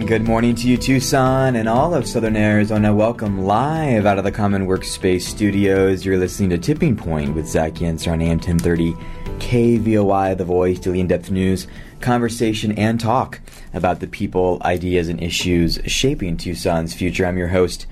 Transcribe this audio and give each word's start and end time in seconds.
And 0.00 0.08
good 0.08 0.26
morning 0.26 0.54
to 0.54 0.66
you, 0.66 0.78
Tucson 0.78 1.56
and 1.56 1.68
all 1.68 1.92
of 1.92 2.08
Southern 2.08 2.34
Arizona. 2.34 2.94
Welcome 2.94 3.44
live 3.44 4.06
out 4.06 4.16
of 4.16 4.24
the 4.24 4.32
Common 4.32 4.66
Workspace 4.66 5.20
studios. 5.20 6.06
You're 6.06 6.16
listening 6.16 6.48
to 6.50 6.58
Tipping 6.58 6.96
Point 6.96 7.34
with 7.34 7.46
Zach 7.46 7.74
Yenser 7.74 8.10
on 8.10 8.22
AM 8.22 8.38
1030 8.38 8.94
KVOI, 9.40 10.38
The 10.38 10.44
Voice, 10.46 10.78
daily 10.78 11.00
in 11.00 11.06
depth 11.06 11.30
news, 11.30 11.66
conversation, 12.00 12.72
and 12.78 12.98
talk 12.98 13.42
about 13.74 14.00
the 14.00 14.06
people, 14.06 14.58
ideas, 14.64 15.10
and 15.10 15.22
issues 15.22 15.78
shaping 15.84 16.38
Tucson's 16.38 16.94
future. 16.94 17.26
I'm 17.26 17.36
your 17.36 17.48
host, 17.48 17.86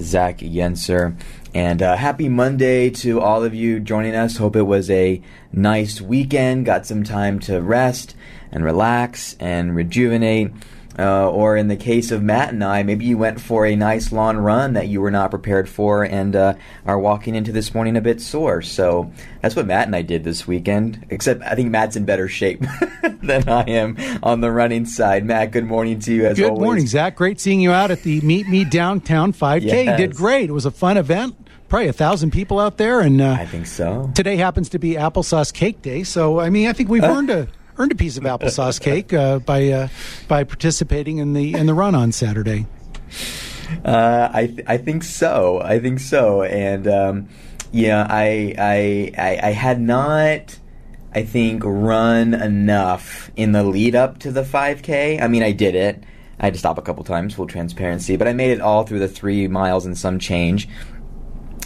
Zach 0.00 0.38
Yenser. 0.38 1.16
And 1.54 1.80
uh, 1.80 1.94
happy 1.94 2.28
Monday 2.28 2.90
to 2.90 3.20
all 3.20 3.44
of 3.44 3.54
you 3.54 3.78
joining 3.78 4.16
us. 4.16 4.36
Hope 4.36 4.56
it 4.56 4.62
was 4.62 4.90
a 4.90 5.22
nice 5.52 6.00
weekend. 6.00 6.66
Got 6.66 6.86
some 6.86 7.04
time 7.04 7.38
to 7.40 7.62
rest 7.62 8.16
and 8.50 8.64
relax 8.64 9.36
and 9.38 9.76
rejuvenate. 9.76 10.50
Uh, 10.98 11.30
or 11.30 11.56
in 11.56 11.68
the 11.68 11.76
case 11.76 12.10
of 12.10 12.22
Matt 12.22 12.50
and 12.50 12.62
I, 12.62 12.82
maybe 12.82 13.06
you 13.06 13.16
went 13.16 13.40
for 13.40 13.64
a 13.64 13.74
nice 13.74 14.12
long 14.12 14.36
run 14.36 14.74
that 14.74 14.88
you 14.88 15.00
were 15.00 15.10
not 15.10 15.30
prepared 15.30 15.68
for 15.68 16.04
and 16.04 16.36
uh, 16.36 16.54
are 16.84 16.98
walking 16.98 17.34
into 17.34 17.50
this 17.50 17.72
morning 17.74 17.96
a 17.96 18.00
bit 18.00 18.20
sore. 18.20 18.60
So 18.60 19.10
that's 19.40 19.56
what 19.56 19.66
Matt 19.66 19.86
and 19.86 19.96
I 19.96 20.02
did 20.02 20.22
this 20.22 20.46
weekend. 20.46 21.06
Except 21.08 21.42
I 21.42 21.54
think 21.54 21.70
Matt's 21.70 21.96
in 21.96 22.04
better 22.04 22.28
shape 22.28 22.60
than 23.22 23.48
I 23.48 23.62
am 23.62 23.96
on 24.22 24.42
the 24.42 24.50
running 24.50 24.84
side. 24.84 25.24
Matt, 25.24 25.50
good 25.50 25.64
morning 25.64 25.98
to 26.00 26.12
you 26.12 26.26
as 26.26 26.36
good 26.36 26.50
always. 26.50 26.58
Good 26.58 26.64
morning, 26.64 26.86
Zach. 26.86 27.16
Great 27.16 27.40
seeing 27.40 27.60
you 27.60 27.72
out 27.72 27.90
at 27.90 28.02
the 28.02 28.20
Meet 28.20 28.48
Me 28.48 28.64
Downtown 28.64 29.32
5K. 29.32 29.62
Yes. 29.62 29.98
You 29.98 30.06
did 30.06 30.14
great. 30.14 30.50
It 30.50 30.52
was 30.52 30.66
a 30.66 30.70
fun 30.70 30.96
event 30.96 31.36
probably 31.72 31.88
a 31.88 31.92
thousand 31.92 32.30
people 32.32 32.60
out 32.60 32.76
there, 32.76 33.00
and 33.00 33.18
uh, 33.18 33.30
I 33.30 33.46
think 33.46 33.66
so. 33.66 34.12
Today 34.14 34.36
happens 34.36 34.68
to 34.68 34.78
be 34.78 34.92
applesauce 34.92 35.50
cake 35.54 35.80
day, 35.80 36.02
so 36.04 36.38
I 36.38 36.50
mean, 36.50 36.68
I 36.68 36.74
think 36.74 36.90
we've 36.90 37.02
earned 37.02 37.30
a 37.30 37.48
earned 37.82 37.92
a 37.92 37.96
piece 37.96 38.16
of 38.16 38.22
applesauce 38.24 38.80
cake 38.80 39.12
uh, 39.12 39.40
by 39.40 39.68
uh, 39.68 39.88
by 40.28 40.44
participating 40.44 41.18
in 41.18 41.32
the 41.32 41.54
in 41.54 41.66
the 41.66 41.74
run 41.74 41.94
on 41.94 42.12
Saturday. 42.12 42.66
Uh, 43.84 44.28
I 44.32 44.46
th- 44.46 44.64
I 44.66 44.76
think 44.78 45.02
so. 45.02 45.60
I 45.62 45.80
think 45.80 45.98
so. 45.98 46.42
And 46.42 46.86
um, 46.86 47.28
yeah, 47.72 48.06
I, 48.08 48.54
I 48.58 49.12
I 49.18 49.48
I 49.48 49.50
had 49.50 49.80
not. 49.80 50.58
I 51.14 51.24
think 51.24 51.62
run 51.64 52.32
enough 52.32 53.30
in 53.36 53.52
the 53.52 53.62
lead 53.62 53.94
up 53.94 54.18
to 54.20 54.32
the 54.32 54.42
5K. 54.42 55.20
I 55.20 55.28
mean, 55.28 55.42
I 55.42 55.52
did 55.52 55.74
it. 55.74 56.02
I 56.40 56.46
had 56.46 56.54
to 56.54 56.58
stop 56.58 56.78
a 56.78 56.82
couple 56.82 57.04
times, 57.04 57.34
full 57.34 57.46
transparency, 57.46 58.16
but 58.16 58.26
I 58.26 58.32
made 58.32 58.50
it 58.50 58.62
all 58.62 58.84
through 58.84 59.00
the 59.00 59.08
three 59.08 59.46
miles 59.46 59.84
and 59.84 59.96
some 59.96 60.18
change. 60.18 60.70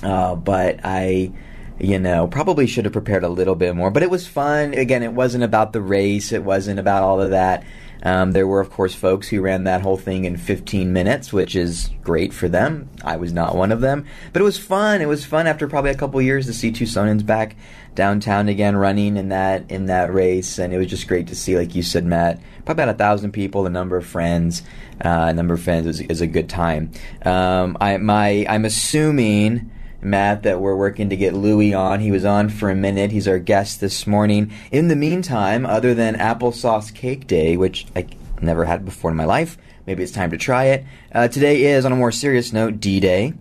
Uh, 0.02 0.34
but 0.34 0.80
I, 0.82 1.30
you 1.78 1.98
know, 1.98 2.26
probably 2.26 2.66
should 2.66 2.84
have 2.84 2.92
prepared 2.92 3.24
a 3.24 3.28
little 3.28 3.54
bit 3.54 3.74
more. 3.74 3.90
But 3.90 4.02
it 4.02 4.10
was 4.10 4.26
fun. 4.26 4.74
Again, 4.74 5.02
it 5.02 5.12
wasn't 5.12 5.44
about 5.44 5.72
the 5.72 5.80
race. 5.80 6.32
It 6.32 6.44
wasn't 6.44 6.78
about 6.78 7.02
all 7.02 7.20
of 7.20 7.30
that. 7.30 7.64
Um, 8.02 8.32
there 8.32 8.46
were, 8.46 8.60
of 8.60 8.70
course, 8.70 8.94
folks 8.94 9.28
who 9.28 9.40
ran 9.40 9.64
that 9.64 9.80
whole 9.80 9.96
thing 9.96 10.26
in 10.26 10.36
15 10.36 10.92
minutes, 10.92 11.32
which 11.32 11.56
is 11.56 11.90
great 12.04 12.32
for 12.32 12.48
them. 12.48 12.88
I 13.02 13.16
was 13.16 13.32
not 13.32 13.56
one 13.56 13.72
of 13.72 13.80
them, 13.80 14.04
but 14.32 14.40
it 14.40 14.44
was 14.44 14.58
fun. 14.58 15.00
It 15.00 15.08
was 15.08 15.24
fun 15.24 15.46
after 15.46 15.66
probably 15.66 15.90
a 15.90 15.96
couple 15.96 16.20
years 16.22 16.46
to 16.46 16.52
see 16.52 16.70
Tucsonans 16.70 17.24
back 17.24 17.56
downtown 17.94 18.48
again, 18.48 18.76
running 18.76 19.16
in 19.16 19.30
that 19.30 19.70
in 19.70 19.86
that 19.86 20.12
race, 20.12 20.58
and 20.58 20.72
it 20.72 20.78
was 20.78 20.86
just 20.86 21.08
great 21.08 21.26
to 21.28 21.34
see, 21.34 21.56
like 21.56 21.74
you 21.74 21.82
said, 21.82 22.04
Matt, 22.04 22.38
probably 22.64 22.84
about 22.84 22.94
a 22.94 22.98
thousand 22.98 23.32
people, 23.32 23.66
a 23.66 23.70
number 23.70 23.96
of 23.96 24.06
friends, 24.06 24.62
uh, 25.04 25.26
a 25.28 25.32
number 25.32 25.54
of 25.54 25.62
friends 25.62 25.86
is, 25.86 26.00
is 26.02 26.20
a 26.20 26.26
good 26.26 26.48
time. 26.48 26.92
Um, 27.24 27.76
I 27.80 27.96
my 27.96 28.46
I'm 28.48 28.66
assuming 28.66 29.72
Matt, 30.02 30.42
that 30.42 30.60
we're 30.60 30.76
working 30.76 31.10
to 31.10 31.16
get 31.16 31.34
Louie 31.34 31.74
on. 31.74 32.00
He 32.00 32.10
was 32.10 32.24
on 32.24 32.48
for 32.48 32.70
a 32.70 32.74
minute. 32.74 33.10
He's 33.10 33.28
our 33.28 33.38
guest 33.38 33.80
this 33.80 34.06
morning. 34.06 34.52
In 34.70 34.88
the 34.88 34.96
meantime, 34.96 35.66
other 35.66 35.94
than 35.94 36.16
applesauce 36.16 36.94
cake 36.94 37.26
day, 37.26 37.56
which 37.56 37.86
I 37.96 38.06
never 38.40 38.64
had 38.64 38.84
before 38.84 39.10
in 39.10 39.16
my 39.16 39.24
life, 39.24 39.58
maybe 39.86 40.02
it's 40.02 40.12
time 40.12 40.30
to 40.30 40.36
try 40.36 40.64
it. 40.64 40.84
Uh, 41.12 41.28
today 41.28 41.64
is, 41.64 41.84
on 41.84 41.92
a 41.92 41.96
more 41.96 42.12
serious 42.12 42.52
note, 42.52 42.80
D 42.80 43.00
Day. 43.00 43.34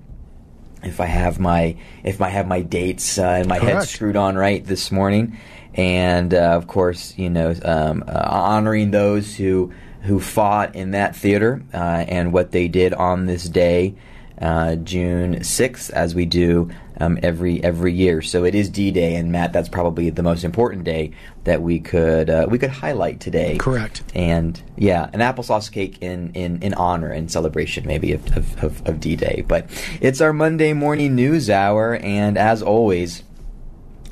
If 0.84 1.00
I 1.00 1.06
have 1.06 1.40
my 1.40 1.78
if 2.04 2.22
I 2.22 2.30
have 2.30 2.48
my 2.48 2.62
dates 2.62 3.18
uh, 3.18 3.24
and 3.24 3.48
my 3.48 3.58
Correct. 3.58 3.76
head 3.76 3.88
screwed 3.88 4.16
on 4.16 4.36
right 4.36 4.64
this 4.64 4.92
morning, 4.92 5.38
and 5.74 6.32
uh, 6.34 6.38
of 6.38 6.68
course, 6.68 7.18
you 7.18 7.30
know, 7.30 7.56
um, 7.64 8.04
uh, 8.08 8.28
honoring 8.30 8.92
those 8.92 9.36
who 9.36 9.74
who 10.04 10.20
fought 10.20 10.76
in 10.76 10.92
that 10.92 11.16
theater 11.16 11.64
uh, 11.74 12.06
and 12.08 12.32
what 12.32 12.52
they 12.52 12.68
did 12.68 12.94
on 12.94 13.26
this 13.26 13.50
day 13.50 13.96
uh, 14.42 14.76
June 14.76 15.36
6th, 15.36 15.90
as 15.92 16.14
we 16.14 16.26
do 16.26 16.70
um, 17.00 17.18
every 17.22 17.64
every 17.64 17.94
year. 17.94 18.22
So 18.22 18.44
it 18.44 18.56
is 18.56 18.70
D 18.70 18.92
Day, 18.92 19.16
and 19.16 19.32
Matt, 19.32 19.54
that's 19.54 19.70
probably 19.70 20.10
the 20.10 20.24
most 20.24 20.44
important 20.44 20.84
day 20.84 21.12
that 21.44 21.62
we 21.62 21.80
could 21.80 22.30
uh, 22.30 22.48
we 22.50 22.58
could 22.58 22.70
highlight 22.70 23.20
today. 23.20 23.58
Correct. 23.58 24.04
And 24.14 24.62
yeah, 24.78 25.10
an 25.14 25.20
applesauce 25.20 25.72
cake 25.72 26.02
in 26.02 26.32
in, 26.34 26.62
in 26.62 26.74
honor 26.74 27.12
and 27.12 27.32
celebration, 27.32 27.86
maybe 27.86 28.14
of, 28.14 28.38
of, 28.38 28.64
of, 28.64 28.88
of 28.88 29.00
D 29.00 29.16
Day. 29.16 29.44
But 29.48 29.68
it's 30.02 30.22
our 30.22 30.34
Monday 30.34 30.74
morning 30.74 31.16
news 31.16 31.50
hour, 31.50 31.96
and 31.96 32.38
as 32.38 32.62
always 32.62 33.24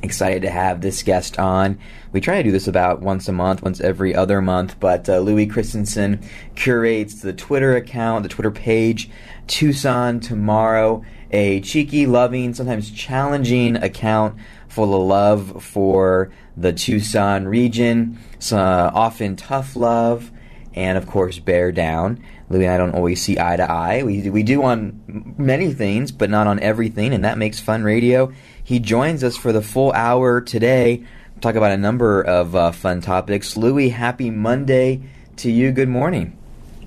excited 0.03 0.41
to 0.41 0.49
have 0.49 0.81
this 0.81 1.01
guest 1.01 1.39
on. 1.39 1.79
We 2.11 2.21
try 2.21 2.35
to 2.35 2.43
do 2.43 2.51
this 2.51 2.67
about 2.67 3.01
once 3.01 3.27
a 3.27 3.31
month, 3.31 3.63
once 3.63 3.79
every 3.79 4.13
other 4.13 4.41
month, 4.41 4.79
but 4.79 5.07
uh, 5.09 5.19
Louis 5.19 5.47
Christensen 5.47 6.21
curates 6.55 7.21
the 7.21 7.33
Twitter 7.33 7.75
account, 7.75 8.23
the 8.23 8.29
Twitter 8.29 8.51
page, 8.51 9.09
Tucson 9.47 10.19
Tomorrow, 10.19 11.03
a 11.31 11.61
cheeky, 11.61 12.05
loving, 12.05 12.53
sometimes 12.53 12.91
challenging 12.91 13.75
account 13.77 14.37
full 14.67 14.95
of 14.95 15.07
love 15.07 15.63
for 15.63 16.31
the 16.57 16.73
Tucson 16.73 17.47
region, 17.47 18.17
uh, 18.51 18.91
often 18.93 19.35
tough 19.35 19.75
love, 19.75 20.31
and 20.73 20.97
of 20.97 21.07
course, 21.07 21.39
bear 21.39 21.71
down. 21.71 22.23
Louis 22.49 22.65
and 22.65 22.73
I 22.73 22.77
don't 22.77 22.95
always 22.95 23.21
see 23.21 23.39
eye 23.39 23.57
to 23.57 23.69
eye. 23.69 24.03
We, 24.03 24.29
we 24.29 24.43
do 24.43 24.63
on 24.63 25.35
many 25.37 25.73
things, 25.73 26.11
but 26.11 26.29
not 26.29 26.47
on 26.47 26.59
everything, 26.59 27.13
and 27.13 27.23
that 27.23 27.37
makes 27.37 27.59
fun 27.59 27.83
radio. 27.83 28.31
He 28.63 28.79
joins 28.79 29.23
us 29.23 29.35
for 29.35 29.51
the 29.51 29.61
full 29.61 29.91
hour 29.93 30.41
today. 30.41 31.03
Talk 31.41 31.55
about 31.55 31.71
a 31.71 31.77
number 31.77 32.21
of 32.21 32.55
uh, 32.55 32.71
fun 32.71 33.01
topics. 33.01 33.57
Louis, 33.57 33.89
happy 33.89 34.29
Monday 34.29 35.01
to 35.37 35.51
you. 35.51 35.71
Good 35.71 35.89
morning. 35.89 36.37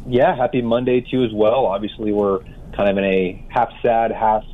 Yeah, 0.08 0.36
happy 0.36 0.62
Monday 0.62 1.00
to 1.00 1.08
you 1.10 1.24
as 1.24 1.32
well. 1.32 1.66
Obviously, 1.66 2.12
we're 2.12 2.40
kind 2.76 2.88
of 2.88 2.98
in 2.98 3.04
a 3.04 3.46
half 3.48 3.70
sad, 3.82 4.12
half 4.12 4.44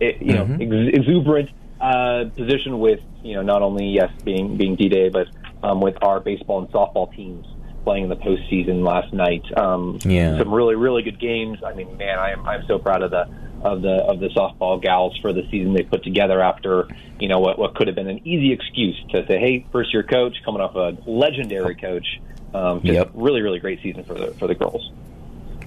eh, 0.00 0.12
you 0.20 0.34
know 0.34 0.44
mm-hmm. 0.44 0.62
ex- 0.62 0.98
exuberant 0.98 1.50
uh, 1.80 2.24
position 2.36 2.78
with 2.78 3.00
you 3.22 3.34
know 3.34 3.42
not 3.42 3.62
only 3.62 3.86
yes 3.86 4.10
being 4.24 4.56
being 4.56 4.76
D 4.76 4.88
Day, 4.88 5.08
but 5.08 5.28
um, 5.62 5.80
with 5.80 5.96
our 6.02 6.20
baseball 6.20 6.60
and 6.60 6.68
softball 6.70 7.14
teams 7.14 7.46
playing 7.84 8.04
in 8.04 8.08
the 8.08 8.16
postseason 8.16 8.84
last 8.86 9.12
night. 9.12 9.44
Um, 9.56 9.98
yeah, 10.04 10.38
some 10.38 10.52
really 10.52 10.76
really 10.76 11.02
good 11.02 11.20
games. 11.20 11.58
I 11.64 11.74
mean, 11.74 11.96
man, 11.96 12.18
I'm 12.18 12.46
I'm 12.46 12.66
so 12.66 12.78
proud 12.78 13.02
of 13.02 13.10
the 13.10 13.26
of 13.62 13.82
the 13.82 14.04
of 14.04 14.20
the 14.20 14.28
softball 14.28 14.80
gals 14.80 15.18
for 15.20 15.32
the 15.32 15.42
season 15.50 15.74
they 15.74 15.82
put 15.82 16.04
together 16.04 16.40
after 16.40 16.86
you 17.18 17.28
know 17.28 17.40
what 17.40 17.58
what 17.58 17.74
could 17.74 17.86
have 17.88 17.96
been 17.96 18.08
an 18.08 18.26
easy 18.26 18.52
excuse 18.52 18.96
to 19.10 19.26
say, 19.26 19.38
hey, 19.38 19.66
first 19.72 19.92
year 19.92 20.02
coach 20.02 20.36
coming 20.44 20.60
off 20.60 20.74
a 20.74 20.96
legendary 21.10 21.74
coach. 21.74 22.06
Um, 22.54 22.80
just 22.82 22.94
yep. 22.94 23.10
really 23.14 23.42
really 23.42 23.58
great 23.58 23.82
season 23.82 24.04
for 24.04 24.14
the 24.14 24.28
for 24.34 24.46
the 24.46 24.54
girls. 24.54 24.90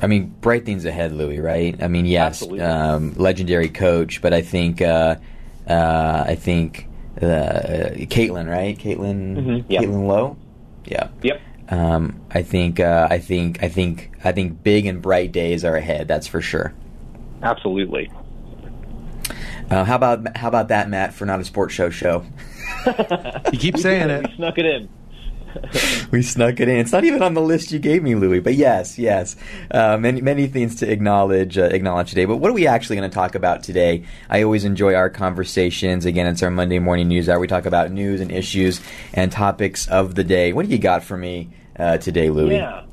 I 0.01 0.07
mean, 0.07 0.27
bright 0.41 0.65
things 0.65 0.85
ahead, 0.85 1.11
Louis. 1.11 1.39
Right? 1.39 1.81
I 1.81 1.87
mean, 1.87 2.05
yes, 2.05 2.41
um, 2.43 3.13
legendary 3.15 3.69
coach, 3.69 4.21
but 4.21 4.33
I 4.33 4.41
think 4.41 4.81
uh, 4.81 5.15
uh, 5.67 6.23
I 6.27 6.35
think 6.35 6.87
uh, 7.21 7.91
Caitlin, 8.07 8.49
right? 8.49 8.77
Caitlin, 8.77 9.35
mm-hmm. 9.35 9.71
yep. 9.71 9.83
Caitlin 9.83 10.07
Lowe. 10.07 10.37
Yeah. 10.85 11.09
Yep. 11.23 11.41
Um, 11.69 12.21
I 12.31 12.43
think 12.43 12.79
uh, 12.79 13.07
I 13.09 13.19
think 13.19 13.61
I 13.61 13.69
think 13.69 14.11
I 14.23 14.31
think 14.31 14.63
big 14.63 14.85
and 14.85 15.01
bright 15.01 15.31
days 15.31 15.65
are 15.65 15.75
ahead. 15.75 16.07
That's 16.07 16.27
for 16.27 16.41
sure. 16.41 16.73
Absolutely. 17.43 18.09
Uh, 19.69 19.83
how 19.83 19.95
about 19.95 20.37
how 20.37 20.47
about 20.47 20.69
that, 20.69 20.89
Matt, 20.89 21.13
for 21.13 21.25
not 21.25 21.39
a 21.41 21.43
sports 21.43 21.73
show 21.73 21.89
show? 21.89 22.23
you 23.51 23.59
keep 23.59 23.77
saying 23.79 24.09
it. 24.09 24.27
We 24.29 24.35
snuck 24.35 24.57
it 24.57 24.65
in. 24.65 24.89
we 26.11 26.21
snuck 26.21 26.59
it 26.59 26.67
in. 26.67 26.77
It's 26.77 26.91
not 26.91 27.03
even 27.03 27.21
on 27.21 27.33
the 27.33 27.41
list 27.41 27.71
you 27.71 27.79
gave 27.79 28.03
me, 28.03 28.15
Louis. 28.15 28.39
But 28.39 28.55
yes, 28.55 28.97
yes, 28.97 29.35
uh, 29.71 29.97
many 29.97 30.21
many 30.21 30.47
things 30.47 30.75
to 30.75 30.91
acknowledge 30.91 31.57
uh, 31.57 31.63
acknowledge 31.63 32.09
today. 32.09 32.25
But 32.25 32.37
what 32.37 32.49
are 32.49 32.53
we 32.53 32.67
actually 32.67 32.97
going 32.97 33.09
to 33.09 33.13
talk 33.13 33.35
about 33.35 33.63
today? 33.63 34.03
I 34.29 34.43
always 34.43 34.63
enjoy 34.63 34.93
our 34.93 35.09
conversations. 35.09 36.05
Again, 36.05 36.27
it's 36.27 36.43
our 36.43 36.51
Monday 36.51 36.79
morning 36.79 37.07
news 37.07 37.29
hour. 37.29 37.39
We 37.39 37.47
talk 37.47 37.65
about 37.65 37.91
news 37.91 38.21
and 38.21 38.31
issues 38.31 38.81
and 39.13 39.31
topics 39.31 39.87
of 39.87 40.15
the 40.15 40.23
day. 40.23 40.53
What 40.53 40.65
do 40.65 40.71
you 40.71 40.79
got 40.79 41.03
for 41.03 41.17
me 41.17 41.49
uh, 41.77 41.97
today, 41.97 42.29
Louis? 42.29 42.55
Yeah. 42.55 42.83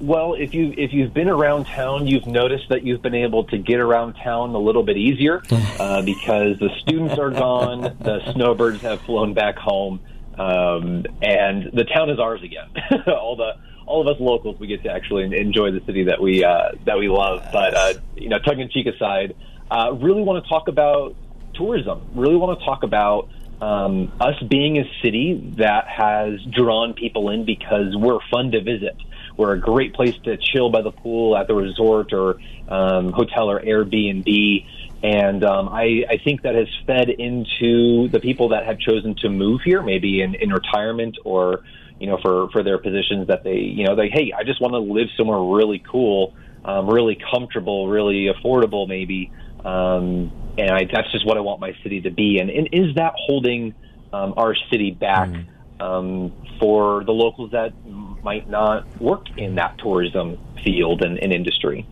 Well, 0.00 0.34
if 0.34 0.52
you 0.52 0.74
if 0.76 0.92
you've 0.92 1.14
been 1.14 1.28
around 1.28 1.66
town, 1.66 2.06
you've 2.06 2.26
noticed 2.26 2.68
that 2.68 2.84
you've 2.84 3.02
been 3.02 3.14
able 3.14 3.44
to 3.44 3.58
get 3.58 3.80
around 3.80 4.14
town 4.14 4.54
a 4.54 4.58
little 4.58 4.82
bit 4.82 4.96
easier 4.96 5.42
uh, 5.50 6.02
because 6.02 6.58
the 6.58 6.68
students 6.80 7.18
are 7.18 7.30
gone, 7.30 7.96
the 8.00 8.32
snowbirds 8.32 8.82
have 8.82 9.00
flown 9.02 9.34
back 9.34 9.56
home, 9.56 10.00
um, 10.38 11.04
and 11.22 11.70
the 11.72 11.84
town 11.84 12.10
is 12.10 12.18
ours 12.18 12.42
again. 12.42 12.68
all 13.06 13.36
the 13.36 13.52
all 13.86 14.00
of 14.00 14.14
us 14.14 14.20
locals, 14.20 14.58
we 14.58 14.66
get 14.66 14.82
to 14.84 14.90
actually 14.90 15.24
enjoy 15.38 15.70
the 15.70 15.80
city 15.84 16.04
that 16.04 16.20
we 16.20 16.44
uh, 16.44 16.70
that 16.86 16.98
we 16.98 17.08
love. 17.08 17.46
But 17.52 17.74
uh, 17.74 17.94
you 18.16 18.28
know, 18.28 18.38
tongue 18.38 18.60
in 18.60 18.70
cheek 18.70 18.86
aside, 18.86 19.36
uh, 19.70 19.92
really 19.92 20.22
want 20.22 20.44
to 20.44 20.48
talk 20.48 20.68
about 20.68 21.16
tourism. 21.54 22.02
Really 22.14 22.36
want 22.36 22.58
to 22.58 22.64
talk 22.64 22.82
about 22.82 23.28
um, 23.60 24.12
us 24.20 24.40
being 24.48 24.78
a 24.78 24.84
city 25.02 25.52
that 25.56 25.86
has 25.88 26.40
drawn 26.50 26.94
people 26.94 27.30
in 27.30 27.44
because 27.44 27.94
we're 27.96 28.20
fun 28.30 28.52
to 28.52 28.62
visit 28.62 28.96
we're 29.36 29.52
a 29.52 29.60
great 29.60 29.94
place 29.94 30.14
to 30.24 30.36
chill 30.36 30.70
by 30.70 30.82
the 30.82 30.92
pool 30.92 31.36
at 31.36 31.48
the 31.48 31.54
resort 31.54 32.12
or 32.12 32.38
um, 32.68 33.12
hotel 33.12 33.50
or 33.50 33.60
Airbnb. 33.60 34.66
And 35.02 35.44
um, 35.44 35.68
I, 35.68 36.04
I 36.08 36.18
think 36.24 36.42
that 36.42 36.54
has 36.54 36.68
fed 36.86 37.10
into 37.10 38.08
the 38.08 38.20
people 38.20 38.50
that 38.50 38.64
have 38.64 38.78
chosen 38.78 39.14
to 39.16 39.28
move 39.28 39.60
here, 39.64 39.82
maybe 39.82 40.22
in, 40.22 40.34
in 40.34 40.50
retirement 40.50 41.18
or 41.24 41.64
you 42.00 42.08
know 42.08 42.18
for 42.22 42.48
for 42.50 42.62
their 42.62 42.78
positions 42.78 43.28
that 43.28 43.44
they 43.44 43.58
you 43.58 43.86
know 43.86 43.94
they 43.94 44.08
hey 44.08 44.32
I 44.36 44.42
just 44.42 44.60
want 44.60 44.72
to 44.72 44.78
live 44.78 45.08
somewhere 45.16 45.40
really 45.40 45.82
cool, 45.90 46.34
um, 46.64 46.88
really 46.88 47.18
comfortable, 47.32 47.88
really 47.88 48.32
affordable, 48.32 48.88
maybe. 48.88 49.30
Um, 49.64 50.32
and 50.58 50.70
I, 50.70 50.84
that's 50.92 51.10
just 51.12 51.26
what 51.26 51.36
I 51.36 51.40
want 51.40 51.60
my 51.60 51.74
city 51.82 52.00
to 52.02 52.10
be. 52.10 52.38
And, 52.38 52.50
and 52.50 52.68
is 52.72 52.94
that 52.96 53.14
holding 53.16 53.74
um, 54.12 54.34
our 54.36 54.54
city 54.70 54.90
back 54.90 55.28
mm. 55.28 55.46
um, 55.80 56.32
for 56.60 57.04
the 57.04 57.12
locals 57.12 57.52
that 57.52 57.72
might 57.86 58.48
not 58.48 59.00
work 59.00 59.26
in 59.36 59.56
that 59.56 59.78
tourism 59.78 60.38
field 60.62 61.02
and, 61.02 61.18
and 61.18 61.32
industry? 61.32 61.86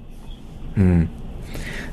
Mm. 0.75 1.09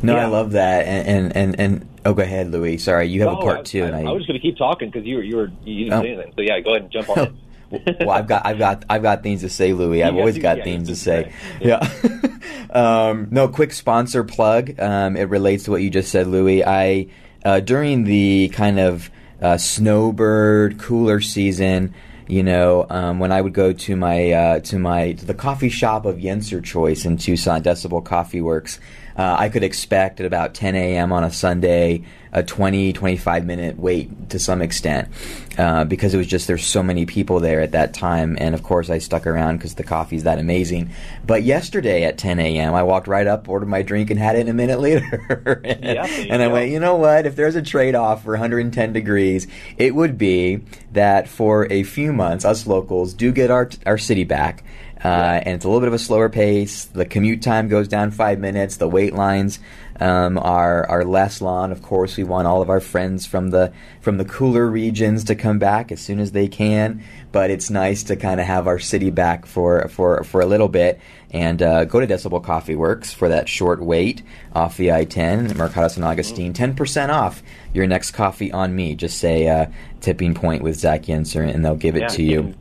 No, 0.02 0.16
yeah. 0.16 0.24
I 0.24 0.26
love 0.28 0.52
that. 0.52 0.86
And, 0.86 1.08
and, 1.08 1.36
and, 1.36 1.60
and, 1.60 1.90
oh, 2.06 2.14
go 2.14 2.24
ahead, 2.24 2.52
Louis. 2.52 2.78
Sorry, 2.78 3.08
you 3.08 3.22
have 3.22 3.34
a 3.34 3.38
part 3.38 3.66
two. 3.66 3.84
I, 3.84 3.88
and 3.88 3.96
I, 3.96 4.12
I 4.12 4.12
was 4.12 4.26
going 4.26 4.40
to 4.40 4.46
keep 4.46 4.58
talking 4.58 4.90
because 4.90 5.06
you 5.06 5.18
were, 5.18 5.24
you 5.24 5.36
were, 5.38 5.52
you 5.64 5.86
didn't 5.86 5.94
oh. 5.94 6.02
say 6.02 6.14
anything. 6.14 6.34
So 6.36 6.42
yeah, 6.42 6.60
go 6.60 6.72
ahead 6.72 6.84
and 6.84 6.92
jump 6.92 7.10
on 7.10 7.20
it. 7.20 7.34
well, 8.00 8.12
I've 8.12 8.28
got, 8.28 8.46
I've 8.46 8.58
got, 8.58 8.86
I've 8.90 9.02
got 9.02 9.24
things 9.24 9.42
to 9.42 9.50
say, 9.50 9.74
Louis. 9.74 10.04
I've 10.04 10.16
always 10.16 10.38
got 10.38 10.58
yeah, 10.60 10.64
things 10.64 10.88
to 10.88 10.96
say. 10.96 11.34
Yeah. 11.62 11.88
um, 12.72 13.28
no, 13.32 13.48
quick 13.48 13.74
sponsor 13.74 14.24
plug. 14.24 14.80
Um, 14.80 15.16
it 15.16 15.30
relates 15.30 15.66
to 15.66 15.72
what 15.72 15.82
you 15.82 15.90
just 15.90 16.12
said, 16.12 16.28
Louis. 16.28 16.64
I 16.64 17.08
uh, 17.46 17.60
during 17.60 18.04
the 18.04 18.50
kind 18.50 18.80
of 18.80 19.10
uh, 19.42 19.58
snowbird 19.58 20.80
cooler 20.80 21.22
season, 21.22 21.94
you 22.28 22.44
know, 22.44 22.86
um, 22.90 23.20
when 23.20 23.32
I 23.32 23.42
would 23.42 23.54
go 23.54 23.74
to 23.74 23.96
my 23.96 24.32
uh, 24.32 24.60
to 24.62 24.80
my 24.80 25.14
to 25.14 25.26
the 25.26 25.34
coffee 25.34 25.70
shop 25.70 26.06
of 26.06 26.18
Yenser 26.18 26.64
Choice 26.64 27.06
in 27.06 27.18
Tucson, 27.18 27.64
Decibel 27.64 28.04
Coffee 28.04 28.42
Works, 28.42 28.80
uh, 29.19 29.36
I 29.38 29.50
could 29.50 29.63
expect 29.63 30.21
at 30.21 30.25
about 30.25 30.54
10 30.54 30.75
a.m. 30.75 31.12
on 31.12 31.25
a 31.25 31.31
Sunday 31.31 32.06
a 32.31 32.42
20, 32.42 32.94
25 32.94 33.45
minute 33.45 33.77
wait 33.77 34.30
to 34.30 34.39
some 34.39 34.62
extent 34.62 35.10
uh, 35.57 35.83
because 35.83 36.13
it 36.13 36.18
was 36.18 36.27
just 36.27 36.48
there's 36.48 36.66
so 36.66 36.81
many 36.81 37.06
people 37.06 37.42
there 37.42 37.60
at 37.60 37.74
that 37.74 37.94
time. 37.94 38.38
And 38.39 38.56
of 38.56 38.63
course, 38.63 38.89
I 38.89 39.00
stuck 39.00 39.27
around 39.27 39.57
because 39.57 39.75
the 39.75 39.83
coffee's 39.83 40.24
that 40.24 40.39
amazing. 40.39 40.92
But 41.25 41.44
yesterday 41.44 42.04
at 42.04 42.18
10 42.18 42.39
a.m., 42.39 42.74
I 42.74 42.83
walked 42.83 43.07
right 43.07 43.27
up, 43.27 43.50
ordered 43.50 43.68
my 43.68 43.81
drink, 43.81 44.10
and 44.10 44.18
had 44.18 44.38
it 44.38 44.42
in 44.42 44.48
a 44.48 44.54
minute 44.54 44.80
later. 44.80 45.62
and, 45.65 45.83
yeah, 45.83 46.06
and 46.06 46.42
I 46.42 46.48
went, 46.48 46.72
you 46.72 46.80
know 46.80 46.95
what? 46.95 47.25
If 47.25 47.36
there's 47.36 47.56
a 47.56 47.62
trade 47.62 47.95
off 47.95 48.24
for 48.24 48.31
110 48.31 48.94
degrees, 48.94 49.48
it 49.77 49.95
would 49.95 50.18
be 50.18 50.62
that 50.94 51.27
for 51.27 51.69
a 51.69 51.83
few 51.83 52.13
months, 52.13 52.45
us 52.45 52.68
locals 52.68 53.13
do 53.13 53.33
get 53.33 53.51
our, 53.51 53.69
our 53.86 53.98
city 53.98 54.24
back. 54.24 54.63
Uh, 55.04 55.40
and 55.46 55.56
it's 55.56 55.63
a 55.63 55.68
little 55.68 55.80
bit 55.80 55.88
of 55.88 55.94
a 55.94 56.00
slower 56.00 56.28
pace. 56.28 56.86
The 56.86 57.06
commute 57.06 57.42
time 57.42 57.69
goes 57.69 57.88
down 57.88 58.12
five 58.12 58.40
minutes. 58.40 58.78
The 58.78 58.88
wait 58.88 59.13
lines 59.13 59.60
um, 60.00 60.38
are 60.38 60.86
are 60.90 61.06
less 61.06 61.42
long. 61.42 61.72
Of 61.72 61.81
course, 61.81 62.18
we 62.18 62.24
want 62.24 62.48
all 62.48 62.62
of 62.62 62.69
our 62.69 62.81
friends 62.81 63.25
from 63.25 63.50
the 63.50 63.72
from 64.01 64.18
the 64.18 64.25
cooler 64.25 64.68
regions 64.68 65.24
to 65.25 65.36
come 65.36 65.57
back 65.57 65.92
as 65.92 66.01
soon 66.01 66.19
as 66.19 66.34
they 66.34 66.48
can. 66.48 67.01
But 67.31 67.50
it's 67.50 67.69
nice 67.69 68.04
to 68.04 68.16
kind 68.16 68.42
of 68.42 68.48
have 68.48 68.68
our 68.68 68.80
city 68.80 69.10
back 69.10 69.46
for 69.46 69.88
for 69.88 70.24
for 70.24 70.42
a 70.42 70.46
little 70.46 70.69
bit. 70.69 71.00
And 71.31 71.62
uh, 71.62 71.86
go 71.86 72.00
to 72.00 72.07
Decibel 72.07 72.44
Coffee 72.44 72.75
Works 72.75 73.13
for 73.13 73.30
that 73.30 73.48
short 73.48 73.81
wait 73.81 74.24
off 74.54 74.78
the 74.78 74.92
I-10, 74.92 75.56
Mercado 75.56 75.88
San 75.88 76.04
Agustin. 76.04 76.54
Ten 76.54 76.75
percent 76.75 77.12
off 77.12 77.42
your 77.74 77.88
next 77.88 78.12
coffee 78.12 78.51
on 78.51 78.75
me. 78.75 78.96
Just 78.96 79.18
say 79.19 79.48
uh, 79.48 79.68
tipping 80.01 80.34
point 80.34 80.62
with 80.62 80.75
Zach 80.75 81.04
Yenser, 81.04 81.48
and 81.48 81.63
they'll 81.63 81.75
give 81.75 81.96
it 81.96 82.01
yeah, 82.01 82.07
to 82.07 82.24
you. 82.24 82.56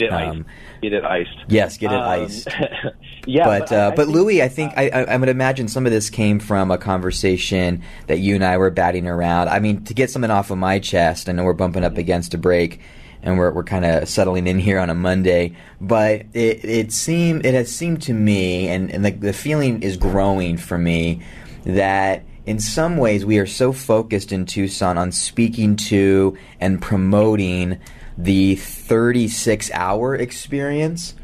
Get 0.00 0.02
it 0.02 0.12
um, 0.12 0.38
iced. 0.38 0.82
Get 0.82 0.92
it 0.92 1.04
iced. 1.04 1.38
Yes, 1.48 1.78
get 1.78 1.92
it 1.92 1.98
um, 1.98 2.08
iced. 2.08 2.48
yeah, 3.26 3.44
but 3.44 3.60
but, 3.60 3.72
uh, 3.72 3.90
I, 3.92 3.96
but 3.96 4.08
Louis, 4.08 4.42
I 4.42 4.48
think 4.48 4.72
I, 4.76 4.88
I, 4.88 5.16
would 5.16 5.28
imagine 5.28 5.68
some 5.68 5.86
of 5.86 5.92
this 5.92 6.10
came 6.10 6.38
from 6.38 6.70
a 6.70 6.78
conversation 6.78 7.82
that 8.06 8.18
you 8.18 8.34
and 8.34 8.44
I 8.44 8.58
were 8.58 8.70
batting 8.70 9.06
around. 9.06 9.48
I 9.48 9.60
mean, 9.60 9.84
to 9.84 9.94
get 9.94 10.10
something 10.10 10.30
off 10.30 10.50
of 10.50 10.58
my 10.58 10.78
chest, 10.78 11.28
I 11.28 11.32
know 11.32 11.44
we're 11.44 11.54
bumping 11.54 11.84
up 11.84 11.96
against 11.96 12.34
a 12.34 12.38
break, 12.38 12.80
and 13.22 13.38
we're 13.38 13.52
we're 13.52 13.64
kind 13.64 13.84
of 13.84 14.08
settling 14.08 14.46
in 14.46 14.58
here 14.58 14.78
on 14.78 14.90
a 14.90 14.94
Monday. 14.94 15.56
But 15.80 16.26
it 16.34 16.64
it 16.64 16.92
seemed 16.92 17.46
it 17.46 17.54
has 17.54 17.74
seemed 17.74 18.02
to 18.02 18.12
me, 18.12 18.68
and 18.68 18.90
and 18.90 19.04
the, 19.04 19.12
the 19.12 19.32
feeling 19.32 19.82
is 19.82 19.96
growing 19.96 20.56
for 20.56 20.76
me 20.76 21.22
that 21.64 22.24
in 22.46 22.58
some 22.58 22.96
ways 22.98 23.24
we 23.24 23.38
are 23.38 23.46
so 23.46 23.72
focused 23.72 24.32
in 24.32 24.44
Tucson 24.44 24.98
on 24.98 25.12
speaking 25.12 25.76
to 25.76 26.36
and 26.60 26.80
promoting 26.80 27.78
the 28.16 28.56
36 28.56 29.70
hour 29.72 30.14
experience 30.14 31.14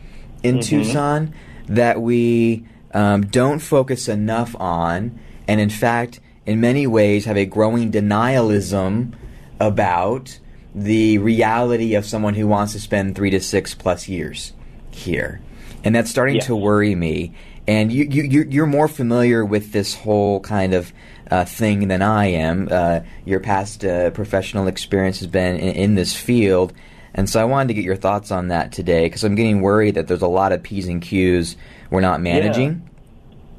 in 0.43 0.59
mm-hmm. 0.59 0.83
Tucson 0.83 1.35
that 1.67 2.01
we 2.01 2.65
um, 2.93 3.27
don't 3.27 3.61
focus 3.61 4.09
enough 4.09 4.57
on, 4.59 5.19
and 5.47 5.61
in 5.61 5.71
fact, 5.71 6.21
in 6.47 6.61
many 6.61 6.87
ways, 6.87 7.27
have 7.27 7.37
a 7.37 7.47
growing 7.47 7.93
denialism 7.93 9.15
about 9.61 10.39
the 10.75 11.19
reality 11.19 11.95
of 11.95 12.07
someone 12.07 12.35
who 12.35 12.47
wants 12.47 12.73
to 12.73 12.81
spend 12.81 13.15
three 13.15 13.31
to 13.31 13.41
six 13.41 13.75
plus 13.75 14.09
years 14.09 14.53
here. 14.91 15.41
And 15.85 15.95
that's 15.95 16.11
starting 16.11 16.37
yes. 16.37 16.47
to 16.47 16.57
worry 16.57 16.95
me. 16.95 17.35
And 17.67 17.93
you, 17.93 18.05
you, 18.05 18.47
you're 18.49 18.67
more 18.67 18.89
familiar 18.89 19.45
with 19.45 19.73
this 19.73 19.95
whole 19.95 20.41
kind 20.41 20.75
of 20.75 20.93
uh, 21.31 21.45
thing 21.45 21.89
than 21.89 22.03
I 22.03 22.27
am. 22.27 22.69
Uh, 22.71 23.01
your 23.25 23.41
past 23.41 23.85
uh, 23.85 24.11
professional 24.11 24.67
experience 24.67 25.21
has 25.21 25.29
been 25.29 25.57
in, 25.57 25.75
in, 25.75 25.95
this 25.95 26.15
field. 26.15 26.73
And 27.15 27.29
so 27.29 27.41
I 27.41 27.45
wanted 27.45 27.69
to 27.69 27.75
get 27.75 27.85
your 27.85 27.97
thoughts 27.97 28.31
on 28.31 28.49
that 28.49 28.73
today 28.73 29.07
because 29.07 29.25
I'm 29.25 29.35
getting 29.35 29.61
worried 29.63 29.95
that 29.95 30.09
there's 30.09 30.23
a 30.23 30.29
lot 30.29 30.53
of 30.53 30.63
P's 30.63 30.89
and 30.89 31.01
Q's 31.01 31.57
we're 31.91 32.01
not 32.01 32.21
managing. 32.21 32.89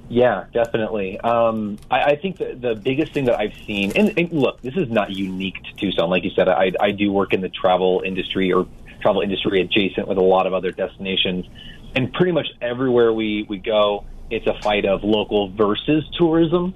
Yeah, 0.10 0.46
yeah 0.54 0.64
definitely. 0.64 1.20
Um, 1.20 1.78
I, 1.90 2.02
I, 2.02 2.16
think 2.16 2.38
the, 2.38 2.56
the 2.56 2.76
biggest 2.76 3.14
thing 3.14 3.26
that 3.26 3.40
I've 3.40 3.56
seen, 3.66 3.92
and, 3.96 4.18
and, 4.18 4.32
look, 4.32 4.62
this 4.62 4.76
is 4.76 4.90
not 4.90 5.12
unique 5.12 5.62
to 5.64 5.74
Tucson. 5.76 6.10
Like 6.10 6.24
you 6.24 6.32
said, 6.32 6.48
I, 6.48 6.72
I 6.80 6.92
do 6.92 7.12
work 7.12 7.34
in 7.34 7.42
the 7.42 7.50
travel 7.50 8.02
industry 8.06 8.54
or 8.54 8.68
travel 9.02 9.22
industry 9.22 9.62
adjacent 9.62 10.08
with 10.08 10.18
a 10.18 10.24
lot 10.24 10.48
of 10.48 10.54
other 10.54 10.72
destinations. 10.72 11.46
And 11.94 12.14
pretty 12.14 12.32
much 12.32 12.48
everywhere 12.62 13.12
we, 13.12 13.46
we 13.50 13.58
go, 13.58 14.06
it's 14.30 14.48
a 14.48 14.58
fight 14.62 14.86
of 14.86 15.04
local 15.04 15.50
versus 15.50 16.06
tourism 16.18 16.74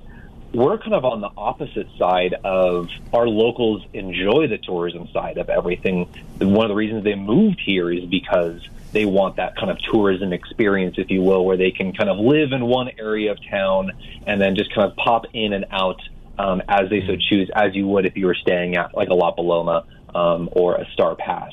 we're 0.55 0.77
kind 0.77 0.93
of 0.93 1.03
on 1.03 1.19
the 1.19 1.29
opposite 1.35 1.87
side 1.97 2.33
of 2.45 2.89
our 3.11 3.27
locals 3.27 3.83
enjoy 3.93 4.47
the 4.47 4.57
tourism 4.57 5.07
side 5.09 5.37
of 5.37 5.49
everything. 5.49 6.07
One 6.39 6.65
of 6.65 6.69
the 6.69 6.75
reasons 6.75 7.03
they 7.03 7.15
moved 7.15 7.59
here 7.59 7.91
is 7.91 8.05
because 8.05 8.65
they 8.93 9.05
want 9.05 9.35
that 9.35 9.57
kind 9.57 9.69
of 9.69 9.77
tourism 9.79 10.31
experience, 10.31 10.95
if 10.97 11.11
you 11.11 11.21
will, 11.21 11.45
where 11.45 11.57
they 11.57 11.71
can 11.71 11.91
kind 11.91 12.09
of 12.09 12.17
live 12.17 12.53
in 12.53 12.65
one 12.65 12.89
area 12.97 13.33
of 13.33 13.37
town 13.49 13.91
and 14.25 14.39
then 14.39 14.55
just 14.55 14.73
kind 14.73 14.89
of 14.89 14.95
pop 14.95 15.25
in 15.33 15.51
and 15.51 15.65
out 15.71 15.99
um, 16.39 16.61
as 16.69 16.89
they 16.89 17.01
so 17.05 17.17
choose, 17.17 17.49
as 17.53 17.75
you 17.75 17.85
would 17.87 18.05
if 18.05 18.15
you 18.15 18.25
were 18.25 18.35
staying 18.35 18.77
at 18.77 18.95
like 18.95 19.09
a 19.09 19.13
La 19.13 19.31
Paloma 19.31 19.85
um, 20.13 20.47
or 20.53 20.75
a 20.75 20.87
Starr 20.93 21.15
Pass. 21.15 21.51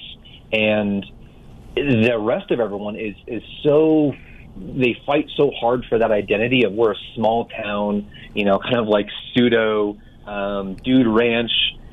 And 0.52 1.04
the 1.74 2.16
rest 2.20 2.52
of 2.52 2.60
everyone 2.60 2.96
is 2.96 3.16
is 3.26 3.42
so 3.64 4.14
they 4.56 4.96
fight 5.06 5.26
so 5.36 5.50
hard 5.58 5.84
for 5.88 5.98
that 5.98 6.10
identity 6.10 6.64
of 6.64 6.72
we're 6.72 6.92
a 6.92 6.96
small 7.14 7.46
town, 7.46 8.10
you 8.34 8.44
know, 8.44 8.58
kind 8.58 8.78
of 8.78 8.86
like 8.86 9.06
pseudo 9.32 9.96
um, 10.26 10.76
dude 10.84 11.06
ranch 11.06 11.50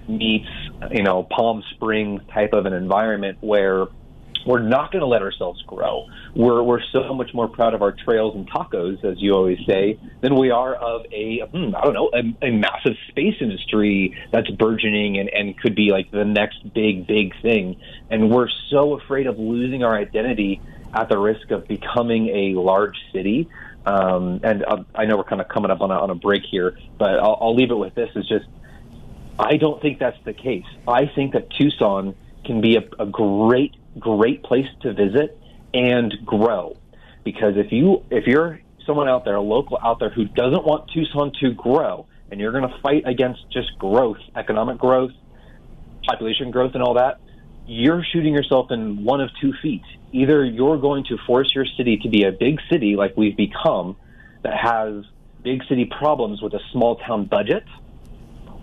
meets, 0.07 0.49
you 0.91 1.03
know, 1.03 1.23
Palm 1.23 1.63
Spring 1.75 2.19
type 2.33 2.53
of 2.53 2.65
an 2.65 2.73
environment 2.73 3.37
where 3.41 3.87
we're 4.45 4.61
not 4.61 4.91
going 4.91 5.01
to 5.01 5.07
let 5.07 5.21
ourselves 5.21 5.61
grow. 5.67 6.05
We're 6.35 6.63
we're 6.63 6.81
so 6.91 7.13
much 7.13 7.31
more 7.33 7.47
proud 7.47 7.73
of 7.73 7.81
our 7.81 7.91
trails 7.91 8.35
and 8.35 8.49
tacos, 8.49 9.03
as 9.03 9.15
you 9.19 9.33
always 9.33 9.59
say, 9.67 9.99
than 10.21 10.35
we 10.35 10.51
are 10.51 10.75
of 10.75 11.01
a 11.11 11.41
hmm, 11.51 11.75
I 11.75 11.81
don't 11.83 11.93
know 11.93 12.09
a, 12.13 12.47
a 12.47 12.51
massive 12.51 12.93
space 13.09 13.35
industry 13.41 14.15
that's 14.31 14.49
burgeoning 14.51 15.17
and, 15.19 15.29
and 15.29 15.57
could 15.57 15.75
be 15.75 15.91
like 15.91 16.11
the 16.11 16.25
next 16.25 16.73
big 16.73 17.07
big 17.07 17.33
thing. 17.41 17.77
And 18.09 18.31
we're 18.31 18.49
so 18.69 18.99
afraid 18.99 19.27
of 19.27 19.37
losing 19.37 19.83
our 19.83 19.97
identity 19.97 20.61
at 20.93 21.10
the 21.10 21.17
risk 21.17 21.51
of 21.51 21.67
becoming 21.67 22.29
a 22.29 22.60
large 22.60 22.98
city. 23.13 23.50
Um, 23.86 24.41
and 24.43 24.63
uh, 24.65 24.84
I 24.96 25.05
know 25.05 25.17
we're 25.17 25.24
kind 25.24 25.41
of 25.41 25.48
coming 25.48 25.72
up 25.72 25.81
on 25.81 25.91
a, 25.91 25.96
on 25.96 26.10
a 26.10 26.15
break 26.15 26.43
here, 26.50 26.77
but 26.98 27.19
I'll, 27.19 27.38
I'll 27.41 27.55
leave 27.55 27.72
it 27.72 27.77
with 27.77 27.96
this: 27.96 28.10
is 28.15 28.27
just 28.27 28.46
I 29.39 29.55
don't 29.55 29.81
think 29.81 30.00
that's 30.00 30.17
the 30.25 30.34
case. 30.34 30.65
I 30.88 31.05
think 31.15 31.34
that 31.34 31.50
Tucson 31.51 32.13
can 32.46 32.62
be 32.62 32.75
a, 32.75 33.01
a 33.01 33.05
great, 33.05 33.75
great 33.98 34.43
place 34.43 34.67
to 34.81 34.93
visit 34.93 35.38
and 35.74 36.13
grow. 36.25 36.75
Because 37.24 37.53
if 37.55 37.72
you 37.72 38.03
if 38.12 38.27
you're 38.27 38.60
someone 38.86 39.08
out 39.08 39.24
there, 39.24 39.36
a 39.36 39.41
local 39.41 39.79
out 39.81 40.00
there 40.00 40.10
who 40.10 40.25
doesn't 40.25 40.65
want 40.65 40.89
Tucson 40.93 41.31
to 41.41 41.53
grow, 41.53 42.05
and 42.31 42.39
you're 42.39 42.51
going 42.51 42.67
to 42.67 42.81
fight 42.81 43.03
against 43.08 43.39
just 43.51 43.77
growth, 43.77 44.17
economic 44.36 44.77
growth, 44.77 45.12
population 46.05 46.51
growth, 46.51 46.72
and 46.74 46.84
all 46.84 46.96
that, 46.96 47.19
you're 47.69 48.03
shooting 48.03 48.33
yourself 48.33 48.71
in 48.71 49.03
one 49.03 49.21
of 49.21 49.29
two 49.39 49.53
feet. 49.61 49.83
Either 50.11 50.43
you're 50.43 50.77
going 50.77 51.03
to 51.03 51.17
force 51.27 51.53
your 51.53 51.65
city 51.77 51.97
to 51.97 52.09
be 52.09 52.23
a 52.23 52.31
big 52.31 52.59
city 52.67 52.95
like 52.95 53.15
we've 53.15 53.38
become 53.38 53.95
that 54.41 54.55
has 54.57 55.05
big 55.43 55.63
city 55.69 55.85
problems 55.85 56.41
with 56.41 56.53
a 56.55 56.59
small 56.71 56.95
town 56.95 57.25
budget, 57.25 57.63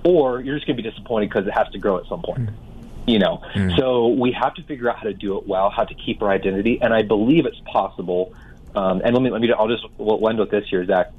or 0.05 0.41
you're 0.41 0.57
just 0.57 0.67
going 0.67 0.77
to 0.77 0.83
be 0.83 0.91
disappointed 0.91 1.31
because 1.31 1.47
it 1.47 1.53
has 1.53 1.69
to 1.71 1.79
grow 1.79 1.99
at 1.99 2.07
some 2.07 2.21
point. 2.21 2.47
Mm. 2.51 2.55
You 3.07 3.21
know, 3.21 3.41
mm. 3.55 3.79
so 3.79 4.09
we 4.09 4.33
have 4.33 4.55
to 4.55 4.65
figure 4.65 4.91
out 4.91 4.97
how 4.97 5.05
to 5.05 5.15
do 5.15 5.39
it 5.39 5.47
well, 5.47 5.71
how 5.71 5.85
to 5.85 5.95
keep 5.95 6.21
our 6.23 6.31
identity, 6.31 6.81
and 6.83 6.93
I 6.93 7.03
believe 7.03 7.47
it's 7.47 7.61
possible 7.73 8.35
Um, 8.77 9.01
and 9.03 9.15
let 9.15 9.23
me 9.23 9.31
let 9.31 9.41
me 9.41 9.51
I'll 9.53 9.69
just 9.69 9.85
we'll 9.97 10.29
end 10.29 10.39
with 10.39 10.51
this 10.51 10.65
here, 10.69 10.85
Zach. 10.85 11.11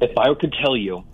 If 0.00 0.16
I 0.16 0.32
could 0.34 0.54
tell 0.64 0.76
you 0.76 1.04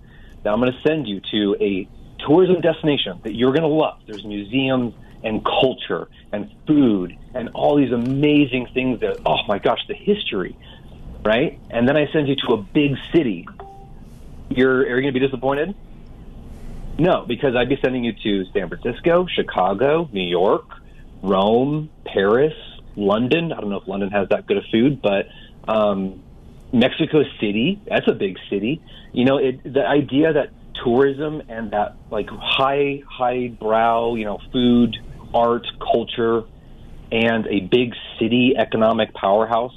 that 0.43 0.51
I'm 0.53 0.59
going 0.59 0.71
to 0.71 0.81
send 0.81 1.07
you 1.07 1.19
to 1.31 1.57
a 1.59 1.87
tourism 2.25 2.61
destination 2.61 3.19
that 3.23 3.35
you're 3.35 3.51
going 3.51 3.63
to 3.63 3.67
love, 3.67 3.99
there's 4.07 4.23
museums 4.23 4.93
and 5.23 5.43
culture 5.43 6.07
and 6.31 6.51
food 6.67 7.17
and 7.33 7.49
all 7.53 7.77
these 7.77 7.91
amazing 7.91 8.67
things 8.73 8.99
that 9.01 9.19
oh 9.25 9.37
my 9.47 9.59
gosh, 9.59 9.79
the 9.87 9.93
history, 9.93 10.57
right? 11.23 11.59
And 11.69 11.87
then 11.87 11.97
I 11.97 12.11
send 12.11 12.27
you 12.27 12.35
to 12.47 12.53
a 12.53 12.57
big 12.57 12.95
city. 13.13 13.47
You're 14.49 14.81
are 14.81 14.99
you 14.99 15.01
going 15.01 15.13
to 15.13 15.19
be 15.19 15.25
disappointed? 15.25 15.75
No, 16.99 17.25
because 17.27 17.55
I'd 17.55 17.69
be 17.69 17.79
sending 17.83 18.03
you 18.03 18.13
to 18.13 18.45
San 18.51 18.67
Francisco, 18.69 19.25
Chicago, 19.25 20.09
New 20.11 20.27
York, 20.27 20.65
Rome, 21.23 21.89
Paris, 22.05 22.53
London. 22.95 23.53
I 23.53 23.61
don't 23.61 23.69
know 23.69 23.79
if 23.79 23.87
London 23.87 24.11
has 24.11 24.29
that 24.29 24.45
good 24.45 24.57
of 24.57 24.63
food, 24.71 25.01
but 25.01 25.27
um, 25.67 26.21
Mexico 26.73 27.23
City, 27.39 27.81
that's 27.87 28.07
a 28.07 28.13
big 28.13 28.37
city. 28.49 28.81
You 29.13 29.25
know, 29.25 29.37
it, 29.37 29.63
the 29.63 29.85
idea 29.85 30.33
that 30.33 30.49
tourism 30.83 31.41
and 31.49 31.71
that 31.71 31.95
like 32.09 32.29
high, 32.29 33.03
high 33.07 33.47
brow, 33.47 34.15
you 34.15 34.25
know, 34.25 34.39
food, 34.51 34.95
art, 35.33 35.67
culture, 35.79 36.43
and 37.11 37.47
a 37.47 37.61
big 37.61 37.93
city 38.19 38.55
economic 38.57 39.13
powerhouse 39.13 39.73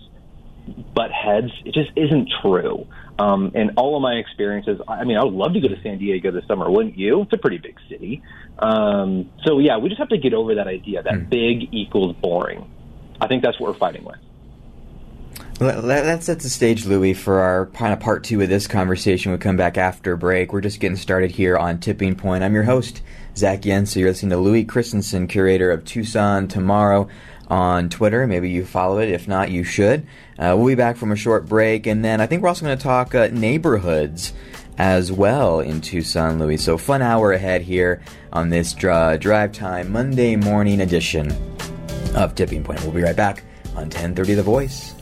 butt 0.95 1.11
heads, 1.11 1.51
it 1.65 1.75
just 1.75 1.91
isn't 1.97 2.31
true. 2.43 2.87
Um, 3.19 3.53
and 3.55 3.73
all 3.77 3.97
of 3.97 4.03
my 4.03 4.15
experiences, 4.15 4.81
I 4.89 5.05
mean, 5.05 5.17
I 5.17 5.25
would 5.25 5.35
love 5.35 5.53
to 5.55 5.61
go 5.61 5.69
to 5.69 5.81
San 5.83 5.99
Diego 5.99 6.31
this 6.31 6.47
summer, 6.47 6.71
wouldn't 6.71 6.99
you? 6.99 7.23
It's 7.23 7.33
a 7.33 7.39
pretty 7.39 7.59
big 7.59 7.79
city. 7.89 8.23
Um, 8.59 9.31
so, 9.45 9.59
yeah, 9.59 9.79
we 9.79 9.89
just 9.89 10.01
have 10.01 10.09
to 10.09 10.19
get 10.19 10.35
over 10.35 10.55
that 10.57 10.67
idea 10.67 11.03
that 11.03 11.13
mm. 11.13 11.29
big 11.29 11.73
equals 11.73 12.17
boring. 12.17 12.71
I 13.21 13.29
think 13.29 13.43
that's 13.43 13.61
what 13.61 13.73
we're 13.73 13.79
fighting 13.79 14.05
with. 14.05 14.17
That 15.59 16.25
sets 16.25 16.43
the 16.43 16.51
stage, 16.51 16.85
Louis, 16.85 17.15
for 17.15 17.41
our 17.41 17.67
kind 17.67 17.93
of 17.93 18.01
part 18.01 18.25
two 18.25 18.41
of 18.41 18.49
this 18.49 18.67
conversation. 18.67 19.31
We 19.31 19.39
come 19.39 19.57
back 19.57 19.79
after 19.79 20.17
break. 20.17 20.53
We're 20.53 20.61
just 20.61 20.81
getting 20.81 20.97
started 20.97 21.31
here 21.31 21.57
on 21.57 21.79
Tipping 21.79 22.17
Point. 22.17 22.43
I'm 22.43 22.55
your 22.55 22.65
host, 22.65 23.03
Zach 23.37 23.63
Yenser. 23.63 23.97
You're 23.97 24.11
listening 24.11 24.31
to 24.31 24.39
Louis 24.39 24.65
Christensen, 24.65 25.27
curator 25.27 25.71
of 25.71 25.85
Tucson 25.85 26.49
Tomorrow 26.49 27.09
on 27.49 27.89
Twitter. 27.89 28.27
Maybe 28.27 28.51
you 28.51 28.65
follow 28.65 28.99
it. 28.99 29.09
If 29.09 29.27
not, 29.27 29.51
you 29.51 29.65
should. 29.65 30.07
Uh, 30.39 30.55
we'll 30.57 30.69
be 30.69 30.75
back 30.75 30.97
from 30.97 31.13
a 31.13 31.17
short 31.17 31.47
break, 31.47 31.87
and 31.87 32.05
then 32.05 32.21
I 32.21 32.27
think 32.27 32.43
we're 32.43 32.49
also 32.49 32.65
going 32.65 32.79
to 32.79 32.83
talk 32.83 33.15
uh, 33.15 33.29
neighborhoods 33.33 34.33
as 34.79 35.13
well 35.13 35.61
in 35.61 35.81
Tucson, 35.81 36.39
Louis. 36.39 36.57
So 36.57 36.79
fun 36.79 37.03
hour 37.03 37.33
ahead 37.33 37.63
here 37.63 38.03
on 38.33 38.49
this 38.49 38.73
drive 38.73 39.53
time 39.53 39.93
Monday 39.93 40.37
morning 40.37 40.81
edition 40.81 41.33
of 42.15 42.35
Tipping 42.35 42.65
Point. 42.65 42.83
We'll 42.83 42.93
be 42.93 43.03
right 43.03 43.17
back 43.17 43.43
on 43.77 43.91
10:30 43.91 44.37
The 44.37 44.43
Voice. 44.43 44.94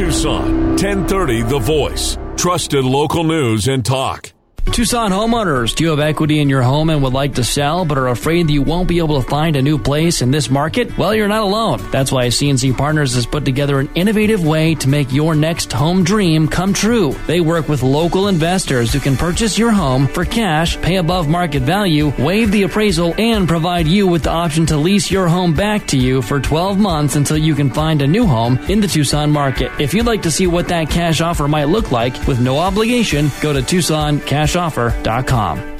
Tucson. 0.00 0.70
1030 0.80 1.42
The 1.42 1.58
Voice. 1.58 2.16
Trusted 2.34 2.86
local 2.86 3.22
news 3.22 3.68
and 3.68 3.84
talk. 3.84 4.32
Tucson 4.72 5.10
homeowners, 5.10 5.74
do 5.74 5.82
you 5.82 5.90
have 5.90 5.98
equity 5.98 6.38
in 6.38 6.48
your 6.48 6.62
home 6.62 6.90
and 6.90 7.02
would 7.02 7.12
like 7.12 7.34
to 7.34 7.42
sell 7.44 7.84
but 7.84 7.98
are 7.98 8.08
afraid 8.08 8.46
that 8.46 8.52
you 8.52 8.62
won't 8.62 8.88
be 8.88 8.98
able 8.98 9.20
to 9.20 9.28
find 9.28 9.56
a 9.56 9.62
new 9.62 9.76
place 9.76 10.22
in 10.22 10.30
this 10.30 10.48
market? 10.48 10.96
Well, 10.96 11.12
you're 11.12 11.28
not 11.28 11.42
alone. 11.42 11.80
That's 11.90 12.12
why 12.12 12.28
CNC 12.28 12.78
Partners 12.78 13.14
has 13.16 13.26
put 13.26 13.44
together 13.44 13.80
an 13.80 13.90
innovative 13.96 14.46
way 14.46 14.76
to 14.76 14.88
make 14.88 15.12
your 15.12 15.34
next 15.34 15.72
home 15.72 16.04
dream 16.04 16.46
come 16.46 16.72
true. 16.72 17.16
They 17.26 17.40
work 17.40 17.68
with 17.68 17.82
local 17.82 18.28
investors 18.28 18.92
who 18.92 19.00
can 19.00 19.16
purchase 19.16 19.58
your 19.58 19.72
home 19.72 20.06
for 20.06 20.24
cash, 20.24 20.80
pay 20.80 20.96
above 20.96 21.28
market 21.28 21.62
value, 21.62 22.12
waive 22.16 22.52
the 22.52 22.62
appraisal, 22.62 23.12
and 23.18 23.48
provide 23.48 23.88
you 23.88 24.06
with 24.06 24.22
the 24.22 24.30
option 24.30 24.66
to 24.66 24.76
lease 24.76 25.10
your 25.10 25.26
home 25.26 25.52
back 25.52 25.88
to 25.88 25.98
you 25.98 26.22
for 26.22 26.38
12 26.38 26.78
months 26.78 27.16
until 27.16 27.36
you 27.36 27.56
can 27.56 27.70
find 27.70 28.02
a 28.02 28.06
new 28.06 28.24
home 28.24 28.56
in 28.68 28.80
the 28.80 28.88
Tucson 28.88 29.32
market. 29.32 29.72
If 29.80 29.94
you'd 29.94 30.06
like 30.06 30.22
to 30.22 30.30
see 30.30 30.46
what 30.46 30.68
that 30.68 30.90
cash 30.90 31.20
offer 31.20 31.48
might 31.48 31.64
look 31.64 31.90
like 31.90 32.14
with 32.28 32.40
no 32.40 32.58
obligation, 32.58 33.30
go 33.42 33.52
to 33.52 33.62
Tucson 33.62 34.20
Cash 34.20 34.56
offer.com. 34.60 35.79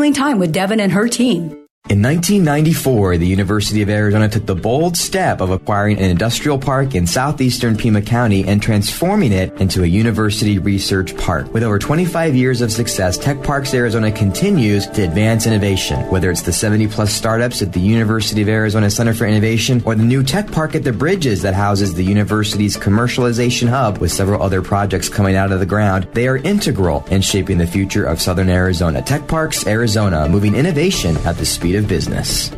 time 0.09 0.39
with 0.39 0.51
Devin 0.51 0.79
and 0.79 0.91
her 0.91 1.07
team. 1.07 1.60
In 1.91 2.01
1994, 2.01 3.17
the 3.17 3.27
University 3.27 3.81
of 3.81 3.89
Arizona 3.89 4.29
took 4.29 4.45
the 4.45 4.55
bold 4.55 4.95
step 4.95 5.41
of 5.41 5.49
acquiring 5.49 5.97
an 5.97 6.09
industrial 6.09 6.57
park 6.57 6.95
in 6.95 7.05
southeastern 7.05 7.75
Pima 7.75 8.01
County 8.01 8.47
and 8.47 8.61
transforming 8.61 9.33
it 9.33 9.51
into 9.59 9.83
a 9.83 9.87
university 9.87 10.57
research 10.57 11.17
park. 11.17 11.53
With 11.53 11.63
over 11.63 11.79
25 11.79 12.33
years 12.33 12.61
of 12.61 12.71
success, 12.71 13.17
Tech 13.17 13.43
Parks 13.43 13.73
Arizona 13.73 14.09
continues 14.09 14.87
to 14.87 15.01
advance 15.01 15.47
innovation. 15.47 15.99
Whether 16.09 16.31
it's 16.31 16.43
the 16.43 16.53
70 16.53 16.87
plus 16.87 17.11
startups 17.11 17.61
at 17.61 17.73
the 17.73 17.81
University 17.81 18.41
of 18.41 18.47
Arizona 18.47 18.89
Center 18.89 19.13
for 19.13 19.25
Innovation 19.25 19.83
or 19.83 19.93
the 19.95 20.03
new 20.03 20.23
Tech 20.23 20.49
Park 20.49 20.75
at 20.75 20.85
the 20.85 20.93
Bridges 20.93 21.41
that 21.41 21.55
houses 21.55 21.93
the 21.93 22.05
university's 22.05 22.77
commercialization 22.77 23.67
hub 23.67 23.97
with 23.97 24.13
several 24.13 24.41
other 24.41 24.61
projects 24.61 25.09
coming 25.09 25.35
out 25.35 25.51
of 25.51 25.59
the 25.59 25.65
ground, 25.65 26.07
they 26.13 26.29
are 26.29 26.37
integral 26.37 27.03
in 27.11 27.21
shaping 27.21 27.57
the 27.57 27.67
future 27.67 28.05
of 28.05 28.21
Southern 28.21 28.49
Arizona. 28.49 29.01
Tech 29.01 29.27
Parks 29.27 29.67
Arizona, 29.67 30.29
moving 30.29 30.55
innovation 30.55 31.17
at 31.25 31.35
the 31.35 31.45
speed 31.45 31.70
of 31.75 31.87
business. 31.87 32.51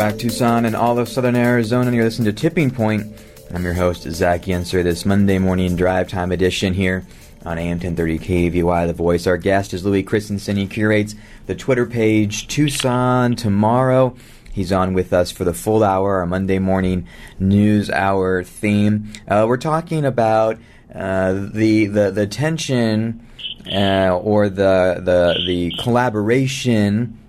Back 0.00 0.16
Tucson 0.16 0.64
and 0.64 0.74
all 0.74 0.98
of 0.98 1.10
southern 1.10 1.36
Arizona, 1.36 1.88
and 1.88 1.94
you're 1.94 2.06
listening 2.06 2.32
to 2.34 2.40
Tipping 2.40 2.70
Point. 2.70 3.14
I'm 3.52 3.62
your 3.62 3.74
host, 3.74 4.10
Zach 4.10 4.44
Yenser, 4.44 4.82
this 4.82 5.04
Monday 5.04 5.38
morning 5.38 5.76
drive 5.76 6.08
time 6.08 6.32
edition 6.32 6.72
here 6.72 7.04
on 7.44 7.58
AM 7.58 7.72
1030 7.72 8.18
KVOI 8.18 8.86
The 8.86 8.94
Voice. 8.94 9.26
Our 9.26 9.36
guest 9.36 9.74
is 9.74 9.84
Louis 9.84 10.02
Christensen. 10.02 10.56
He 10.56 10.66
curates 10.66 11.14
the 11.44 11.54
Twitter 11.54 11.84
page 11.84 12.48
Tucson 12.48 13.36
Tomorrow. 13.36 14.16
He's 14.50 14.72
on 14.72 14.94
with 14.94 15.12
us 15.12 15.30
for 15.30 15.44
the 15.44 15.52
full 15.52 15.84
hour, 15.84 16.20
our 16.20 16.26
Monday 16.26 16.58
morning 16.58 17.06
news 17.38 17.90
hour 17.90 18.42
theme. 18.42 19.12
Uh, 19.28 19.44
we're 19.46 19.58
talking 19.58 20.06
about 20.06 20.56
uh, 20.94 21.34
the, 21.34 21.84
the, 21.84 22.10
the 22.10 22.26
tension 22.26 23.26
uh, 23.70 24.16
or 24.16 24.48
the, 24.48 25.02
the, 25.04 25.44
the 25.46 25.74
collaboration 25.82 27.19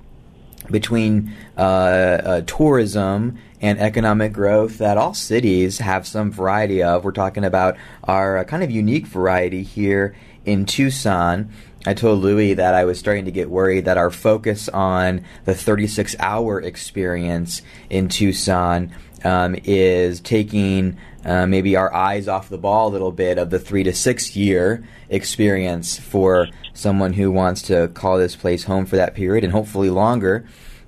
between 0.70 1.34
uh, 1.58 1.62
uh, 1.62 2.42
tourism 2.42 3.38
and 3.62 3.80
economic 3.80 4.34
growth 4.34 4.78
that 4.80 4.98
all 4.98 5.14
cities 5.14 5.78
have 5.80 6.08
some 6.08 6.32
variety 6.32 6.84
of. 6.84 7.04
We're 7.04 7.12
talking 7.12 7.44
about 7.44 7.78
our 8.04 8.40
uh, 8.40 8.44
kind 8.44 8.64
of 8.64 8.72
unique 8.72 9.08
variety 9.08 9.64
here 9.64 10.16
in 10.46 10.66
Tucson. 10.66 11.52
I 11.86 11.94
told 11.94 12.22
Louis 12.22 12.54
that 12.56 12.76
I 12.76 12.86
was 12.86 13.00
starting 13.00 13.26
to 13.26 13.32
get 13.32 13.50
worried 13.50 13.86
that 13.86 13.98
our 13.98 14.12
focus 14.12 14.70
on 14.70 15.24
the 15.46 15.56
36 15.56 16.16
hour 16.20 16.62
experience 16.62 17.62
in 17.90 18.08
Tucson 18.08 18.92
um, 19.24 19.56
is 19.64 20.20
taking 20.20 20.98
uh, 21.26 21.46
maybe 21.46 21.76
our 21.76 21.94
eyes 21.94 22.28
off 22.28 22.50
the 22.50 22.58
ball 22.58 22.90
a 22.90 22.92
little 22.92 23.12
bit 23.12 23.38
of 23.38 23.50
the 23.50 23.60
three 23.60 23.84
to 23.84 23.94
six 23.94 24.36
year 24.36 24.84
experience 25.10 26.00
for 26.00 26.48
someone 26.74 27.14
who 27.14 27.32
wants 27.32 27.62
to 27.64 27.88
call 27.90 28.18
this 28.18 28.36
place 28.36 28.64
home 28.64 28.86
for 28.86 28.96
that 28.96 29.14
period 29.14 29.44
and 29.44 29.54
hopefully 29.54 29.90
longer. 29.90 30.46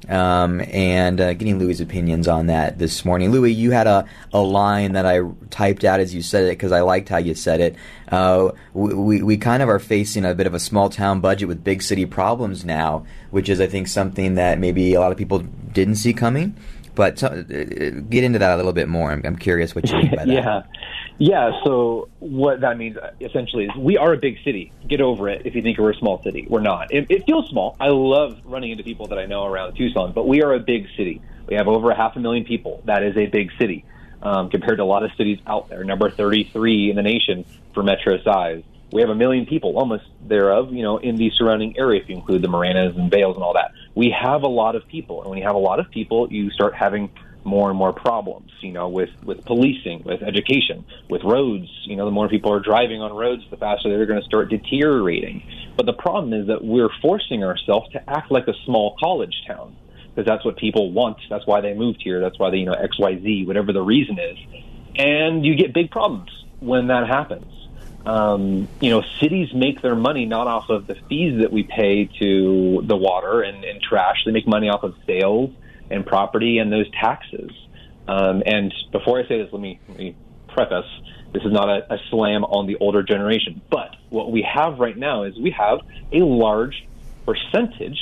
Um, 0.09 0.59
and 0.59 1.21
uh, 1.21 1.31
getting 1.33 1.59
Louis' 1.59 1.79
opinions 1.79 2.27
on 2.27 2.47
that 2.47 2.77
this 2.77 3.05
morning. 3.05 3.31
Louis, 3.31 3.53
you 3.53 3.71
had 3.71 3.87
a, 3.87 4.05
a 4.33 4.41
line 4.41 4.93
that 4.93 5.05
I 5.05 5.21
typed 5.49 5.85
out 5.85 6.01
as 6.01 6.13
you 6.13 6.21
said 6.21 6.43
it 6.43 6.57
because 6.57 6.73
I 6.73 6.81
liked 6.81 7.07
how 7.07 7.19
you 7.19 7.33
said 7.33 7.61
it. 7.61 7.75
Uh, 8.09 8.51
we, 8.73 9.23
we 9.23 9.37
kind 9.37 9.63
of 9.63 9.69
are 9.69 9.79
facing 9.79 10.25
a 10.25 10.35
bit 10.35 10.45
of 10.45 10.53
a 10.53 10.59
small 10.59 10.89
town 10.89 11.21
budget 11.21 11.47
with 11.47 11.63
big 11.63 11.81
city 11.81 12.05
problems 12.05 12.65
now, 12.65 13.05
which 13.31 13.47
is, 13.47 13.61
I 13.61 13.67
think, 13.67 13.87
something 13.87 14.35
that 14.35 14.59
maybe 14.59 14.93
a 14.93 14.99
lot 14.99 15.13
of 15.13 15.17
people 15.17 15.39
didn't 15.39 15.95
see 15.95 16.11
coming. 16.11 16.57
But 16.95 17.23
uh, 17.23 17.41
get 17.41 18.23
into 18.23 18.39
that 18.39 18.53
a 18.53 18.55
little 18.57 18.73
bit 18.73 18.87
more. 18.87 19.11
I'm, 19.11 19.21
I'm 19.25 19.35
curious 19.35 19.73
what 19.73 19.89
you 19.89 19.97
mean 19.97 20.15
by 20.15 20.25
that. 20.25 20.27
yeah. 20.27 20.63
Yeah, 21.19 21.51
so 21.63 22.09
what 22.19 22.61
that 22.61 22.77
means 22.77 22.97
essentially 23.21 23.65
is 23.65 23.71
we 23.77 23.97
are 23.97 24.13
a 24.13 24.17
big 24.17 24.37
city. 24.43 24.71
Get 24.87 24.99
over 24.99 25.29
it 25.29 25.43
if 25.45 25.53
you 25.53 25.61
think 25.61 25.77
we're 25.77 25.91
a 25.91 25.95
small 25.95 26.21
city. 26.23 26.47
We're 26.49 26.61
not. 26.61 26.91
It, 26.91 27.05
it 27.09 27.25
feels 27.25 27.47
small. 27.49 27.77
I 27.79 27.89
love 27.89 28.39
running 28.43 28.71
into 28.71 28.83
people 28.83 29.07
that 29.07 29.19
I 29.19 29.25
know 29.25 29.45
around 29.45 29.75
Tucson, 29.75 30.11
but 30.13 30.27
we 30.27 30.41
are 30.41 30.53
a 30.53 30.59
big 30.59 30.87
city. 30.97 31.21
We 31.47 31.55
have 31.55 31.67
over 31.67 31.91
a 31.91 31.95
half 31.95 32.15
a 32.15 32.19
million 32.19 32.45
people. 32.45 32.81
That 32.85 33.03
is 33.03 33.15
a 33.15 33.27
big 33.27 33.51
city 33.59 33.85
um, 34.23 34.49
compared 34.49 34.77
to 34.77 34.83
a 34.83 34.85
lot 34.85 35.03
of 35.03 35.11
cities 35.15 35.39
out 35.45 35.69
there. 35.69 35.83
Number 35.83 36.09
33 36.09 36.89
in 36.89 36.95
the 36.95 37.03
nation 37.03 37.45
for 37.73 37.83
metro 37.83 38.21
size. 38.23 38.63
We 38.91 39.01
have 39.01 39.09
a 39.09 39.15
million 39.15 39.45
people, 39.45 39.77
almost 39.77 40.05
thereof, 40.27 40.71
you 40.73 40.83
know, 40.83 40.97
in 40.97 41.15
the 41.15 41.31
surrounding 41.35 41.77
area 41.77 42.01
if 42.01 42.09
you 42.09 42.15
include 42.15 42.41
the 42.41 42.47
Maranas 42.47 42.95
and 42.95 43.09
Vails 43.09 43.35
and 43.35 43.43
all 43.43 43.53
that. 43.53 43.71
We 43.95 44.15
have 44.19 44.43
a 44.43 44.47
lot 44.47 44.75
of 44.75 44.87
people, 44.87 45.21
and 45.21 45.29
when 45.29 45.37
you 45.37 45.45
have 45.45 45.55
a 45.55 45.59
lot 45.59 45.79
of 45.79 45.89
people, 45.91 46.31
you 46.31 46.49
start 46.51 46.73
having 46.73 47.11
more 47.45 47.69
and 47.69 47.77
more 47.77 47.93
problems, 47.93 48.51
you 48.61 48.71
know, 48.71 48.87
with, 48.89 49.09
with 49.23 49.43
policing, 49.45 50.03
with 50.05 50.21
education, 50.23 50.85
with 51.09 51.23
roads. 51.23 51.67
You 51.85 51.95
know, 51.95 52.05
the 52.05 52.11
more 52.11 52.29
people 52.29 52.53
are 52.53 52.59
driving 52.59 53.01
on 53.01 53.13
roads, 53.13 53.43
the 53.49 53.57
faster 53.57 53.89
they're 53.89 54.05
going 54.05 54.21
to 54.21 54.25
start 54.25 54.49
deteriorating. 54.49 55.43
But 55.75 55.85
the 55.85 55.93
problem 55.93 56.33
is 56.33 56.47
that 56.47 56.63
we're 56.63 56.89
forcing 57.01 57.43
ourselves 57.43 57.91
to 57.91 58.09
act 58.09 58.31
like 58.31 58.47
a 58.47 58.53
small 58.65 58.95
college 58.99 59.35
town 59.47 59.75
because 60.09 60.27
that's 60.27 60.45
what 60.45 60.57
people 60.57 60.91
want. 60.91 61.17
That's 61.29 61.45
why 61.45 61.61
they 61.61 61.73
moved 61.73 62.01
here. 62.03 62.19
That's 62.21 62.37
why 62.37 62.51
they, 62.51 62.57
you 62.57 62.65
know, 62.65 62.75
XYZ, 62.75 63.47
whatever 63.47 63.73
the 63.73 63.81
reason 63.81 64.19
is. 64.19 64.37
And 64.95 65.45
you 65.45 65.55
get 65.55 65.73
big 65.73 65.89
problems 65.89 66.29
when 66.59 66.87
that 66.87 67.07
happens. 67.07 67.51
Um, 68.05 68.67
you 68.81 68.89
know, 68.89 69.01
cities 69.21 69.53
make 69.53 69.81
their 69.81 69.95
money 69.95 70.25
not 70.25 70.47
off 70.47 70.69
of 70.69 70.87
the 70.87 70.95
fees 71.07 71.41
that 71.41 71.51
we 71.51 71.63
pay 71.63 72.09
to 72.19 72.83
the 72.85 72.97
water 72.97 73.41
and, 73.41 73.63
and 73.63 73.81
trash. 73.81 74.17
They 74.25 74.31
make 74.31 74.47
money 74.47 74.69
off 74.69 74.83
of 74.83 74.95
sales 75.07 75.51
and 75.89 76.05
property 76.05 76.57
and 76.57 76.71
those 76.71 76.89
taxes. 76.91 77.51
Um, 78.07 78.43
and 78.45 78.73
before 78.91 79.19
I 79.19 79.27
say 79.27 79.41
this, 79.41 79.53
let 79.53 79.61
me, 79.61 79.79
let 79.87 79.97
me 79.97 80.15
preface 80.49 80.85
this 81.33 81.43
is 81.43 81.51
not 81.51 81.67
a, 81.67 81.93
a 81.93 81.97
slam 82.09 82.43
on 82.43 82.67
the 82.67 82.77
older 82.79 83.03
generation. 83.03 83.61
But 83.69 83.95
what 84.09 84.31
we 84.31 84.43
have 84.43 84.79
right 84.79 84.97
now 84.97 85.23
is 85.23 85.37
we 85.37 85.51
have 85.51 85.79
a 86.11 86.17
large 86.17 86.87
percentage 87.25 87.99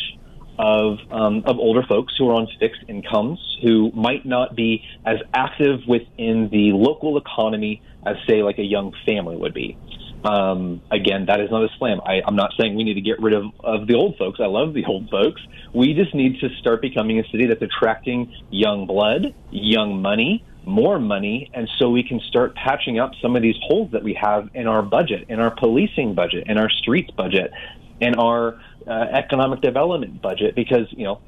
of 0.59 0.99
um, 1.09 1.43
of 1.45 1.57
older 1.57 1.81
folks 1.87 2.13
who 2.17 2.29
are 2.29 2.33
on 2.33 2.47
fixed 2.59 2.83
incomes 2.87 3.39
who 3.63 3.91
might 3.93 4.25
not 4.25 4.55
be 4.55 4.83
as 5.05 5.17
active 5.33 5.79
within 5.87 6.49
the 6.51 6.73
local 6.73 7.17
economy 7.17 7.81
as 8.05 8.17
say 8.27 8.43
like 8.43 8.59
a 8.59 8.63
young 8.63 8.93
family 9.05 9.37
would 9.37 9.53
be. 9.53 9.77
Um, 10.23 10.81
again, 10.91 11.25
that 11.27 11.39
is 11.39 11.49
not 11.49 11.63
a 11.63 11.69
slam. 11.79 11.99
I, 12.05 12.21
I'm 12.25 12.35
not 12.35 12.51
saying 12.59 12.75
we 12.75 12.83
need 12.83 12.93
to 12.93 13.01
get 13.01 13.19
rid 13.19 13.33
of, 13.33 13.45
of 13.63 13.87
the 13.87 13.95
old 13.95 14.17
folks. 14.17 14.39
I 14.39 14.45
love 14.45 14.73
the 14.73 14.85
old 14.85 15.09
folks. 15.09 15.41
We 15.73 15.93
just 15.93 16.13
need 16.13 16.39
to 16.41 16.49
start 16.59 16.81
becoming 16.81 17.19
a 17.19 17.23
city 17.31 17.47
that's 17.47 17.61
attracting 17.61 18.31
young 18.51 18.85
blood, 18.85 19.33
young 19.49 20.01
money, 20.01 20.43
more 20.63 20.99
money, 20.99 21.49
and 21.53 21.67
so 21.79 21.89
we 21.89 22.03
can 22.03 22.19
start 22.19 22.55
patching 22.55 22.99
up 22.99 23.11
some 23.21 23.35
of 23.35 23.41
these 23.41 23.55
holes 23.63 23.91
that 23.91 24.03
we 24.03 24.13
have 24.13 24.49
in 24.53 24.67
our 24.67 24.83
budget, 24.83 25.25
in 25.29 25.39
our 25.39 25.51
policing 25.51 26.13
budget, 26.13 26.45
in 26.47 26.57
our 26.57 26.69
streets 26.69 27.09
budget, 27.11 27.51
in 27.99 28.15
our 28.15 28.61
uh, 28.87 28.91
economic 28.91 29.61
development 29.61 30.21
budget. 30.21 30.55
Because 30.55 30.87
you 30.91 31.05
know, 31.05 31.21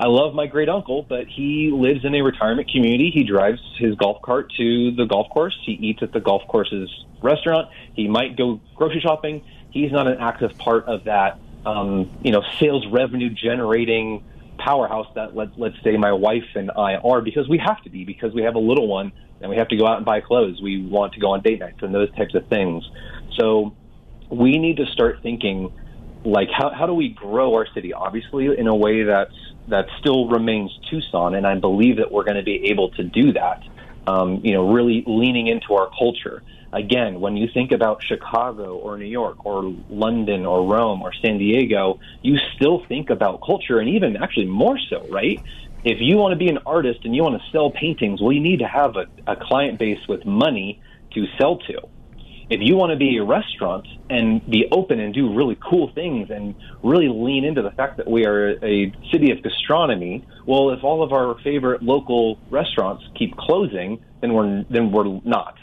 I 0.00 0.06
love 0.06 0.34
my 0.34 0.46
great 0.46 0.70
uncle, 0.70 1.04
but 1.06 1.26
he 1.26 1.70
lives 1.70 2.06
in 2.06 2.14
a 2.14 2.22
retirement 2.22 2.70
community. 2.70 3.10
He 3.12 3.22
drives 3.22 3.60
his 3.76 3.94
golf 3.96 4.22
cart 4.22 4.50
to 4.56 4.92
the 4.92 5.04
golf 5.04 5.28
course. 5.28 5.54
He 5.66 5.72
eats 5.72 6.02
at 6.02 6.10
the 6.12 6.20
golf 6.20 6.40
course's 6.48 6.90
restaurant. 7.22 7.68
He 7.92 8.08
might 8.08 8.34
go 8.34 8.62
grocery 8.74 9.02
shopping. 9.02 9.42
He's 9.70 9.92
not 9.92 10.06
an 10.06 10.16
active 10.18 10.56
part 10.56 10.86
of 10.86 11.04
that, 11.04 11.38
um, 11.66 12.10
you 12.22 12.32
know, 12.32 12.42
sales 12.58 12.86
revenue 12.90 13.28
generating 13.28 14.22
powerhouse 14.58 15.06
that 15.16 15.36
let, 15.36 15.48
let's 15.58 15.76
say 15.84 15.98
my 15.98 16.12
wife 16.12 16.48
and 16.54 16.70
I 16.70 16.94
are 16.94 17.20
because 17.20 17.46
we 17.46 17.58
have 17.58 17.82
to 17.82 17.90
be 17.90 18.06
because 18.06 18.32
we 18.32 18.44
have 18.44 18.54
a 18.54 18.58
little 18.58 18.88
one 18.88 19.12
and 19.42 19.50
we 19.50 19.58
have 19.58 19.68
to 19.68 19.76
go 19.76 19.86
out 19.86 19.98
and 19.98 20.06
buy 20.06 20.22
clothes. 20.22 20.62
We 20.62 20.82
want 20.82 21.12
to 21.12 21.20
go 21.20 21.32
on 21.32 21.42
date 21.42 21.60
nights 21.60 21.82
and 21.82 21.94
those 21.94 22.10
types 22.14 22.34
of 22.34 22.46
things. 22.48 22.88
So 23.38 23.76
we 24.30 24.56
need 24.56 24.78
to 24.78 24.86
start 24.86 25.18
thinking 25.22 25.70
like 26.24 26.48
how, 26.50 26.70
how 26.70 26.86
do 26.86 26.94
we 26.94 27.10
grow 27.10 27.54
our 27.54 27.66
city 27.74 27.92
obviously 27.92 28.46
in 28.58 28.66
a 28.66 28.74
way 28.74 29.02
that's 29.02 29.34
that 29.70 29.86
still 29.98 30.28
remains 30.28 30.76
Tucson 30.88 31.34
and 31.34 31.46
I 31.46 31.58
believe 31.58 31.96
that 31.96 32.12
we're 32.12 32.24
going 32.24 32.36
to 32.36 32.42
be 32.42 32.70
able 32.70 32.90
to 32.90 33.02
do 33.02 33.32
that 33.32 33.60
um, 34.06 34.40
you 34.44 34.52
know 34.52 34.72
really 34.72 35.04
leaning 35.06 35.46
into 35.46 35.74
our 35.74 35.88
culture. 35.98 36.42
Again 36.72 37.20
when 37.20 37.36
you 37.36 37.48
think 37.52 37.72
about 37.72 38.02
Chicago 38.02 38.76
or 38.76 38.96
New 38.96 39.06
York 39.06 39.44
or 39.44 39.74
London 39.88 40.46
or 40.46 40.72
Rome 40.72 41.02
or 41.02 41.12
San 41.24 41.38
Diego 41.38 41.98
you 42.22 42.36
still 42.54 42.82
think 42.88 43.10
about 43.10 43.40
culture 43.44 43.78
and 43.78 43.88
even 43.88 44.16
actually 44.16 44.46
more 44.46 44.78
so 44.88 45.06
right? 45.10 45.42
If 45.82 45.96
you 46.00 46.16
want 46.18 46.32
to 46.32 46.36
be 46.36 46.50
an 46.50 46.58
artist 46.66 47.00
and 47.04 47.16
you 47.16 47.22
want 47.22 47.40
to 47.40 47.48
sell 47.50 47.70
paintings 47.70 48.20
well 48.20 48.32
you 48.32 48.40
need 48.40 48.58
to 48.60 48.68
have 48.68 48.96
a, 48.96 49.06
a 49.26 49.36
client 49.36 49.78
base 49.78 50.00
with 50.08 50.24
money 50.24 50.80
to 51.14 51.26
sell 51.38 51.58
to 51.58 51.80
if 52.50 52.60
you 52.60 52.76
want 52.76 52.90
to 52.90 52.96
be 52.96 53.16
a 53.16 53.24
restaurant 53.24 53.86
and 54.10 54.44
be 54.50 54.66
open 54.72 54.98
and 54.98 55.14
do 55.14 55.32
really 55.32 55.56
cool 55.68 55.92
things 55.94 56.30
and 56.30 56.56
really 56.82 57.08
lean 57.08 57.44
into 57.44 57.62
the 57.62 57.70
fact 57.70 57.96
that 57.98 58.10
we 58.10 58.26
are 58.26 58.50
a 58.64 58.92
city 59.12 59.30
of 59.30 59.40
gastronomy, 59.42 60.26
well, 60.46 60.70
if 60.70 60.82
all 60.82 61.04
of 61.04 61.12
our 61.12 61.38
favorite 61.44 61.80
local 61.80 62.40
restaurants 62.50 63.04
keep 63.16 63.36
closing, 63.36 64.02
then 64.20 64.34
we're 64.34 64.64
then 64.68 64.90
we're 64.90 65.20
not 65.24 65.56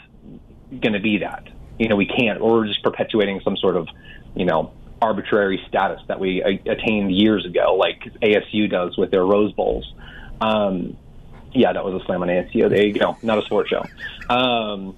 going 0.70 0.94
to 0.94 1.00
be 1.00 1.18
that. 1.18 1.46
You 1.78 1.88
know, 1.88 1.96
we 1.96 2.06
can't. 2.06 2.40
Or 2.40 2.52
we're 2.52 2.66
just 2.66 2.82
perpetuating 2.82 3.40
some 3.44 3.56
sort 3.58 3.76
of, 3.76 3.86
you 4.34 4.46
know, 4.46 4.72
arbitrary 5.00 5.62
status 5.68 6.00
that 6.08 6.18
we 6.18 6.40
attained 6.66 7.14
years 7.14 7.44
ago, 7.44 7.76
like 7.76 8.00
ASU 8.22 8.68
does 8.68 8.96
with 8.96 9.10
their 9.10 9.24
Rose 9.24 9.52
Bowls. 9.52 9.92
Um, 10.40 10.96
yeah, 11.52 11.72
that 11.72 11.84
was 11.84 12.00
a 12.00 12.04
slam 12.06 12.22
on 12.22 12.28
ASU. 12.28 12.68
There 12.68 12.86
you 12.86 12.94
go. 12.94 13.16
Not 13.22 13.38
a 13.38 13.42
sports 13.42 13.70
show. 13.70 13.84
Um, 14.34 14.96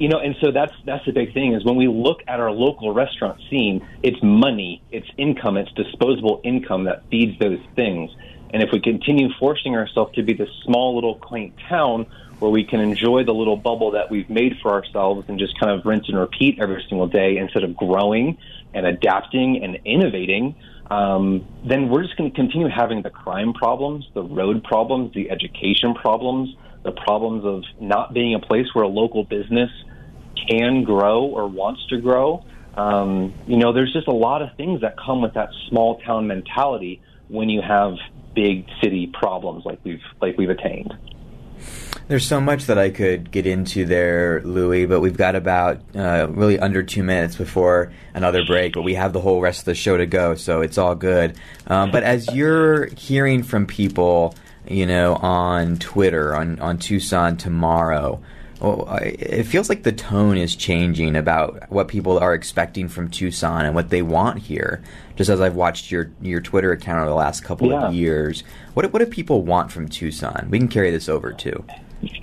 you 0.00 0.08
know, 0.08 0.18
and 0.18 0.34
so 0.40 0.50
that's 0.50 0.72
that's 0.86 1.04
the 1.04 1.12
big 1.12 1.34
thing 1.34 1.52
is 1.52 1.62
when 1.62 1.76
we 1.76 1.86
look 1.86 2.22
at 2.26 2.40
our 2.40 2.50
local 2.50 2.92
restaurant 2.92 3.38
scene, 3.50 3.86
it's 4.02 4.16
money, 4.22 4.82
it's 4.90 5.06
income, 5.18 5.58
it's 5.58 5.70
disposable 5.72 6.40
income 6.42 6.84
that 6.84 7.04
feeds 7.10 7.38
those 7.38 7.60
things. 7.76 8.10
And 8.52 8.62
if 8.62 8.70
we 8.72 8.80
continue 8.80 9.28
forcing 9.38 9.76
ourselves 9.76 10.14
to 10.14 10.22
be 10.22 10.32
this 10.32 10.48
small 10.64 10.94
little 10.94 11.16
quaint 11.16 11.52
town 11.68 12.06
where 12.38 12.50
we 12.50 12.64
can 12.64 12.80
enjoy 12.80 13.24
the 13.24 13.34
little 13.34 13.58
bubble 13.58 13.90
that 13.90 14.10
we've 14.10 14.30
made 14.30 14.56
for 14.62 14.72
ourselves 14.72 15.28
and 15.28 15.38
just 15.38 15.60
kind 15.60 15.70
of 15.70 15.84
rinse 15.84 16.08
and 16.08 16.18
repeat 16.18 16.58
every 16.58 16.82
single 16.88 17.06
day 17.06 17.36
instead 17.36 17.62
of 17.62 17.76
growing 17.76 18.38
and 18.72 18.86
adapting 18.86 19.62
and 19.62 19.78
innovating, 19.84 20.56
um, 20.90 21.46
then 21.62 21.90
we're 21.90 22.04
just 22.04 22.16
going 22.16 22.30
to 22.30 22.34
continue 22.34 22.68
having 22.68 23.02
the 23.02 23.10
crime 23.10 23.52
problems, 23.52 24.08
the 24.14 24.22
road 24.22 24.64
problems, 24.64 25.12
the 25.12 25.30
education 25.30 25.92
problems, 25.92 26.56
the 26.84 26.92
problems 26.92 27.44
of 27.44 27.64
not 27.78 28.14
being 28.14 28.34
a 28.34 28.40
place 28.40 28.66
where 28.72 28.84
a 28.84 28.88
local 28.88 29.24
business 29.24 29.70
can 30.48 30.84
grow 30.84 31.24
or 31.24 31.48
wants 31.48 31.86
to 31.88 31.98
grow. 31.98 32.44
Um, 32.76 33.34
you 33.46 33.56
know, 33.56 33.72
there's 33.72 33.92
just 33.92 34.08
a 34.08 34.12
lot 34.12 34.42
of 34.42 34.56
things 34.56 34.80
that 34.82 34.96
come 34.96 35.22
with 35.22 35.34
that 35.34 35.50
small 35.68 36.00
town 36.00 36.26
mentality 36.26 37.02
when 37.28 37.48
you 37.48 37.62
have 37.62 37.94
big 38.34 38.66
city 38.82 39.10
problems 39.12 39.64
like 39.64 39.80
we've 39.84 40.02
like 40.20 40.38
we've 40.38 40.50
attained. 40.50 40.94
There's 42.08 42.26
so 42.26 42.40
much 42.40 42.66
that 42.66 42.76
I 42.76 42.90
could 42.90 43.30
get 43.30 43.46
into 43.46 43.84
there, 43.84 44.42
Louis, 44.42 44.86
but 44.86 45.00
we've 45.00 45.16
got 45.16 45.36
about 45.36 45.80
uh, 45.94 46.26
really 46.30 46.58
under 46.58 46.82
two 46.82 47.04
minutes 47.04 47.36
before 47.36 47.92
another 48.14 48.44
break. 48.44 48.72
But 48.72 48.82
we 48.82 48.94
have 48.94 49.12
the 49.12 49.20
whole 49.20 49.40
rest 49.40 49.60
of 49.60 49.64
the 49.66 49.74
show 49.76 49.96
to 49.96 50.06
go, 50.06 50.34
so 50.34 50.60
it's 50.60 50.76
all 50.76 50.96
good. 50.96 51.36
Um, 51.68 51.92
but 51.92 52.02
as 52.02 52.34
you're 52.34 52.86
hearing 52.96 53.44
from 53.44 53.66
people, 53.66 54.34
you 54.66 54.86
know, 54.86 55.14
on 55.16 55.76
Twitter, 55.76 56.34
on 56.34 56.58
on 56.58 56.78
Tucson 56.78 57.36
tomorrow, 57.36 58.20
well, 58.60 58.98
it 59.00 59.44
feels 59.44 59.70
like 59.70 59.84
the 59.84 59.92
tone 59.92 60.36
is 60.36 60.54
changing 60.54 61.16
about 61.16 61.70
what 61.70 61.88
people 61.88 62.18
are 62.18 62.34
expecting 62.34 62.88
from 62.88 63.08
Tucson 63.08 63.64
and 63.64 63.74
what 63.74 63.88
they 63.88 64.02
want 64.02 64.40
here. 64.40 64.82
Just 65.16 65.30
as 65.30 65.40
I've 65.40 65.54
watched 65.54 65.90
your 65.90 66.10
your 66.20 66.40
Twitter 66.40 66.72
account 66.72 66.98
over 67.00 67.08
the 67.08 67.14
last 67.14 67.42
couple 67.42 67.68
yeah. 67.68 67.86
of 67.86 67.94
years, 67.94 68.44
what 68.74 68.92
what 68.92 68.98
do 68.98 69.06
people 69.06 69.42
want 69.42 69.72
from 69.72 69.88
Tucson? 69.88 70.48
We 70.50 70.58
can 70.58 70.68
carry 70.68 70.90
this 70.90 71.08
over 71.08 71.32
too. 71.32 71.64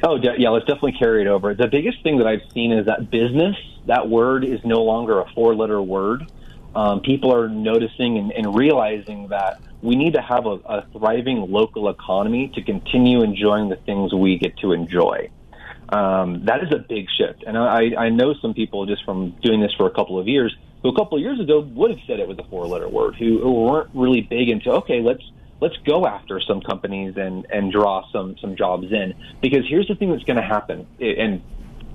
Oh 0.04 0.16
yeah, 0.16 0.50
let's 0.50 0.66
definitely 0.66 0.94
carry 0.94 1.22
it 1.22 1.28
over. 1.28 1.56
The 1.56 1.68
biggest 1.68 2.04
thing 2.04 2.18
that 2.20 2.28
I've 2.28 2.44
seen 2.54 2.72
is 2.72 2.86
that 2.86 3.10
business. 3.10 3.56
That 3.88 4.08
word 4.08 4.44
is 4.44 4.60
no 4.64 4.84
longer 4.84 5.20
a 5.20 5.30
four 5.34 5.56
letter 5.56 5.82
word. 5.82 6.32
Um, 6.76 7.02
people 7.02 7.34
are 7.34 7.48
noticing 7.48 8.18
and, 8.18 8.32
and, 8.32 8.54
realizing 8.54 9.30
that 9.30 9.60
we 9.82 9.96
need 9.96 10.14
to 10.14 10.22
have 10.22 10.46
a, 10.46 10.60
a 10.66 10.86
thriving 10.92 11.50
local 11.50 11.90
economy 11.90 12.50
to 12.50 12.62
continue 12.62 13.24
enjoying 13.24 13.70
the 13.70 13.78
things 13.78 14.14
we 14.14 14.38
get 14.38 14.56
to 14.58 14.74
enjoy. 14.74 15.32
Um, 15.90 16.46
that 16.46 16.64
is 16.64 16.72
a 16.72 16.80
big 16.80 17.08
shift. 17.18 17.44
And 17.46 17.58
I, 17.58 17.96
I 17.98 18.10
know 18.10 18.34
some 18.42 18.54
people 18.54 18.86
just 18.86 19.06
from 19.06 19.32
doing 19.42 19.62
this 19.62 19.74
for 19.74 19.88
a 19.88 19.92
couple 19.92 20.20
of 20.20 20.28
years 20.28 20.56
who 20.82 20.90
a 20.90 20.96
couple 20.96 21.18
of 21.18 21.24
years 21.24 21.40
ago 21.40 21.60
would 21.60 21.92
have 21.92 22.00
said 22.06 22.20
it 22.20 22.28
was 22.28 22.38
a 22.40 22.44
four 22.50 22.68
letter 22.68 22.88
word, 22.88 23.16
who, 23.16 23.40
who 23.40 23.52
weren't 23.52 23.90
really 23.94 24.22
big 24.22 24.50
into, 24.50 24.72
okay, 24.72 25.02
let's 25.02 25.24
let's 25.60 25.78
go 25.86 26.06
after 26.06 26.40
some 26.40 26.62
companies 26.62 27.16
and, 27.18 27.48
and 27.50 27.72
draw 27.72 28.08
some, 28.12 28.38
some 28.40 28.56
jobs 28.56 28.92
in. 28.92 29.16
Because 29.42 29.68
here's 29.68 29.88
the 29.88 29.96
thing 29.96 30.12
that's 30.12 30.24
going 30.24 30.38
to 30.38 30.44
happen. 30.44 30.86
And 31.00 31.42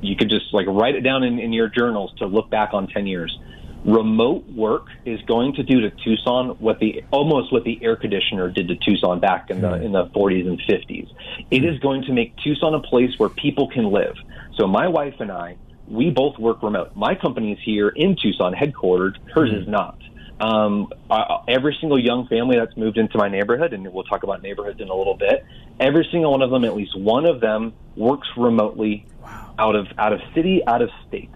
you 0.00 0.16
could 0.16 0.30
just 0.30 0.52
like 0.52 0.66
write 0.66 0.96
it 0.96 1.02
down 1.02 1.22
in, 1.22 1.38
in 1.38 1.52
your 1.52 1.68
journals 1.68 2.12
to 2.18 2.26
look 2.26 2.50
back 2.50 2.74
on 2.74 2.88
10 2.88 3.06
years 3.06 3.38
remote 3.84 4.48
work 4.48 4.86
is 5.04 5.20
going 5.22 5.54
to 5.54 5.62
do 5.62 5.80
to 5.80 5.90
Tucson 5.90 6.50
what 6.60 6.78
the 6.78 7.02
almost 7.10 7.52
what 7.52 7.64
the 7.64 7.82
air 7.82 7.96
conditioner 7.96 8.50
did 8.50 8.68
to 8.68 8.76
Tucson 8.76 9.20
back 9.20 9.50
in 9.50 9.60
the 9.60 9.74
in 9.82 9.92
the 9.92 10.06
40s 10.06 10.46
and 10.46 10.60
50s. 10.60 11.10
It 11.50 11.64
is 11.64 11.78
going 11.80 12.02
to 12.02 12.12
make 12.12 12.36
Tucson 12.38 12.74
a 12.74 12.80
place 12.80 13.10
where 13.18 13.28
people 13.28 13.68
can 13.68 13.90
live. 13.90 14.14
So 14.56 14.66
my 14.66 14.88
wife 14.88 15.14
and 15.18 15.32
I, 15.32 15.56
we 15.88 16.10
both 16.10 16.38
work 16.38 16.62
remote. 16.62 16.94
My 16.94 17.14
company 17.14 17.52
is 17.52 17.58
here 17.64 17.88
in 17.88 18.16
Tucson, 18.20 18.54
headquartered. 18.54 19.16
Hers 19.34 19.52
is 19.52 19.64
hmm. 19.64 19.72
not. 19.72 19.98
Um, 20.40 20.92
uh, 21.08 21.42
every 21.46 21.76
single 21.80 21.98
young 21.98 22.26
family 22.26 22.56
that's 22.58 22.76
moved 22.76 22.98
into 22.98 23.16
my 23.16 23.28
neighborhood, 23.28 23.72
and 23.72 23.92
we'll 23.92 24.02
talk 24.02 24.24
about 24.24 24.42
neighborhoods 24.42 24.80
in 24.80 24.88
a 24.88 24.94
little 24.94 25.14
bit. 25.14 25.44
Every 25.78 26.06
single 26.10 26.32
one 26.32 26.42
of 26.42 26.50
them, 26.50 26.64
at 26.64 26.74
least 26.74 26.98
one 26.98 27.26
of 27.26 27.40
them, 27.40 27.74
works 27.94 28.26
remotely 28.36 29.06
wow. 29.22 29.54
out 29.58 29.76
of 29.76 29.86
out 29.98 30.12
of 30.12 30.20
city, 30.34 30.62
out 30.66 30.82
of 30.82 30.90
state 31.06 31.30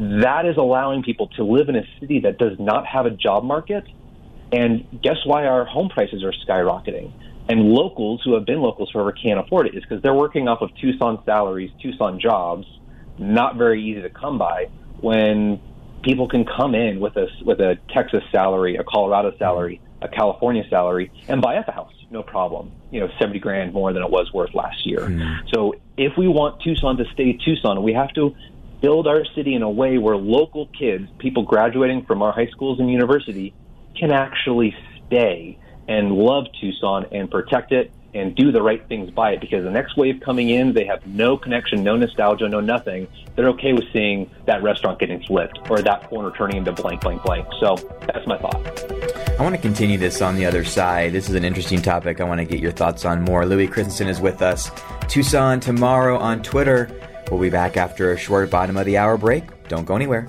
that 0.00 0.46
is 0.46 0.56
allowing 0.56 1.02
people 1.02 1.28
to 1.36 1.44
live 1.44 1.68
in 1.68 1.76
a 1.76 1.84
city 2.00 2.20
that 2.20 2.38
does 2.38 2.58
not 2.58 2.86
have 2.86 3.06
a 3.06 3.10
job 3.10 3.44
market. 3.44 3.84
And 4.52 4.86
guess 5.02 5.18
why 5.24 5.46
our 5.46 5.64
home 5.64 5.88
prices 5.88 6.24
are 6.24 6.32
skyrocketing? 6.32 7.12
And 7.48 7.68
locals 7.68 8.22
who 8.24 8.34
have 8.34 8.46
been 8.46 8.60
locals 8.60 8.90
forever 8.90 9.12
can't 9.12 9.38
afford 9.38 9.66
it 9.66 9.74
is 9.74 9.82
because 9.82 10.02
they're 10.02 10.14
working 10.14 10.48
off 10.48 10.62
of 10.62 10.70
Tucson 10.80 11.22
salaries, 11.24 11.70
Tucson 11.82 12.18
jobs, 12.20 12.66
not 13.18 13.56
very 13.56 13.82
easy 13.84 14.02
to 14.02 14.10
come 14.10 14.38
by. 14.38 14.66
When 15.00 15.60
people 16.02 16.28
can 16.28 16.44
come 16.44 16.74
in 16.74 17.00
with 17.00 17.16
a 17.16 17.26
with 17.44 17.60
a 17.60 17.78
Texas 17.92 18.22
salary, 18.32 18.76
a 18.76 18.84
Colorado 18.84 19.32
salary, 19.38 19.80
a 20.00 20.08
California 20.08 20.64
salary, 20.70 21.12
and 21.28 21.42
buy 21.42 21.56
up 21.56 21.68
a 21.68 21.72
house, 21.72 21.92
no 22.10 22.22
problem. 22.22 22.72
You 22.90 23.00
know, 23.00 23.08
seventy 23.18 23.38
grand 23.38 23.72
more 23.72 23.92
than 23.92 24.02
it 24.02 24.10
was 24.10 24.32
worth 24.32 24.54
last 24.54 24.86
year. 24.86 25.00
Mm. 25.00 25.52
So 25.52 25.74
if 25.96 26.16
we 26.16 26.28
want 26.28 26.62
Tucson 26.62 26.96
to 26.98 27.04
stay 27.12 27.32
Tucson, 27.32 27.82
we 27.82 27.92
have 27.92 28.12
to 28.14 28.34
build 28.80 29.06
our 29.06 29.24
city 29.34 29.54
in 29.54 29.62
a 29.62 29.70
way 29.70 29.98
where 29.98 30.16
local 30.16 30.66
kids, 30.66 31.08
people 31.18 31.42
graduating 31.42 32.04
from 32.04 32.22
our 32.22 32.32
high 32.32 32.48
schools 32.48 32.80
and 32.80 32.90
university, 32.90 33.54
can 33.98 34.10
actually 34.10 34.74
stay 35.06 35.58
and 35.88 36.12
love 36.12 36.46
Tucson 36.60 37.06
and 37.12 37.30
protect 37.30 37.72
it 37.72 37.92
and 38.14 38.34
do 38.34 38.50
the 38.50 38.60
right 38.60 38.86
things 38.88 39.10
by 39.10 39.32
it 39.32 39.40
because 39.40 39.62
the 39.62 39.70
next 39.70 39.96
wave 39.96 40.20
coming 40.24 40.50
in, 40.50 40.72
they 40.72 40.84
have 40.84 41.06
no 41.06 41.36
connection, 41.36 41.84
no 41.84 41.96
nostalgia, 41.96 42.48
no 42.48 42.60
nothing. 42.60 43.06
They're 43.36 43.48
okay 43.50 43.72
with 43.72 43.84
seeing 43.92 44.28
that 44.46 44.62
restaurant 44.62 44.98
getting 44.98 45.22
flipped 45.22 45.58
or 45.70 45.80
that 45.82 46.08
corner 46.08 46.32
turning 46.36 46.56
into 46.56 46.72
blank, 46.72 47.02
blank, 47.02 47.22
blank. 47.22 47.46
So 47.60 47.76
that's 48.06 48.26
my 48.26 48.38
thought. 48.38 48.56
I 49.38 49.42
want 49.42 49.54
to 49.54 49.60
continue 49.60 49.96
this 49.96 50.20
on 50.20 50.34
the 50.34 50.44
other 50.44 50.64
side. 50.64 51.12
This 51.12 51.28
is 51.28 51.34
an 51.34 51.44
interesting 51.44 51.80
topic 51.80 52.20
I 52.20 52.24
want 52.24 52.40
to 52.40 52.44
get 52.44 52.60
your 52.60 52.72
thoughts 52.72 53.04
on 53.04 53.22
more. 53.22 53.46
Louis 53.46 53.68
Christensen 53.68 54.08
is 54.08 54.20
with 54.20 54.42
us. 54.42 54.70
Tucson 55.08 55.60
tomorrow 55.60 56.18
on 56.18 56.42
Twitter. 56.42 56.90
We'll 57.30 57.40
be 57.40 57.50
back 57.50 57.76
after 57.76 58.12
a 58.12 58.16
short 58.16 58.50
bottom 58.50 58.76
of 58.76 58.86
the 58.86 58.96
hour 58.98 59.16
break. 59.16 59.44
Don't 59.68 59.84
go 59.84 59.96
anywhere. 59.96 60.28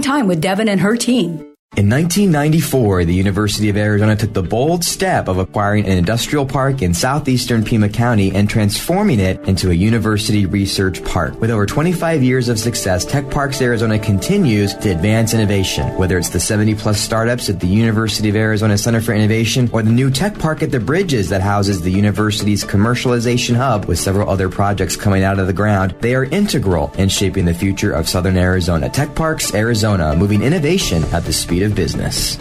time 0.00 0.26
with 0.26 0.40
Devin 0.40 0.68
and 0.68 0.80
her 0.80 0.96
team. 0.96 1.51
In 1.74 1.88
1994, 1.88 3.06
the 3.06 3.14
University 3.14 3.70
of 3.70 3.78
Arizona 3.78 4.14
took 4.14 4.34
the 4.34 4.42
bold 4.42 4.84
step 4.84 5.26
of 5.26 5.38
acquiring 5.38 5.86
an 5.86 5.96
industrial 5.96 6.44
park 6.44 6.82
in 6.82 6.92
southeastern 6.92 7.64
Pima 7.64 7.88
County 7.88 8.30
and 8.34 8.46
transforming 8.46 9.18
it 9.18 9.40
into 9.48 9.70
a 9.70 9.74
university 9.74 10.44
research 10.44 11.02
park. 11.02 11.40
With 11.40 11.50
over 11.50 11.64
25 11.64 12.22
years 12.22 12.50
of 12.50 12.58
success, 12.58 13.06
Tech 13.06 13.30
Parks 13.30 13.62
Arizona 13.62 13.98
continues 13.98 14.74
to 14.74 14.90
advance 14.90 15.32
innovation. 15.32 15.96
Whether 15.96 16.18
it's 16.18 16.28
the 16.28 16.38
70 16.38 16.74
plus 16.74 17.00
startups 17.00 17.48
at 17.48 17.58
the 17.58 17.68
University 17.68 18.28
of 18.28 18.36
Arizona 18.36 18.76
Center 18.76 19.00
for 19.00 19.14
Innovation 19.14 19.70
or 19.72 19.82
the 19.82 19.90
new 19.90 20.10
Tech 20.10 20.38
Park 20.38 20.62
at 20.62 20.72
the 20.72 20.78
Bridges 20.78 21.30
that 21.30 21.40
houses 21.40 21.80
the 21.80 21.90
university's 21.90 22.64
commercialization 22.64 23.56
hub 23.56 23.86
with 23.86 23.98
several 23.98 24.28
other 24.28 24.50
projects 24.50 24.94
coming 24.94 25.22
out 25.22 25.38
of 25.38 25.46
the 25.46 25.54
ground, 25.54 25.94
they 26.00 26.14
are 26.14 26.24
integral 26.24 26.92
in 26.98 27.08
shaping 27.08 27.46
the 27.46 27.54
future 27.54 27.92
of 27.92 28.10
Southern 28.10 28.36
Arizona. 28.36 28.90
Tech 28.90 29.14
Parks 29.14 29.54
Arizona, 29.54 30.14
moving 30.14 30.42
innovation 30.42 31.02
at 31.14 31.24
the 31.24 31.32
speed 31.32 31.61
of 31.62 31.74
business. 31.74 32.38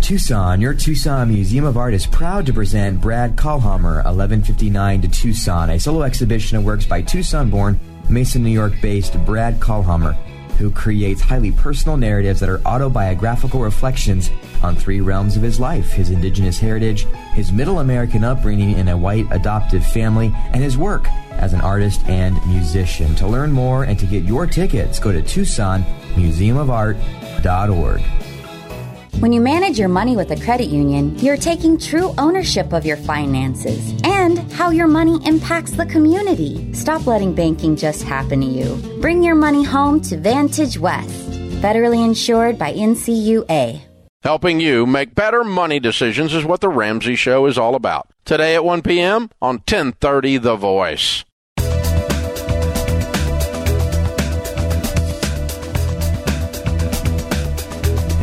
Tucson, 0.00 0.60
your 0.60 0.74
Tucson 0.74 1.28
Museum 1.28 1.64
of 1.64 1.78
Art 1.78 1.94
is 1.94 2.06
proud 2.06 2.44
to 2.44 2.52
present 2.52 3.00
Brad 3.00 3.36
Kahlhamer, 3.36 4.04
1159 4.04 5.00
to 5.00 5.08
Tucson, 5.08 5.70
a 5.70 5.80
solo 5.80 6.02
exhibition 6.02 6.58
of 6.58 6.64
works 6.64 6.84
by 6.84 7.00
Tucson 7.00 7.48
born, 7.48 7.80
Mason, 8.10 8.42
New 8.42 8.50
York 8.50 8.74
based 8.82 9.18
Brad 9.24 9.58
Kahlhamer, 9.60 10.14
who 10.58 10.70
creates 10.70 11.22
highly 11.22 11.52
personal 11.52 11.96
narratives 11.96 12.38
that 12.40 12.50
are 12.50 12.60
autobiographical 12.66 13.60
reflections 13.60 14.30
on 14.62 14.76
three 14.76 15.00
realms 15.00 15.36
of 15.36 15.42
his 15.42 15.58
life 15.58 15.92
his 15.92 16.10
indigenous 16.10 16.58
heritage, 16.58 17.06
his 17.32 17.50
middle 17.50 17.78
American 17.78 18.24
upbringing 18.24 18.76
in 18.76 18.88
a 18.88 18.96
white 18.96 19.26
adoptive 19.30 19.86
family, 19.86 20.30
and 20.52 20.62
his 20.62 20.76
work 20.76 21.08
as 21.30 21.54
an 21.54 21.62
artist 21.62 22.06
and 22.08 22.36
musician. 22.46 23.14
To 23.16 23.26
learn 23.26 23.52
more 23.52 23.84
and 23.84 23.98
to 23.98 24.06
get 24.06 24.24
your 24.24 24.46
tickets, 24.46 24.98
go 24.98 25.12
to 25.12 25.22
TucsonMuseumofArt.org. 27.42 28.02
When 29.20 29.32
you 29.32 29.40
manage 29.40 29.78
your 29.78 29.88
money 29.88 30.16
with 30.16 30.32
a 30.32 30.40
credit 30.40 30.66
union, 30.66 31.16
you're 31.20 31.36
taking 31.36 31.78
true 31.78 32.12
ownership 32.18 32.72
of 32.72 32.84
your 32.84 32.96
finances 32.96 33.94
and 34.04 34.38
how 34.52 34.70
your 34.70 34.88
money 34.88 35.20
impacts 35.24 35.70
the 35.70 35.86
community. 35.86 36.72
Stop 36.74 37.06
letting 37.06 37.32
banking 37.32 37.76
just 37.76 38.02
happen 38.02 38.40
to 38.40 38.46
you. 38.46 38.76
Bring 39.00 39.22
your 39.22 39.36
money 39.36 39.62
home 39.62 40.00
to 40.02 40.18
Vantage 40.18 40.78
West, 40.78 41.30
federally 41.62 42.04
insured 42.04 42.58
by 42.58 42.72
NCUA. 42.74 43.80
Helping 44.22 44.58
you 44.58 44.84
make 44.86 45.14
better 45.14 45.44
money 45.44 45.78
decisions 45.78 46.34
is 46.34 46.44
what 46.44 46.60
the 46.60 46.68
Ramsey 46.68 47.14
Show 47.14 47.46
is 47.46 47.56
all 47.56 47.74
about. 47.74 48.08
Today 48.24 48.54
at 48.54 48.64
1 48.64 48.82
p.m. 48.82 49.30
on 49.40 49.56
1030 49.56 50.38
The 50.38 50.56
Voice. 50.56 51.24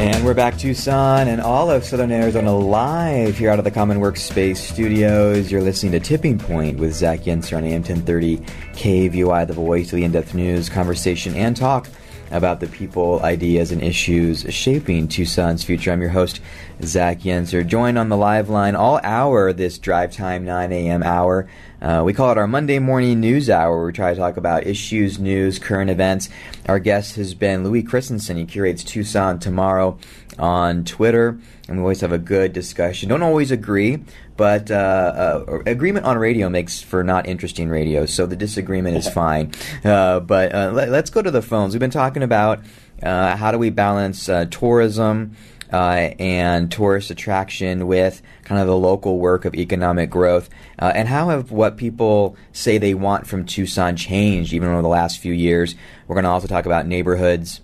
And 0.01 0.25
we're 0.25 0.33
back 0.33 0.57
Tucson 0.57 1.27
and 1.27 1.39
all 1.39 1.69
of 1.69 1.85
Southern 1.85 2.11
Arizona 2.11 2.57
live 2.57 3.37
here 3.37 3.51
out 3.51 3.59
of 3.59 3.65
the 3.65 3.69
Common 3.69 3.99
Workspace 3.99 4.57
studios. 4.57 5.51
You're 5.51 5.61
listening 5.61 5.91
to 5.91 5.99
Tipping 5.99 6.39
Point 6.39 6.79
with 6.79 6.91
Zach 6.91 7.19
Yenser 7.19 7.55
on 7.55 7.63
AM 7.63 7.83
1030 7.83 8.37
KVOI, 8.73 9.45
the 9.45 9.53
voice 9.53 9.93
of 9.93 9.97
the 9.97 10.03
in-depth 10.03 10.33
news, 10.33 10.69
conversation, 10.69 11.35
and 11.35 11.55
talk 11.55 11.87
about 12.31 12.61
the 12.61 12.67
people, 12.67 13.21
ideas, 13.21 13.71
and 13.71 13.83
issues 13.83 14.43
shaping 14.51 15.07
Tucson's 15.07 15.63
future. 15.63 15.91
I'm 15.91 16.01
your 16.01 16.09
host, 16.09 16.41
Zach 16.81 17.19
Yenser. 17.19 17.65
Joined 17.65 17.99
on 17.99 18.09
the 18.09 18.17
live 18.17 18.49
line 18.49 18.75
all 18.75 18.99
hour 19.03 19.53
this 19.53 19.77
drive 19.77 20.11
time 20.11 20.43
9 20.45 20.71
a.m. 20.71 21.03
hour. 21.03 21.47
Uh, 21.81 22.03
we 22.05 22.13
call 22.13 22.31
it 22.31 22.37
our 22.37 22.45
Monday 22.45 22.77
morning 22.77 23.19
news 23.19 23.49
hour 23.49 23.75
where 23.75 23.87
we 23.87 23.91
try 23.91 24.13
to 24.13 24.19
talk 24.19 24.37
about 24.37 24.67
issues, 24.67 25.17
news, 25.17 25.57
current 25.57 25.89
events. 25.89 26.29
Our 26.67 26.77
guest 26.77 27.15
has 27.15 27.33
been 27.33 27.63
Louis 27.63 27.81
Christensen. 27.81 28.37
He 28.37 28.45
curates 28.45 28.83
Tucson 28.83 29.39
Tomorrow 29.39 29.97
on 30.37 30.85
Twitter, 30.85 31.39
and 31.67 31.77
we 31.77 31.81
always 31.81 32.01
have 32.01 32.11
a 32.11 32.19
good 32.19 32.53
discussion. 32.53 33.09
Don't 33.09 33.23
always 33.23 33.49
agree, 33.49 34.03
but 34.37 34.69
uh, 34.69 34.75
uh, 34.75 35.59
agreement 35.65 36.05
on 36.05 36.19
radio 36.19 36.49
makes 36.49 36.81
for 36.81 37.03
not 37.03 37.27
interesting 37.27 37.67
radio, 37.67 38.05
so 38.05 38.27
the 38.27 38.35
disagreement 38.35 38.95
is 38.95 39.09
fine. 39.13 39.51
Uh, 39.83 40.19
but 40.19 40.53
uh, 40.53 40.71
let, 40.71 40.89
us 40.89 41.09
go 41.09 41.23
to 41.23 41.31
the 41.31 41.41
phones. 41.41 41.73
We've 41.73 41.79
been 41.79 41.89
talking 41.89 42.21
about 42.21 42.59
uh, 43.01 43.35
how 43.35 43.51
do 43.51 43.57
we 43.57 43.71
balance 43.71 44.29
uh, 44.29 44.45
tourism 44.51 45.35
uh, 45.71 46.13
and 46.19 46.71
tourist 46.71 47.11
attraction 47.11 47.87
with 47.87 48.21
kind 48.43 48.59
of 48.59 48.67
the 48.67 48.75
local 48.75 49.19
work 49.19 49.45
of 49.45 49.55
economic 49.55 50.09
growth? 50.09 50.49
Uh, 50.77 50.91
and 50.93 51.07
how 51.07 51.29
have 51.29 51.51
what 51.51 51.77
people 51.77 52.35
say 52.51 52.77
they 52.77 52.93
want 52.93 53.27
from 53.27 53.45
Tucson 53.45 53.95
changed 53.95 54.53
even 54.53 54.69
over 54.69 54.81
the 54.81 54.87
last 54.87 55.19
few 55.19 55.33
years? 55.33 55.75
We're 56.07 56.15
going 56.15 56.25
to 56.25 56.29
also 56.29 56.47
talk 56.47 56.65
about 56.65 56.87
neighborhoods. 56.87 57.61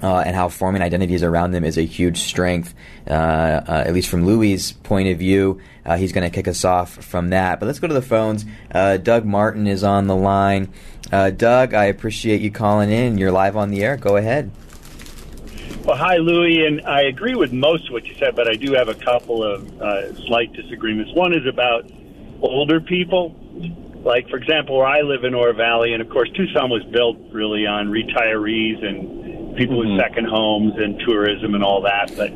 Uh, 0.00 0.22
and 0.24 0.36
how 0.36 0.48
forming 0.48 0.80
identities 0.80 1.24
around 1.24 1.50
them 1.50 1.64
is 1.64 1.76
a 1.76 1.82
huge 1.82 2.18
strength, 2.18 2.72
uh, 3.08 3.12
uh, 3.12 3.82
at 3.84 3.92
least 3.92 4.08
from 4.08 4.24
Louis' 4.24 4.70
point 4.70 5.08
of 5.08 5.18
view. 5.18 5.60
Uh, 5.84 5.96
he's 5.96 6.12
going 6.12 6.22
to 6.22 6.32
kick 6.32 6.46
us 6.46 6.64
off 6.64 7.02
from 7.04 7.30
that. 7.30 7.58
But 7.58 7.66
let's 7.66 7.80
go 7.80 7.88
to 7.88 7.94
the 7.94 8.00
phones. 8.00 8.44
Doug 8.70 9.24
Martin 9.24 9.66
is 9.66 9.82
on 9.82 10.06
the 10.06 10.14
line. 10.14 10.72
Doug, 11.10 11.74
I 11.74 11.86
appreciate 11.86 12.40
you 12.40 12.52
calling 12.52 12.92
in. 12.92 13.18
You're 13.18 13.32
live 13.32 13.56
on 13.56 13.70
the 13.70 13.82
air. 13.82 13.96
Go 13.96 14.14
ahead. 14.14 14.52
Well, 15.88 15.96
hi, 15.96 16.18
Louis, 16.18 16.66
and 16.66 16.82
I 16.82 17.04
agree 17.04 17.34
with 17.34 17.50
most 17.50 17.86
of 17.86 17.92
what 17.94 18.04
you 18.04 18.14
said, 18.16 18.36
but 18.36 18.46
I 18.46 18.56
do 18.56 18.74
have 18.74 18.88
a 18.88 18.94
couple 18.94 19.42
of 19.42 19.80
uh, 19.80 20.14
slight 20.26 20.52
disagreements. 20.52 21.14
One 21.14 21.32
is 21.32 21.46
about 21.46 21.90
older 22.42 22.78
people. 22.78 23.34
Like, 24.04 24.28
for 24.28 24.36
example, 24.36 24.76
where 24.76 24.86
I 24.86 25.00
live 25.00 25.24
in 25.24 25.32
Oro 25.32 25.54
Valley, 25.54 25.94
and 25.94 26.02
of 26.02 26.10
course, 26.10 26.28
Tucson 26.34 26.68
was 26.68 26.84
built 26.92 27.16
really 27.32 27.66
on 27.66 27.88
retirees 27.88 28.84
and 28.84 29.56
people 29.56 29.76
mm-hmm. 29.76 29.92
with 29.92 29.98
second 29.98 30.26
homes 30.26 30.74
and 30.76 31.00
tourism 31.06 31.54
and 31.54 31.64
all 31.64 31.80
that. 31.80 32.12
But, 32.14 32.32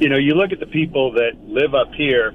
you 0.00 0.08
know, 0.08 0.16
you 0.16 0.32
look 0.32 0.52
at 0.52 0.58
the 0.58 0.66
people 0.66 1.12
that 1.12 1.32
live 1.46 1.74
up 1.74 1.92
here, 1.92 2.32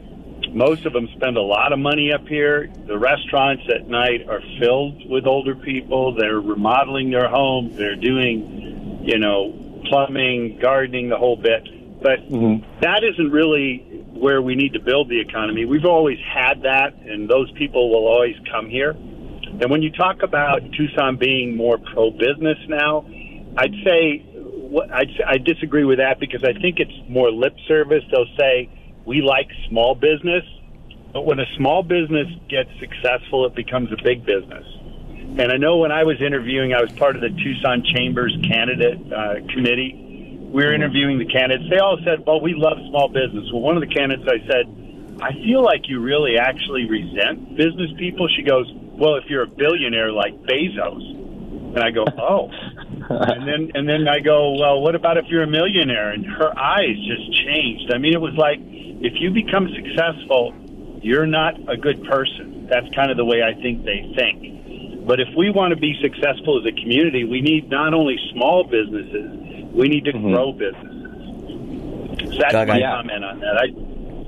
most 0.51 0.85
of 0.85 0.93
them 0.93 1.09
spend 1.15 1.35
a 1.35 1.41
lot 1.41 1.73
of 1.73 1.79
money 1.79 2.13
up 2.13 2.27
here. 2.27 2.69
The 2.85 2.99
restaurants 2.99 3.63
at 3.73 3.87
night 3.87 4.29
are 4.29 4.43
filled 4.59 5.09
with 5.09 5.25
older 5.25 5.55
people. 5.55 6.13
They're 6.13 6.39
remodeling 6.39 7.09
their 7.09 7.27
homes. 7.27 7.75
They're 7.75 7.95
doing, 7.95 9.01
you 9.03 9.17
know, 9.17 9.65
plumbing, 9.85 10.59
gardening, 10.61 11.09
the 11.09 11.17
whole 11.17 11.35
bit. 11.35 12.01
But 12.01 12.19
mm-hmm. 12.29 12.63
that 12.81 13.03
isn't 13.03 13.31
really 13.31 14.05
where 14.13 14.41
we 14.41 14.55
need 14.55 14.73
to 14.73 14.79
build 14.79 15.09
the 15.09 15.19
economy. 15.19 15.65
We've 15.65 15.85
always 15.85 16.17
had 16.19 16.63
that, 16.63 16.93
and 16.93 17.29
those 17.29 17.51
people 17.51 17.89
will 17.89 18.07
always 18.07 18.35
come 18.51 18.69
here. 18.69 18.91
And 18.91 19.69
when 19.69 19.81
you 19.81 19.91
talk 19.91 20.23
about 20.23 20.61
Tucson 20.77 21.17
being 21.17 21.55
more 21.55 21.77
pro 21.77 22.11
business 22.11 22.57
now, 22.67 23.05
I'd 23.57 23.73
say 23.83 24.23
I'd, 24.93 25.09
I 25.25 25.37
disagree 25.37 25.83
with 25.83 25.97
that 25.97 26.19
because 26.19 26.43
I 26.43 26.53
think 26.53 26.79
it's 26.79 26.93
more 27.09 27.31
lip 27.31 27.55
service. 27.67 28.03
They'll 28.11 28.37
say, 28.37 28.69
we 29.05 29.21
like 29.21 29.49
small 29.69 29.95
business, 29.95 30.43
but 31.13 31.25
when 31.25 31.39
a 31.39 31.45
small 31.57 31.81
business 31.81 32.27
gets 32.49 32.69
successful, 32.79 33.45
it 33.45 33.55
becomes 33.55 33.89
a 33.91 34.01
big 34.03 34.25
business. 34.25 34.65
And 35.37 35.51
I 35.51 35.57
know 35.57 35.77
when 35.77 35.91
I 35.91 36.03
was 36.03 36.21
interviewing, 36.21 36.73
I 36.73 36.81
was 36.81 36.91
part 36.93 37.15
of 37.15 37.21
the 37.21 37.29
Tucson 37.29 37.83
Chambers 37.83 38.35
candidate 38.49 38.99
uh, 39.13 39.45
committee. 39.53 39.93
We 40.51 40.65
were 40.65 40.73
interviewing 40.73 41.19
the 41.19 41.29
candidates. 41.29 41.69
They 41.69 41.77
all 41.77 41.97
said, 42.03 42.25
"Well, 42.25 42.41
we 42.41 42.55
love 42.55 42.77
small 42.89 43.07
business." 43.07 43.45
Well, 43.53 43.61
one 43.61 43.77
of 43.77 43.81
the 43.81 43.93
candidates, 43.93 44.27
I 44.27 44.41
said, 44.49 44.65
"I 45.21 45.33
feel 45.33 45.63
like 45.63 45.87
you 45.87 46.01
really 46.01 46.37
actually 46.37 46.89
resent 46.89 47.55
business 47.55 47.91
people." 47.97 48.27
She 48.35 48.41
goes, 48.41 48.65
"Well, 48.97 49.15
if 49.15 49.29
you're 49.29 49.43
a 49.43 49.47
billionaire 49.47 50.11
like 50.11 50.33
Bezos," 50.41 51.05
and 51.75 51.79
I 51.79 51.91
go, 51.91 52.03
"Oh." 52.17 52.49
and 53.09 53.47
then 53.47 53.71
and 53.75 53.87
then 53.87 54.07
I 54.07 54.19
go, 54.19 54.57
"Well, 54.59 54.81
what 54.81 54.95
about 54.95 55.17
if 55.17 55.25
you're 55.29 55.43
a 55.43 55.47
millionaire?" 55.47 56.09
And 56.09 56.25
her 56.25 56.51
eyes 56.57 56.97
just 57.07 57.45
changed. 57.45 57.93
I 57.93 57.97
mean, 57.97 58.13
it 58.13 58.21
was 58.21 58.33
like 58.35 58.59
if 58.59 59.13
you 59.21 59.31
become 59.31 59.69
successful, 59.73 60.53
you're 61.01 61.27
not 61.27 61.55
a 61.69 61.77
good 61.77 62.03
person. 62.03 62.67
That's 62.69 62.87
kind 62.95 63.11
of 63.11 63.17
the 63.17 63.25
way 63.25 63.41
I 63.41 63.53
think 63.61 63.85
they 63.85 64.11
think. 64.17 64.58
But 65.09 65.19
if 65.19 65.29
we 65.35 65.49
want 65.49 65.71
to 65.71 65.75
be 65.75 65.97
successful 65.99 66.59
as 66.59 66.67
a 66.67 66.71
community, 66.71 67.23
we 67.23 67.41
need 67.41 67.67
not 67.67 67.95
only 67.95 68.19
small 68.31 68.63
businesses, 68.63 69.65
we 69.73 69.89
need 69.89 70.05
to 70.05 70.13
mm-hmm. 70.13 70.33
grow 70.33 70.51
businesses. 70.51 72.29
So 72.29 72.37
that's 72.37 72.53
Doug, 72.53 72.67
my 72.67 72.79
comment 72.79 73.25
on 73.25 73.39
that. 73.39 73.57
I, 73.57 73.73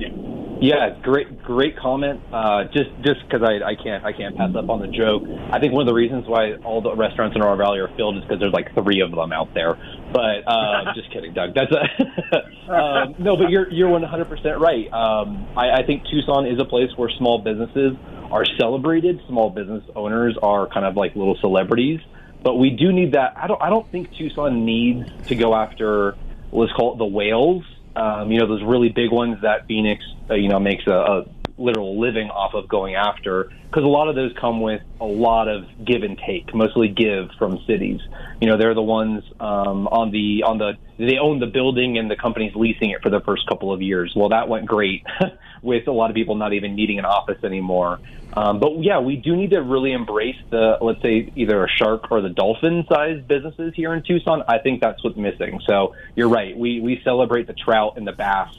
yeah. 0.02 0.41
Yeah 0.62 1.00
great, 1.02 1.44
great 1.44 1.78
comment. 1.78 2.22
Uh, 2.32 2.66
just, 2.66 2.90
just 3.04 3.22
because 3.26 3.42
I, 3.44 3.66
I 3.66 3.76
can't, 3.76 4.06
I 4.06 4.14
can't 4.14 4.36
pass 4.38 4.56
up 4.56 4.70
on 4.70 4.80
the 4.80 4.88
joke. 4.88 5.24
I 5.52 5.60
think 5.60 5.74
one 5.74 5.82
of 5.82 5.88
the 5.88 5.94
reasons 5.94 6.28
why 6.28 6.54
all 6.64 6.82
the 6.82 6.96
restaurants 6.96 7.36
in 7.36 7.42
Oro 7.42 7.58
Valley 7.58 7.80
are 7.80 7.90
filled 7.96 8.18
is 8.18 8.24
because 8.24 8.40
there's 8.40 8.54
like 8.54 8.74
three 8.74 9.02
of 9.02 9.12
them 9.12 9.34
out 9.34 9.54
there. 9.54 9.76
But 10.14 10.48
uh, 10.48 10.94
just 10.96 11.12
kidding, 11.12 11.34
Doug. 11.34 11.54
That's 11.54 11.72
a 11.72 12.72
um, 12.72 13.16
no, 13.20 13.36
but 13.36 13.50
you're 13.50 13.70
you're 13.72 13.90
100 13.90 14.30
percent 14.30 14.60
right. 14.60 14.92
Um, 14.92 15.48
I, 15.58 15.82
I 15.82 15.86
think 15.86 16.04
Tucson 16.10 16.46
is 16.46 16.60
a 16.60 16.66
place 16.66 16.90
where 16.96 17.10
small 17.18 17.40
businesses 17.40 17.94
are 18.32 18.46
celebrated. 18.58 19.20
Small 19.28 19.50
business 19.50 19.84
owners 19.96 20.38
are 20.42 20.68
kind 20.68 20.86
of 20.86 20.96
like 20.96 21.16
little 21.16 21.38
celebrities. 21.42 22.00
But 22.44 22.56
we 22.56 22.72
do 22.72 22.92
need 22.92 23.14
that. 23.14 23.34
I 23.38 23.48
don't. 23.48 23.62
I 23.62 23.70
don't 23.70 23.90
think 23.92 24.16
Tucson 24.18 24.66
needs 24.66 25.10
to 25.28 25.36
go 25.36 25.54
after. 25.54 26.16
Let's 26.52 26.72
call 26.74 26.94
it 26.94 26.98
the 26.98 27.06
whales. 27.06 27.64
Um, 27.96 28.32
you 28.32 28.40
know, 28.40 28.48
those 28.48 28.64
really 28.64 28.90
big 28.90 29.12
ones 29.12 29.38
that 29.42 29.68
Phoenix, 29.68 30.04
uh, 30.30 30.36
you 30.36 30.48
know, 30.48 30.60
makes 30.60 30.86
a, 30.88 30.92
a 30.92 31.26
literal 31.62 32.00
living 32.00 32.30
off 32.30 32.54
of 32.54 32.68
going 32.68 32.96
after 32.96 33.50
because 33.72 33.84
a 33.84 33.88
lot 33.88 34.10
of 34.10 34.16
those 34.16 34.32
come 34.40 34.60
with 34.60 34.82
a 35.00 35.06
lot 35.06 35.48
of 35.48 35.64
give 35.86 36.04
and 36.04 36.20
take, 36.26 36.54
mostly 36.54 36.90
give 36.90 37.30
from 37.40 37.58
cities. 37.66 38.02
You 38.42 38.48
know, 38.48 38.58
they're 38.58 38.74
the 38.74 38.82
ones 38.82 39.24
um, 39.40 39.88
on 39.88 40.12
the 40.12 40.44
on 40.44 40.58
the 40.58 40.74
they 40.98 41.18
own 41.18 41.40
the 41.40 41.48
building 41.48 41.98
and 41.98 42.12
the 42.12 42.18
company's 42.18 42.54
leasing 42.54 42.90
it 42.90 43.02
for 43.02 43.10
the 43.10 43.22
first 43.22 43.48
couple 43.48 43.72
of 43.72 43.82
years. 43.82 44.14
Well, 44.16 44.30
that 44.30 44.50
went 44.50 44.66
great 44.66 45.04
with 45.62 45.88
a 45.88 45.92
lot 45.92 46.10
of 46.10 46.16
people 46.16 46.36
not 46.36 46.54
even 46.54 46.76
needing 46.76 47.00
an 47.00 47.06
office 47.06 47.44
anymore. 47.44 48.00
Um, 48.34 48.60
but 48.60 48.82
yeah, 48.82 49.00
we 49.00 49.16
do 49.18 49.36
need 49.36 49.52
to 49.52 49.62
really 49.62 49.94
embrace 49.94 50.38
the 50.50 50.78
let's 50.82 51.02
say 51.02 51.32
either 51.36 51.64
a 51.64 51.68
shark 51.70 52.12
or 52.12 52.22
the 52.22 52.30
dolphin 52.30 52.86
sized 52.92 53.28
businesses 53.28 53.74
here 53.76 53.94
in 53.94 54.04
Tucson. 54.04 54.44
I 54.48 54.60
think 54.60 54.82
that's 54.82 55.02
what's 55.04 55.18
missing. 55.18 55.62
So 55.66 55.96
you're 56.16 56.30
right. 56.30 56.58
We 56.58 56.82
we 56.82 57.02
celebrate 57.04 57.48
the 57.48 57.54
trout 57.54 57.94
and 57.96 58.06
the 58.06 58.14
bass 58.14 58.50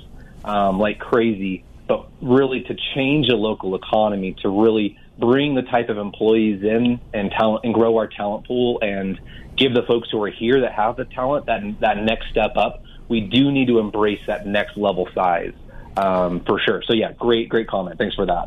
um, 0.44 0.78
like 0.78 0.98
crazy 0.98 1.64
but 1.92 2.10
really 2.22 2.62
to 2.62 2.74
change 2.94 3.28
a 3.28 3.36
local 3.36 3.74
economy, 3.74 4.34
to 4.40 4.48
really 4.48 4.96
bring 5.18 5.54
the 5.54 5.60
type 5.60 5.90
of 5.90 5.98
employees 5.98 6.62
in 6.62 7.02
and 7.12 7.30
talent 7.38 7.60
and 7.64 7.74
grow 7.74 7.98
our 7.98 8.08
talent 8.08 8.46
pool 8.46 8.78
and 8.80 9.20
give 9.58 9.74
the 9.74 9.82
folks 9.86 10.08
who 10.10 10.22
are 10.22 10.30
here 10.30 10.62
that 10.62 10.72
have 10.72 10.96
the 10.96 11.04
talent 11.14 11.44
that 11.46 11.60
that 11.80 11.98
next 11.98 12.30
step 12.30 12.52
up. 12.56 12.80
we 13.10 13.20
do 13.20 13.52
need 13.52 13.66
to 13.68 13.78
embrace 13.78 14.20
that 14.26 14.46
next 14.46 14.74
level 14.78 15.06
size 15.14 15.52
um, 15.98 16.42
for 16.46 16.58
sure. 16.66 16.82
So 16.86 16.94
yeah, 16.94 17.12
great, 17.18 17.50
great 17.50 17.68
comment. 17.68 17.98
Thanks 17.98 18.14
for 18.14 18.24
that. 18.24 18.46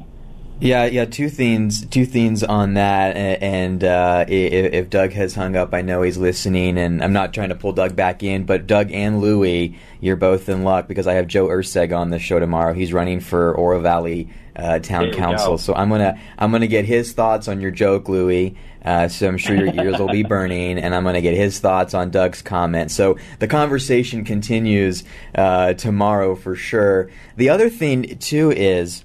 Yeah, 0.59 0.85
yeah. 0.85 1.05
Two 1.05 1.29
things, 1.29 1.85
two 1.87 2.05
things 2.05 2.43
on 2.43 2.75
that. 2.75 3.17
And 3.17 3.83
uh, 3.83 4.25
if, 4.27 4.73
if 4.73 4.89
Doug 4.89 5.11
has 5.11 5.35
hung 5.35 5.55
up, 5.55 5.73
I 5.73 5.81
know 5.81 6.01
he's 6.01 6.17
listening. 6.17 6.77
And 6.77 7.03
I'm 7.03 7.13
not 7.13 7.33
trying 7.33 7.49
to 7.49 7.55
pull 7.55 7.73
Doug 7.73 7.95
back 7.95 8.23
in, 8.23 8.45
but 8.45 8.65
Doug 8.65 8.91
and 8.91 9.19
Louie, 9.19 9.77
you're 9.99 10.15
both 10.15 10.47
in 10.47 10.63
luck 10.63 10.87
because 10.87 11.07
I 11.07 11.13
have 11.13 11.27
Joe 11.27 11.47
Urseg 11.47 11.95
on 11.95 12.09
the 12.09 12.19
show 12.19 12.39
tomorrow. 12.39 12.73
He's 12.73 12.93
running 12.93 13.19
for 13.19 13.53
Oro 13.53 13.79
Valley 13.79 14.29
uh, 14.55 14.79
Town 14.79 15.11
Council, 15.11 15.53
go. 15.53 15.57
so 15.57 15.73
I'm 15.75 15.89
gonna 15.89 16.17
I'm 16.37 16.49
gonna 16.49 16.67
get 16.67 16.85
his 16.85 17.11
thoughts 17.11 17.49
on 17.49 17.59
your 17.59 17.71
joke, 17.71 18.07
Louie. 18.07 18.55
Uh, 18.85 19.07
so 19.07 19.27
I'm 19.27 19.37
sure 19.37 19.55
your 19.55 19.73
ears 19.73 19.99
will 19.99 20.07
be 20.07 20.23
burning, 20.27 20.77
and 20.77 20.93
I'm 20.93 21.01
going 21.01 21.15
to 21.15 21.21
get 21.21 21.33
his 21.33 21.59
thoughts 21.59 21.95
on 21.95 22.11
Doug's 22.11 22.43
comment. 22.43 22.91
So 22.91 23.17
the 23.39 23.47
conversation 23.47 24.23
continues 24.23 25.03
uh, 25.33 25.73
tomorrow 25.73 26.35
for 26.35 26.55
sure. 26.55 27.09
The 27.35 27.49
other 27.49 27.67
thing 27.67 28.19
too 28.19 28.51
is 28.51 29.03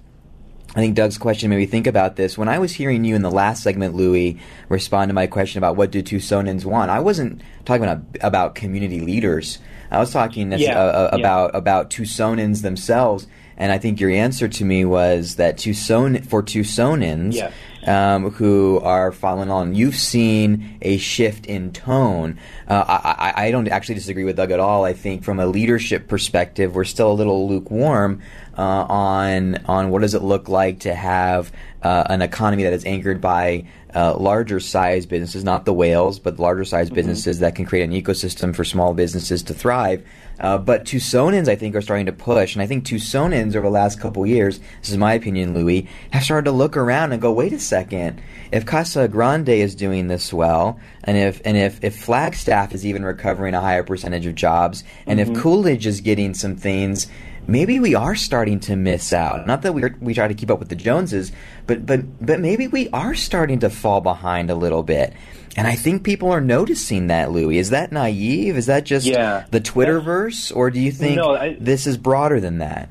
I 0.76 0.80
think 0.80 0.94
Doug's 0.94 1.18
question 1.18 1.50
made 1.50 1.56
me 1.56 1.66
think 1.66 1.88
about 1.88 2.14
this. 2.14 2.38
When 2.38 2.48
I 2.48 2.60
was 2.60 2.72
hearing 2.72 3.04
you 3.04 3.16
in 3.16 3.22
the 3.22 3.30
last 3.30 3.62
segment, 3.62 3.96
Louis, 3.96 4.38
respond 4.68 5.08
to 5.08 5.14
my 5.14 5.26
question 5.26 5.58
about 5.58 5.74
what 5.76 5.90
do 5.90 6.00
Tucsonans 6.00 6.64
want, 6.64 6.90
I 6.90 7.00
wasn't 7.00 7.42
talking 7.64 7.82
about, 7.84 8.02
about 8.20 8.54
community 8.54 9.00
leaders. 9.00 9.58
I 9.90 9.98
was 9.98 10.12
talking 10.12 10.52
Yeah, 10.52 10.78
uh, 10.78 11.10
yeah. 11.12 11.18
about 11.18 11.56
about 11.56 11.90
Tucsonans 11.90 12.62
themselves. 12.62 13.26
And 13.56 13.72
I 13.72 13.78
think 13.78 14.00
your 14.00 14.10
answer 14.10 14.48
to 14.48 14.64
me 14.64 14.84
was 14.86 15.34
that 15.36 15.58
Tucson 15.58 16.22
for 16.22 16.42
Tucsonans 16.42 17.34
Yes. 17.34 17.52
Um, 17.86 18.30
who 18.30 18.80
are 18.80 19.12
following 19.12 19.50
on, 19.50 19.74
you've 19.74 19.96
seen 19.96 20.78
a 20.82 20.98
shift 20.98 21.46
in 21.46 21.72
tone. 21.72 22.38
Uh, 22.68 22.84
I, 22.86 23.32
I, 23.34 23.46
I 23.46 23.50
don't 23.50 23.68
actually 23.68 23.94
disagree 23.96 24.24
with 24.24 24.36
Doug 24.36 24.50
at 24.50 24.60
all. 24.60 24.84
I 24.84 24.92
think 24.92 25.24
from 25.24 25.40
a 25.40 25.46
leadership 25.46 26.08
perspective, 26.08 26.74
we're 26.74 26.84
still 26.84 27.10
a 27.10 27.14
little 27.14 27.48
lukewarm 27.48 28.22
uh, 28.56 28.62
on 28.88 29.56
on 29.66 29.90
what 29.90 30.02
does 30.02 30.14
it 30.14 30.22
look 30.22 30.48
like 30.48 30.80
to 30.80 30.94
have 30.94 31.50
uh, 31.82 32.04
an 32.10 32.22
economy 32.22 32.64
that 32.64 32.72
is 32.72 32.84
anchored 32.84 33.20
by 33.20 33.66
uh, 33.94 34.14
larger 34.16 34.60
size 34.60 35.06
businesses, 35.06 35.42
not 35.44 35.64
the 35.64 35.72
whales, 35.72 36.18
but 36.18 36.38
larger 36.38 36.64
size 36.64 36.90
businesses 36.90 37.40
that 37.40 37.54
can 37.54 37.64
create 37.64 37.84
an 37.84 37.90
ecosystem 37.90 38.54
for 38.54 38.64
small 38.64 38.94
businesses 38.94 39.42
to 39.42 39.54
thrive. 39.54 40.06
Uh, 40.40 40.58
but 40.58 40.84
Tucsonans, 40.84 41.48
I 41.48 41.56
think, 41.56 41.74
are 41.74 41.82
starting 41.82 42.06
to 42.06 42.12
push, 42.12 42.54
and 42.54 42.62
I 42.62 42.66
think 42.66 42.84
Tucsonans 42.84 43.54
over 43.54 43.66
the 43.66 43.70
last 43.70 44.00
couple 44.00 44.26
years, 44.26 44.58
this 44.80 44.90
is 44.90 44.96
my 44.96 45.12
opinion, 45.14 45.54
Louis, 45.54 45.86
have 46.12 46.24
started 46.24 46.46
to 46.46 46.52
look 46.52 46.76
around 46.76 47.12
and 47.12 47.20
go, 47.20 47.32
wait 47.32 47.52
a 47.52 47.58
second, 47.58 48.22
if 48.50 48.64
Casa 48.64 49.06
Grande 49.06 49.50
is 49.50 49.74
doing 49.74 50.08
this 50.08 50.32
well, 50.32 50.80
and 51.04 51.16
if 51.16 51.40
and 51.44 51.56
if 51.56 51.82
if 51.84 51.96
Flagstaff 51.96 52.74
is 52.74 52.86
even 52.86 53.04
recovering 53.04 53.54
a 53.54 53.60
higher 53.60 53.82
percentage 53.82 54.26
of 54.26 54.34
jobs, 54.34 54.82
and 55.06 55.20
if 55.20 55.32
Coolidge 55.34 55.86
is 55.86 56.00
getting 56.00 56.34
some 56.34 56.56
things 56.56 57.06
maybe 57.46 57.80
we 57.80 57.94
are 57.94 58.14
starting 58.14 58.60
to 58.60 58.76
miss 58.76 59.12
out. 59.12 59.46
Not 59.46 59.62
that 59.62 59.72
we 59.72 59.82
we 60.00 60.14
try 60.14 60.28
to 60.28 60.34
keep 60.34 60.50
up 60.50 60.58
with 60.58 60.68
the 60.68 60.76
Joneses, 60.76 61.32
but 61.66 61.84
but 61.84 62.24
but 62.24 62.40
maybe 62.40 62.68
we 62.68 62.88
are 62.90 63.14
starting 63.14 63.60
to 63.60 63.70
fall 63.70 64.00
behind 64.00 64.50
a 64.50 64.54
little 64.54 64.82
bit. 64.82 65.12
And 65.56 65.66
I 65.66 65.74
think 65.74 66.04
people 66.04 66.30
are 66.30 66.40
noticing 66.40 67.08
that, 67.08 67.32
Louis. 67.32 67.58
Is 67.58 67.70
that 67.70 67.90
naive? 67.92 68.56
Is 68.56 68.66
that 68.66 68.84
just 68.84 69.06
Yeah. 69.06 69.44
the 69.50 69.60
Twitterverse, 69.60 70.54
or 70.54 70.70
do 70.70 70.78
you 70.80 70.92
think 70.92 71.16
No, 71.16 71.34
I- 71.34 71.56
this 71.58 71.86
is 71.86 71.96
broader 71.96 72.40
than 72.40 72.58
that? 72.58 72.88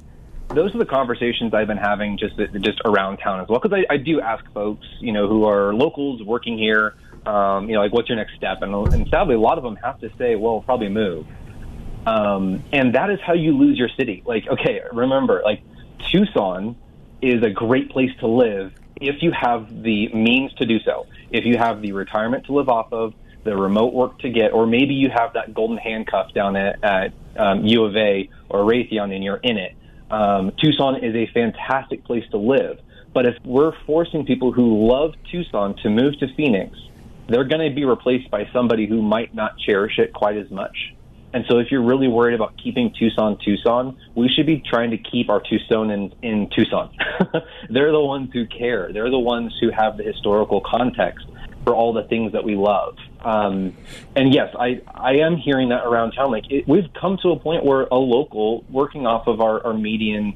those 0.49 0.73
are 0.73 0.79
the 0.79 0.85
conversations 0.85 1.53
I've 1.53 1.67
been 1.67 1.77
having 1.77 2.17
just 2.17 2.35
just 2.61 2.81
around 2.83 3.17
town 3.17 3.39
as 3.39 3.47
well. 3.47 3.59
Because 3.59 3.77
I, 3.89 3.93
I 3.93 3.97
do 3.97 4.19
ask 4.19 4.43
folks, 4.51 4.85
you 4.99 5.11
know, 5.11 5.27
who 5.27 5.45
are 5.45 5.73
locals 5.75 6.23
working 6.23 6.57
here, 6.57 6.95
um, 7.27 7.69
you 7.69 7.75
know, 7.75 7.81
like, 7.81 7.93
what's 7.93 8.09
your 8.09 8.17
next 8.17 8.33
step? 8.35 8.63
And, 8.63 8.73
and 8.93 9.07
sadly, 9.09 9.35
a 9.35 9.39
lot 9.39 9.57
of 9.59 9.63
them 9.63 9.75
have 9.83 9.99
to 10.01 10.09
say, 10.17 10.35
well, 10.35 10.61
probably 10.61 10.89
move. 10.89 11.27
Um, 12.07 12.63
and 12.73 12.95
that 12.95 13.09
is 13.11 13.19
how 13.25 13.33
you 13.33 13.55
lose 13.55 13.77
your 13.77 13.89
city. 13.89 14.23
Like, 14.25 14.47
okay, 14.47 14.81
remember, 14.91 15.41
like, 15.45 15.61
Tucson 16.11 16.75
is 17.21 17.43
a 17.43 17.49
great 17.49 17.91
place 17.91 18.11
to 18.21 18.27
live 18.27 18.73
if 18.99 19.21
you 19.21 19.31
have 19.31 19.83
the 19.83 20.07
means 20.13 20.53
to 20.55 20.65
do 20.65 20.79
so. 20.79 21.05
If 21.31 21.45
you 21.45 21.57
have 21.57 21.81
the 21.81 21.91
retirement 21.91 22.45
to 22.45 22.53
live 22.53 22.69
off 22.69 22.91
of, 22.91 23.13
the 23.43 23.55
remote 23.55 23.93
work 23.93 24.19
to 24.19 24.29
get, 24.29 24.51
or 24.51 24.67
maybe 24.67 24.93
you 24.93 25.09
have 25.09 25.33
that 25.33 25.53
golden 25.53 25.77
handcuff 25.77 26.33
down 26.33 26.55
at, 26.55 26.83
at 26.83 27.13
um, 27.37 27.65
U 27.65 27.85
of 27.85 27.95
A 27.95 28.29
or 28.49 28.59
Raytheon 28.61 29.13
and 29.13 29.23
you're 29.23 29.39
in 29.41 29.57
it. 29.57 29.75
Um, 30.11 30.51
Tucson 30.61 31.03
is 31.03 31.15
a 31.15 31.27
fantastic 31.33 32.03
place 32.03 32.23
to 32.31 32.37
live. 32.37 32.79
But 33.13 33.25
if 33.25 33.35
we're 33.43 33.73
forcing 33.85 34.25
people 34.25 34.51
who 34.51 34.87
love 34.87 35.13
Tucson 35.31 35.75
to 35.83 35.89
move 35.89 36.19
to 36.19 36.27
Phoenix, 36.35 36.77
they're 37.27 37.45
going 37.45 37.67
to 37.67 37.73
be 37.73 37.85
replaced 37.85 38.29
by 38.29 38.47
somebody 38.51 38.87
who 38.87 39.01
might 39.01 39.33
not 39.33 39.57
cherish 39.57 39.97
it 39.97 40.13
quite 40.13 40.37
as 40.37 40.49
much. 40.51 40.75
And 41.33 41.45
so, 41.47 41.59
if 41.59 41.67
you're 41.69 41.83
really 41.83 42.07
worried 42.07 42.33
about 42.33 42.57
keeping 42.61 42.93
Tucson 42.97 43.37
Tucson, 43.43 43.97
we 44.15 44.29
should 44.29 44.47
be 44.47 44.63
trying 44.67 44.91
to 44.91 44.97
keep 44.97 45.29
our 45.29 45.41
Tucsonans 45.41 46.13
in 46.21 46.29
in 46.29 46.49
Tucson. 46.49 46.89
They're 47.69 47.91
the 47.91 48.01
ones 48.01 48.31
who 48.33 48.47
care. 48.47 48.91
They're 48.91 49.11
the 49.11 49.19
ones 49.19 49.55
who 49.61 49.69
have 49.71 49.97
the 49.97 50.03
historical 50.03 50.61
context 50.61 51.27
for 51.63 51.75
all 51.75 51.93
the 51.93 52.03
things 52.03 52.31
that 52.31 52.43
we 52.43 52.55
love. 52.55 52.97
Um, 53.23 53.75
and 54.15 54.33
yes, 54.33 54.55
I, 54.57 54.81
I 54.87 55.17
am 55.17 55.35
hearing 55.35 55.69
that 55.69 55.85
around 55.85 56.13
town. 56.13 56.31
Like 56.31 56.49
it, 56.49 56.67
we've 56.67 56.91
come 56.99 57.17
to 57.21 57.29
a 57.29 57.39
point 57.39 57.63
where 57.63 57.81
a 57.81 57.95
local 57.95 58.63
working 58.69 59.05
off 59.05 59.27
of 59.27 59.41
our, 59.41 59.65
our 59.65 59.73
median 59.73 60.35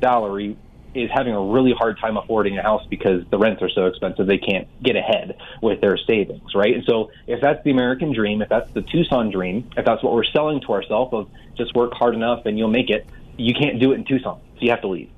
salary 0.00 0.56
is 0.94 1.10
having 1.12 1.34
a 1.34 1.40
really 1.40 1.72
hard 1.72 1.98
time 1.98 2.16
affording 2.16 2.58
a 2.58 2.62
house 2.62 2.86
because 2.88 3.24
the 3.30 3.38
rents 3.38 3.62
are 3.62 3.70
so 3.70 3.86
expensive 3.86 4.26
they 4.26 4.38
can't 4.38 4.68
get 4.82 4.96
ahead 4.96 5.38
with 5.62 5.80
their 5.80 5.96
savings, 5.96 6.54
right? 6.54 6.74
And 6.74 6.84
so 6.84 7.10
if 7.26 7.40
that's 7.40 7.62
the 7.64 7.70
American 7.70 8.12
dream, 8.12 8.42
if 8.42 8.48
that's 8.48 8.70
the 8.72 8.82
Tucson 8.82 9.30
dream, 9.30 9.70
if 9.76 9.84
that's 9.84 10.02
what 10.02 10.12
we're 10.12 10.24
selling 10.24 10.60
to 10.62 10.72
ourselves 10.72 11.12
of 11.14 11.30
just 11.56 11.74
work 11.74 11.92
hard 11.94 12.14
enough 12.14 12.44
and 12.44 12.58
you'll 12.58 12.68
make 12.68 12.90
it, 12.90 13.06
you 13.36 13.54
can't 13.54 13.80
do 13.80 13.92
it 13.92 13.96
in 13.96 14.04
Tucson, 14.04 14.40
so 14.54 14.58
you 14.60 14.70
have 14.70 14.82
to 14.82 14.88
leave. 14.88 15.10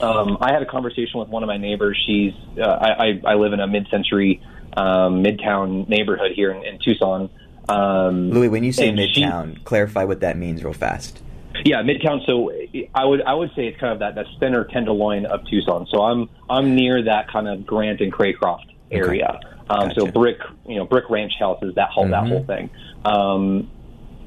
Um, 0.00 0.38
I 0.40 0.52
had 0.52 0.62
a 0.62 0.66
conversation 0.66 1.18
with 1.18 1.28
one 1.28 1.42
of 1.42 1.48
my 1.48 1.56
neighbors. 1.56 2.00
She's 2.06 2.32
uh, 2.56 2.62
I, 2.62 2.88
I, 2.90 3.20
I 3.26 3.34
live 3.34 3.52
in 3.52 3.58
a 3.58 3.66
mid-century 3.66 4.40
um, 4.76 5.24
midtown 5.24 5.88
neighborhood 5.88 6.32
here 6.36 6.52
in, 6.52 6.64
in 6.64 6.78
Tucson. 6.78 7.30
Um, 7.68 8.30
Louis, 8.30 8.48
when 8.48 8.62
you 8.62 8.72
say 8.72 8.88
and 8.88 8.98
she- 8.98 9.22
midtown, 9.22 9.64
clarify 9.64 10.04
what 10.04 10.20
that 10.20 10.36
means 10.36 10.62
real 10.62 10.72
fast. 10.72 11.20
Yeah, 11.64 11.82
Midtown. 11.82 12.24
So 12.26 12.52
I 12.94 13.04
would 13.04 13.22
I 13.22 13.34
would 13.34 13.50
say 13.54 13.66
it's 13.66 13.78
kind 13.80 13.92
of 13.92 13.98
that 14.00 14.14
that 14.14 14.26
center 14.40 14.64
tenderloin 14.64 15.26
of 15.26 15.40
Tucson. 15.48 15.86
So 15.90 16.02
I'm 16.02 16.28
I'm 16.48 16.74
near 16.74 17.02
that 17.04 17.28
kind 17.30 17.48
of 17.48 17.66
Grant 17.66 18.00
and 18.00 18.12
Craycroft 18.12 18.66
area. 18.90 19.38
Um, 19.70 19.92
So 19.96 20.06
brick 20.06 20.38
you 20.66 20.76
know 20.76 20.84
brick 20.84 21.10
ranch 21.10 21.32
houses 21.38 21.74
that 21.76 21.90
whole 21.90 22.08
that 22.08 22.24
Mhm. 22.24 22.28
whole 22.28 22.44
thing. 22.44 22.70
Um, 23.04 23.70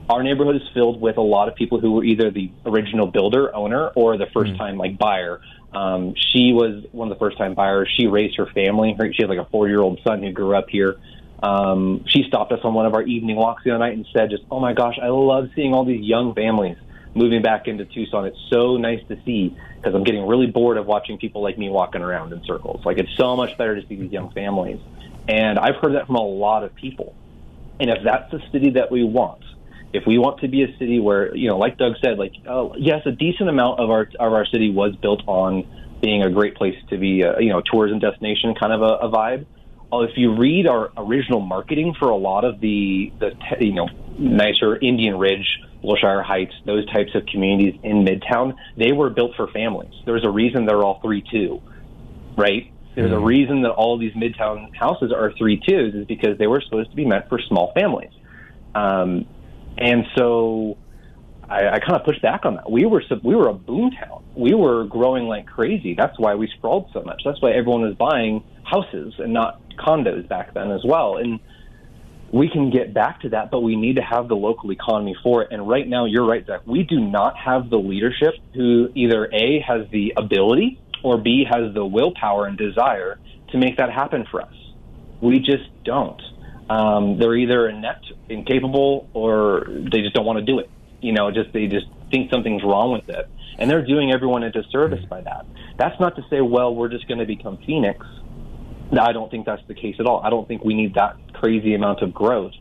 our 0.09 0.23
neighborhood 0.23 0.57
is 0.57 0.67
filled 0.73 0.99
with 0.99 1.17
a 1.17 1.21
lot 1.21 1.47
of 1.47 1.55
people 1.55 1.79
who 1.79 1.93
were 1.93 2.03
either 2.03 2.31
the 2.31 2.51
original 2.65 3.07
builder 3.07 3.55
owner 3.55 3.87
or 3.95 4.17
the 4.17 4.25
first 4.27 4.55
time 4.57 4.77
like 4.77 4.97
buyer. 4.97 5.39
Um, 5.73 6.13
she 6.15 6.51
was 6.51 6.83
one 6.91 7.09
of 7.09 7.17
the 7.17 7.19
first 7.19 7.37
time 7.37 7.53
buyers. 7.53 7.87
She 7.97 8.07
raised 8.07 8.35
her 8.37 8.45
family. 8.47 8.93
Her, 8.97 9.11
she 9.13 9.23
has 9.23 9.29
like 9.29 9.39
a 9.39 9.45
four 9.51 9.69
year 9.69 9.79
old 9.79 9.99
son 10.03 10.21
who 10.21 10.31
grew 10.31 10.55
up 10.55 10.69
here. 10.69 10.97
Um, 11.41 12.03
she 12.07 12.23
stopped 12.27 12.51
us 12.51 12.59
on 12.63 12.73
one 12.73 12.85
of 12.85 12.93
our 12.93 13.01
evening 13.03 13.37
walks 13.37 13.63
the 13.63 13.71
other 13.71 13.79
night 13.79 13.93
and 13.93 14.05
said, 14.15 14.29
"Just 14.29 14.43
oh 14.51 14.59
my 14.59 14.73
gosh, 14.73 14.99
I 15.01 15.07
love 15.07 15.49
seeing 15.55 15.73
all 15.73 15.85
these 15.85 16.01
young 16.03 16.35
families 16.35 16.77
moving 17.13 17.41
back 17.41 17.67
into 17.67 17.85
Tucson. 17.85 18.25
It's 18.25 18.39
so 18.49 18.77
nice 18.77 19.01
to 19.09 19.17
see 19.25 19.55
because 19.75 19.95
I'm 19.95 20.03
getting 20.03 20.25
really 20.27 20.47
bored 20.47 20.77
of 20.77 20.85
watching 20.85 21.17
people 21.17 21.41
like 21.41 21.57
me 21.57 21.69
walking 21.69 22.01
around 22.01 22.33
in 22.33 22.43
circles. 22.45 22.85
Like 22.85 22.97
it's 22.97 23.15
so 23.17 23.35
much 23.35 23.57
better 23.57 23.79
to 23.79 23.87
see 23.87 23.95
these 23.95 24.11
young 24.11 24.31
families." 24.31 24.79
And 25.27 25.59
I've 25.59 25.75
heard 25.75 25.95
that 25.95 26.07
from 26.07 26.15
a 26.15 26.25
lot 26.25 26.63
of 26.63 26.73
people. 26.75 27.15
And 27.79 27.89
if 27.89 28.03
that's 28.03 28.29
the 28.31 28.41
city 28.51 28.71
that 28.71 28.91
we 28.91 29.03
want, 29.03 29.43
if 29.93 30.03
we 30.05 30.17
want 30.17 30.39
to 30.41 30.47
be 30.47 30.63
a 30.63 30.77
city 30.77 30.99
where, 30.99 31.35
you 31.35 31.49
know, 31.49 31.57
like 31.57 31.77
Doug 31.77 31.93
said, 32.03 32.17
like, 32.17 32.33
oh, 32.47 32.73
yes, 32.77 33.01
a 33.05 33.11
decent 33.11 33.49
amount 33.49 33.79
of 33.79 33.89
our 33.89 34.09
of 34.19 34.33
our 34.33 34.45
city 34.45 34.71
was 34.71 34.95
built 34.95 35.21
on 35.27 35.67
being 36.01 36.23
a 36.23 36.29
great 36.29 36.55
place 36.55 36.75
to 36.89 36.97
be, 36.97 37.21
a, 37.21 37.39
you 37.39 37.49
know, 37.49 37.61
tourism 37.61 37.99
destination 37.99 38.55
kind 38.55 38.73
of 38.73 38.81
a, 38.81 39.05
a 39.05 39.11
vibe. 39.11 39.45
Uh, 39.91 39.99
if 40.01 40.11
you 40.15 40.35
read 40.35 40.67
our 40.67 40.91
original 40.95 41.41
marketing 41.41 41.93
for 41.99 42.09
a 42.09 42.15
lot 42.15 42.45
of 42.45 42.61
the 42.61 43.11
the 43.19 43.31
you 43.59 43.73
know 43.73 43.89
nicer 44.17 44.77
Indian 44.77 45.17
Ridge, 45.17 45.59
Wilshire 45.83 46.21
Heights, 46.21 46.53
those 46.65 46.85
types 46.91 47.11
of 47.15 47.25
communities 47.25 47.79
in 47.83 48.05
Midtown, 48.05 48.55
they 48.77 48.91
were 48.91 49.09
built 49.09 49.31
for 49.35 49.47
families. 49.47 49.93
There's 50.05 50.23
a 50.23 50.29
reason 50.29 50.65
they're 50.65 50.83
all 50.83 50.99
three 51.01 51.23
two, 51.31 51.61
right? 52.37 52.71
There's 52.95 53.11
a 53.13 53.19
reason 53.19 53.61
that 53.61 53.71
all 53.71 53.93
of 53.93 54.01
these 54.01 54.13
Midtown 54.13 54.75
houses 54.75 55.13
are 55.13 55.31
three 55.37 55.61
twos 55.65 55.95
is 55.95 56.05
because 56.05 56.37
they 56.37 56.47
were 56.47 56.61
supposed 56.61 56.89
to 56.89 56.95
be 56.95 57.05
meant 57.05 57.29
for 57.29 57.39
small 57.39 57.71
families. 57.73 58.11
Um, 58.75 59.25
and 59.77 60.05
so 60.17 60.77
I, 61.49 61.69
I 61.69 61.79
kind 61.79 61.95
of 61.95 62.03
pushed 62.03 62.21
back 62.21 62.45
on 62.45 62.55
that. 62.55 62.69
We 62.69 62.85
were 62.85 63.01
sub- 63.07 63.23
we 63.23 63.35
were 63.35 63.47
a 63.47 63.53
boom 63.53 63.91
town. 63.91 64.23
We 64.35 64.53
were 64.53 64.85
growing 64.85 65.25
like 65.25 65.47
crazy. 65.47 65.95
That's 65.97 66.17
why 66.19 66.35
we 66.35 66.47
sprawled 66.57 66.89
so 66.93 67.01
much. 67.01 67.21
That's 67.25 67.41
why 67.41 67.51
everyone 67.51 67.81
was 67.81 67.95
buying 67.95 68.43
houses 68.63 69.13
and 69.19 69.33
not 69.33 69.61
condos 69.77 70.27
back 70.27 70.53
then 70.53 70.71
as 70.71 70.81
well. 70.85 71.17
And 71.17 71.39
we 72.33 72.49
can 72.49 72.69
get 72.69 72.93
back 72.93 73.21
to 73.21 73.29
that, 73.29 73.51
but 73.51 73.59
we 73.61 73.75
need 73.75 73.97
to 73.97 74.01
have 74.01 74.27
the 74.29 74.35
local 74.35 74.71
economy 74.71 75.15
for 75.21 75.43
it. 75.43 75.49
And 75.51 75.67
right 75.67 75.87
now, 75.87 76.05
you're 76.05 76.25
right, 76.25 76.45
Zach. 76.45 76.61
We 76.65 76.83
do 76.83 76.99
not 76.99 77.35
have 77.37 77.69
the 77.69 77.77
leadership 77.77 78.35
who 78.53 78.89
either 78.95 79.25
A 79.33 79.59
has 79.67 79.89
the 79.91 80.13
ability 80.15 80.79
or 81.03 81.17
B 81.17 81.45
has 81.49 81.73
the 81.73 81.85
willpower 81.85 82.45
and 82.45 82.57
desire 82.57 83.19
to 83.51 83.57
make 83.57 83.77
that 83.77 83.91
happen 83.91 84.25
for 84.31 84.41
us. 84.41 84.53
We 85.21 85.39
just 85.39 85.69
don't. 85.83 86.21
Um, 86.69 87.19
they're 87.19 87.35
either 87.35 87.67
inept, 87.67 88.13
incapable, 88.29 89.09
or 89.13 89.65
they 89.67 90.01
just 90.01 90.13
don't 90.13 90.25
want 90.25 90.39
to 90.39 90.45
do 90.45 90.59
it. 90.59 90.69
You 91.01 91.11
know, 91.11 91.31
just 91.31 91.51
they 91.51 91.67
just 91.67 91.87
think 92.11 92.31
something's 92.31 92.63
wrong 92.63 92.93
with 92.93 93.09
it, 93.09 93.27
and 93.57 93.69
they're 93.69 93.85
doing 93.85 94.13
everyone 94.13 94.43
a 94.43 94.51
disservice 94.51 95.03
by 95.09 95.21
that. 95.21 95.45
That's 95.77 95.99
not 95.99 96.15
to 96.15 96.21
say, 96.29 96.39
well, 96.39 96.73
we're 96.73 96.89
just 96.89 97.07
going 97.07 97.19
to 97.19 97.25
become 97.25 97.57
Phoenix. 97.65 98.05
I 98.99 99.13
don't 99.13 99.31
think 99.31 99.45
that's 99.45 99.65
the 99.67 99.73
case 99.73 99.95
at 99.99 100.05
all. 100.05 100.21
I 100.23 100.29
don't 100.29 100.47
think 100.47 100.63
we 100.63 100.73
need 100.73 100.95
that 100.95 101.17
crazy 101.33 101.73
amount 101.73 102.01
of 102.01 102.13
growth. 102.13 102.53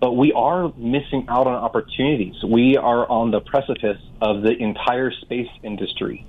But 0.00 0.12
we 0.12 0.32
are 0.32 0.72
missing 0.76 1.26
out 1.28 1.46
on 1.46 1.54
opportunities. 1.54 2.42
We 2.42 2.76
are 2.76 3.08
on 3.08 3.30
the 3.30 3.40
precipice 3.40 4.00
of 4.20 4.42
the 4.42 4.50
entire 4.50 5.10
space 5.10 5.48
industry. 5.62 6.26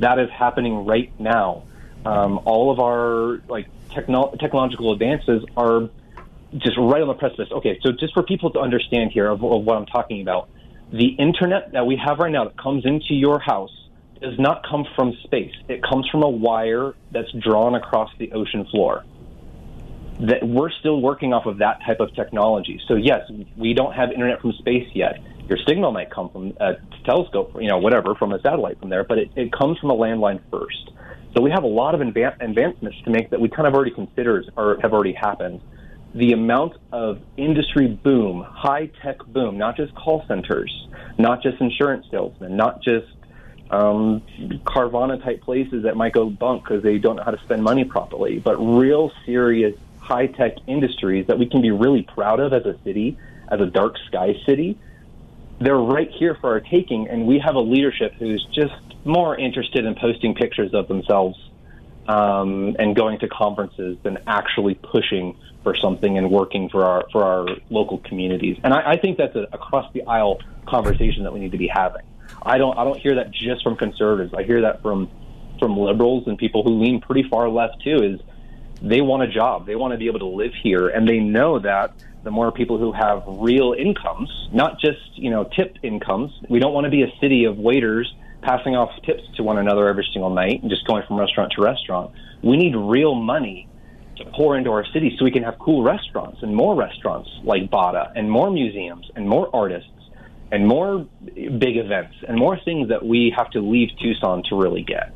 That 0.00 0.18
is 0.18 0.28
happening 0.30 0.84
right 0.84 1.12
now. 1.18 1.64
Um, 2.04 2.40
all 2.44 2.70
of 2.70 2.80
our 2.80 3.40
like 3.48 3.68
techno- 3.90 4.34
technological 4.38 4.92
advances 4.92 5.42
are 5.56 5.88
just 6.58 6.76
right 6.76 7.00
on 7.00 7.08
the 7.08 7.14
precipice. 7.14 7.48
Okay, 7.50 7.78
so 7.82 7.92
just 7.92 8.12
for 8.12 8.22
people 8.22 8.50
to 8.50 8.60
understand 8.60 9.10
here 9.12 9.28
of, 9.28 9.42
of 9.42 9.64
what 9.64 9.78
I'm 9.78 9.86
talking 9.86 10.20
about, 10.20 10.50
the 10.92 11.08
internet 11.08 11.72
that 11.72 11.86
we 11.86 11.96
have 11.96 12.18
right 12.18 12.30
now 12.30 12.44
that 12.44 12.58
comes 12.58 12.84
into 12.84 13.14
your 13.14 13.38
house 13.38 13.72
does 14.20 14.38
not 14.38 14.64
come 14.68 14.84
from 14.96 15.12
space. 15.24 15.52
It 15.68 15.82
comes 15.82 16.08
from 16.08 16.22
a 16.22 16.28
wire 16.28 16.94
that's 17.10 17.30
drawn 17.32 17.74
across 17.74 18.10
the 18.18 18.32
ocean 18.32 18.66
floor. 18.70 19.04
That 20.20 20.46
we're 20.46 20.70
still 20.70 21.00
working 21.00 21.32
off 21.32 21.46
of 21.46 21.58
that 21.58 21.80
type 21.84 22.00
of 22.00 22.14
technology. 22.14 22.80
So 22.86 22.94
yes, 22.94 23.28
we 23.56 23.74
don't 23.74 23.92
have 23.92 24.12
internet 24.12 24.40
from 24.40 24.52
space 24.52 24.88
yet. 24.94 25.18
Your 25.48 25.58
signal 25.66 25.92
might 25.92 26.10
come 26.10 26.30
from 26.30 26.52
a 26.60 26.74
telescope, 27.04 27.52
you 27.60 27.68
know, 27.68 27.78
whatever, 27.78 28.14
from 28.14 28.32
a 28.32 28.40
satellite 28.40 28.78
from 28.78 28.88
there, 28.88 29.04
but 29.04 29.18
it, 29.18 29.30
it 29.36 29.52
comes 29.52 29.78
from 29.78 29.90
a 29.90 29.94
landline 29.94 30.40
first. 30.50 30.90
So 31.36 31.42
we 31.42 31.50
have 31.50 31.64
a 31.64 31.68
lot 31.68 31.94
of 31.94 32.00
advan- 32.00 32.36
advancements 32.40 32.96
to 33.04 33.10
make 33.10 33.30
that 33.30 33.40
we 33.40 33.48
kind 33.48 33.66
of 33.66 33.74
already 33.74 33.90
considered 33.90 34.50
or 34.56 34.78
have 34.80 34.92
already 34.92 35.12
happened. 35.12 35.60
The 36.14 36.32
amount 36.32 36.74
of 36.92 37.20
industry 37.36 37.88
boom, 37.88 38.46
high 38.48 38.90
tech 39.02 39.18
boom, 39.26 39.58
not 39.58 39.76
just 39.76 39.92
call 39.96 40.24
centers, 40.28 40.72
not 41.18 41.42
just 41.42 41.60
insurance 41.60 42.06
salesmen, 42.10 42.56
not 42.56 42.82
just 42.82 43.06
um, 43.74 44.22
Carvana 44.64 45.22
type 45.22 45.42
places 45.42 45.82
that 45.84 45.96
might 45.96 46.12
go 46.12 46.30
bunk 46.30 46.64
because 46.64 46.82
they 46.82 46.98
don't 46.98 47.16
know 47.16 47.24
how 47.24 47.30
to 47.30 47.42
spend 47.44 47.62
money 47.62 47.84
properly, 47.84 48.38
but 48.38 48.56
real 48.56 49.12
serious 49.26 49.76
high 49.98 50.26
tech 50.26 50.56
industries 50.66 51.26
that 51.26 51.38
we 51.38 51.46
can 51.46 51.62
be 51.62 51.70
really 51.70 52.02
proud 52.02 52.40
of 52.40 52.52
as 52.52 52.64
a 52.66 52.78
city, 52.84 53.16
as 53.48 53.60
a 53.60 53.66
dark 53.66 53.96
sky 54.06 54.34
city. 54.46 54.78
They're 55.60 55.76
right 55.76 56.10
here 56.10 56.36
for 56.40 56.50
our 56.50 56.60
taking, 56.60 57.08
and 57.08 57.26
we 57.26 57.38
have 57.38 57.54
a 57.54 57.60
leadership 57.60 58.14
who's 58.18 58.44
just 58.52 58.74
more 59.04 59.36
interested 59.36 59.84
in 59.84 59.94
posting 59.94 60.34
pictures 60.34 60.74
of 60.74 60.88
themselves 60.88 61.38
um, 62.06 62.76
and 62.78 62.94
going 62.94 63.18
to 63.20 63.28
conferences 63.28 63.96
than 64.02 64.18
actually 64.26 64.74
pushing 64.74 65.36
for 65.62 65.74
something 65.74 66.18
and 66.18 66.30
working 66.30 66.68
for 66.68 66.84
our 66.84 67.04
for 67.10 67.24
our 67.24 67.46
local 67.70 67.98
communities. 67.98 68.58
And 68.62 68.74
I, 68.74 68.92
I 68.92 68.96
think 68.98 69.16
that's 69.16 69.34
a 69.36 69.46
across 69.52 69.90
the 69.94 70.02
aisle 70.02 70.40
conversation 70.66 71.22
that 71.24 71.32
we 71.32 71.40
need 71.40 71.52
to 71.52 71.58
be 71.58 71.68
having. 71.68 72.02
I 72.42 72.58
don't 72.58 72.76
I 72.78 72.84
don't 72.84 72.98
hear 72.98 73.16
that 73.16 73.30
just 73.30 73.62
from 73.62 73.76
conservatives. 73.76 74.34
I 74.34 74.42
hear 74.42 74.62
that 74.62 74.82
from 74.82 75.10
from 75.58 75.76
liberals 75.76 76.24
and 76.26 76.36
people 76.36 76.62
who 76.62 76.80
lean 76.82 77.00
pretty 77.00 77.28
far 77.28 77.48
left 77.48 77.82
too. 77.82 77.96
Is 77.96 78.20
they 78.82 79.00
want 79.00 79.22
a 79.22 79.28
job, 79.28 79.66
they 79.66 79.76
want 79.76 79.92
to 79.92 79.98
be 79.98 80.06
able 80.06 80.18
to 80.20 80.26
live 80.26 80.52
here, 80.62 80.88
and 80.88 81.08
they 81.08 81.20
know 81.20 81.58
that 81.58 81.94
the 82.22 82.30
more 82.30 82.50
people 82.50 82.78
who 82.78 82.92
have 82.92 83.22
real 83.26 83.74
incomes, 83.78 84.30
not 84.52 84.80
just 84.80 84.98
you 85.14 85.30
know 85.30 85.44
tip 85.56 85.76
incomes. 85.82 86.32
We 86.48 86.58
don't 86.58 86.72
want 86.72 86.84
to 86.84 86.90
be 86.90 87.02
a 87.02 87.12
city 87.20 87.44
of 87.44 87.56
waiters 87.56 88.12
passing 88.42 88.76
off 88.76 88.90
tips 89.04 89.22
to 89.36 89.42
one 89.42 89.58
another 89.58 89.88
every 89.88 90.06
single 90.12 90.30
night 90.30 90.60
and 90.60 90.70
just 90.70 90.86
going 90.86 91.02
from 91.06 91.18
restaurant 91.18 91.52
to 91.56 91.62
restaurant. 91.62 92.12
We 92.42 92.58
need 92.58 92.76
real 92.76 93.14
money 93.14 93.68
to 94.16 94.24
pour 94.26 94.56
into 94.56 94.70
our 94.70 94.84
city 94.92 95.16
so 95.18 95.24
we 95.24 95.30
can 95.30 95.42
have 95.42 95.58
cool 95.58 95.82
restaurants 95.82 96.42
and 96.42 96.54
more 96.54 96.74
restaurants 96.74 97.28
like 97.42 97.70
BATA 97.70 98.12
and 98.14 98.30
more 98.30 98.50
museums 98.50 99.10
and 99.16 99.28
more 99.28 99.48
artists 99.54 99.88
and 100.54 100.66
more 100.66 101.06
big 101.34 101.76
events 101.76 102.14
and 102.28 102.38
more 102.38 102.58
things 102.64 102.88
that 102.88 103.04
we 103.04 103.32
have 103.36 103.50
to 103.50 103.60
leave 103.60 103.90
Tucson 104.00 104.42
to 104.48 104.56
really 104.56 104.82
get. 104.82 105.12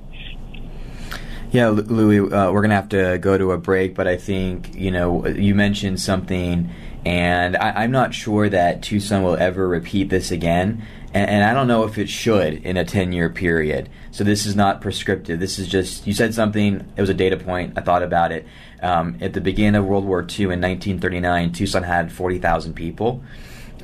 Yeah, 1.51 1.69
Louis, 1.69 2.21
uh, 2.21 2.53
we're 2.53 2.61
going 2.61 2.71
to 2.71 2.77
have 2.77 2.89
to 2.91 3.19
go 3.19 3.39
to 3.39 3.53
a 3.53 3.59
break, 3.59 3.95
but 3.95 4.07
I 4.07 4.17
think, 4.17 4.75
you 4.75 4.91
know, 4.91 5.27
you 5.27 5.55
mentioned 5.55 5.99
something, 5.99 6.71
and 7.07 7.57
I, 7.57 7.85
am 7.85 7.91
not 7.91 8.13
sure 8.13 8.51
that 8.51 8.83
Tucson 8.83 9.23
will 9.23 9.37
ever 9.37 9.67
repeat 9.67 10.11
this 10.11 10.31
again 10.31 10.83
and, 11.15 11.31
and 11.31 11.45
I 11.45 11.55
don't 11.55 11.69
know 11.69 11.85
if 11.85 11.99
it 11.99 12.09
should 12.09 12.65
in 12.65 12.77
a 12.77 12.85
10 12.85 13.13
year 13.13 13.31
period. 13.31 13.89
So 14.11 14.25
this 14.25 14.47
is 14.47 14.55
not 14.55 14.81
prescriptive. 14.81 15.41
This 15.41 15.59
is 15.59 15.69
just, 15.69 16.07
you 16.07 16.13
said 16.13 16.35
something, 16.35 16.87
it 16.97 17.01
was 17.01 17.11
a 17.11 17.15
data 17.15 17.37
point, 17.37 17.75
I 17.77 17.81
thought 17.81 18.03
about 18.03 18.33
it. 18.33 18.47
Um, 18.83 19.19
at 19.21 19.33
the 19.33 19.41
beginning 19.41 19.77
of 19.77 19.87
World 19.87 20.05
War 20.05 20.21
II 20.21 20.45
in 20.45 20.61
1939, 20.61 21.53
Tucson 21.53 21.83
had 21.83 22.13
40,000 22.13 22.75
people. 22.75 23.23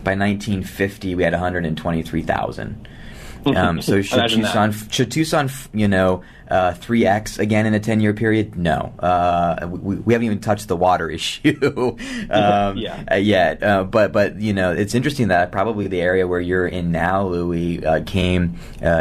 By 0.04 0.14
1950, 0.14 1.14
we 1.14 1.22
had 1.22 1.32
123,000. 1.32 2.88
Um, 3.46 3.82
so 3.82 4.00
should 4.02 4.28
Tucson, 4.28 4.72
should 4.90 5.10
Tucson, 5.10 5.50
you 5.72 5.88
know, 5.88 6.22
uh, 6.48 6.74
three 6.74 7.06
uh, 7.06 7.14
x 7.14 7.38
again 7.38 7.66
in 7.66 7.74
a 7.74 7.80
ten 7.80 8.00
year 8.00 8.14
period? 8.14 8.56
No, 8.56 8.92
uh, 8.98 9.66
we, 9.68 9.96
we, 9.96 10.14
haven't 10.14 10.26
even 10.26 10.40
touched 10.40 10.68
the 10.68 10.76
water 10.76 11.10
issue 11.10 11.58
um, 12.30 12.76
yeah. 12.76 13.04
uh, 13.10 13.16
yet. 13.16 13.62
Uh, 13.62 13.84
but 13.84 14.12
but 14.12 14.40
you 14.40 14.52
know, 14.52 14.72
it's 14.72 14.94
interesting 14.94 15.28
that 15.28 15.52
probably 15.52 15.88
the 15.88 16.00
area 16.00 16.26
where 16.26 16.40
you're 16.40 16.66
in 16.66 16.92
now, 16.92 17.26
Louis, 17.26 17.84
uh, 17.84 18.02
came 18.04 18.58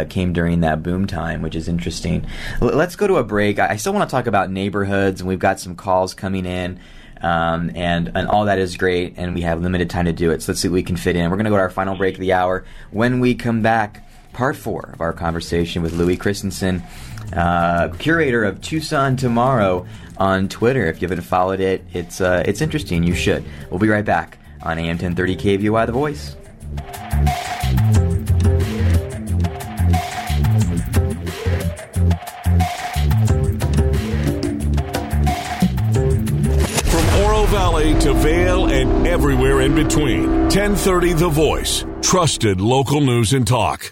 came 0.09 0.33
during 0.33 0.61
that 0.61 0.83
boom 0.83 1.07
time, 1.07 1.41
which 1.41 1.55
is 1.55 1.67
interesting. 1.67 2.25
L- 2.61 2.75
let's 2.75 2.95
go 2.95 3.07
to 3.07 3.17
a 3.17 3.23
break. 3.23 3.59
I 3.59 3.77
still 3.77 3.93
want 3.93 4.09
to 4.09 4.13
talk 4.13 4.27
about 4.27 4.51
neighborhoods, 4.51 5.21
and 5.21 5.27
we've 5.27 5.39
got 5.39 5.59
some 5.59 5.75
calls 5.75 6.13
coming 6.13 6.45
in. 6.45 6.79
Um, 7.23 7.71
and 7.73 8.11
and 8.15 8.27
all 8.27 8.45
that 8.45 8.59
is 8.59 8.75
great, 8.75 9.13
and 9.17 9.33
we 9.33 9.41
have 9.41 9.61
limited 9.61 9.89
time 9.89 10.05
to 10.05 10.13
do 10.13 10.31
it. 10.31 10.41
So 10.41 10.51
let's 10.51 10.61
see 10.61 10.67
what 10.67 10.73
we 10.73 10.83
can 10.83 10.97
fit 10.97 11.15
in. 11.15 11.29
We're 11.29 11.37
going 11.37 11.45
to 11.45 11.51
go 11.51 11.55
to 11.55 11.61
our 11.61 11.69
final 11.69 11.95
break 11.95 12.15
of 12.15 12.19
the 12.19 12.33
hour. 12.33 12.65
When 12.91 13.19
we 13.21 13.33
come 13.33 13.61
back, 13.61 14.05
part 14.33 14.57
four 14.57 14.89
of 14.93 15.01
our 15.01 15.13
conversation 15.13 15.81
with 15.81 15.93
Louis 15.93 16.17
Christensen, 16.17 16.83
uh, 17.33 17.89
curator 17.97 18.43
of 18.43 18.61
Tucson 18.61 19.15
Tomorrow 19.15 19.85
on 20.17 20.49
Twitter. 20.49 20.85
If 20.87 21.01
you 21.01 21.07
haven't 21.07 21.23
followed 21.23 21.61
it, 21.61 21.85
it's 21.93 22.19
uh, 22.19 22.43
it's 22.45 22.61
interesting. 22.61 23.03
You 23.03 23.15
should. 23.15 23.45
We'll 23.69 23.79
be 23.79 23.89
right 23.89 24.05
back 24.05 24.37
on 24.61 24.77
AM 24.77 24.97
1030 24.97 25.37
KVOI 25.37 25.85
The 25.85 25.91
Voice. 25.93 26.35
To 37.83 38.13
Vail 38.13 38.67
and 38.67 39.05
everywhere 39.05 39.59
in 39.59 39.75
between, 39.75 40.29
1030 40.43 41.13
The 41.13 41.27
Voice. 41.27 41.85
Trusted 42.01 42.61
local 42.61 43.01
news 43.01 43.33
and 43.33 43.45
talk. 43.45 43.91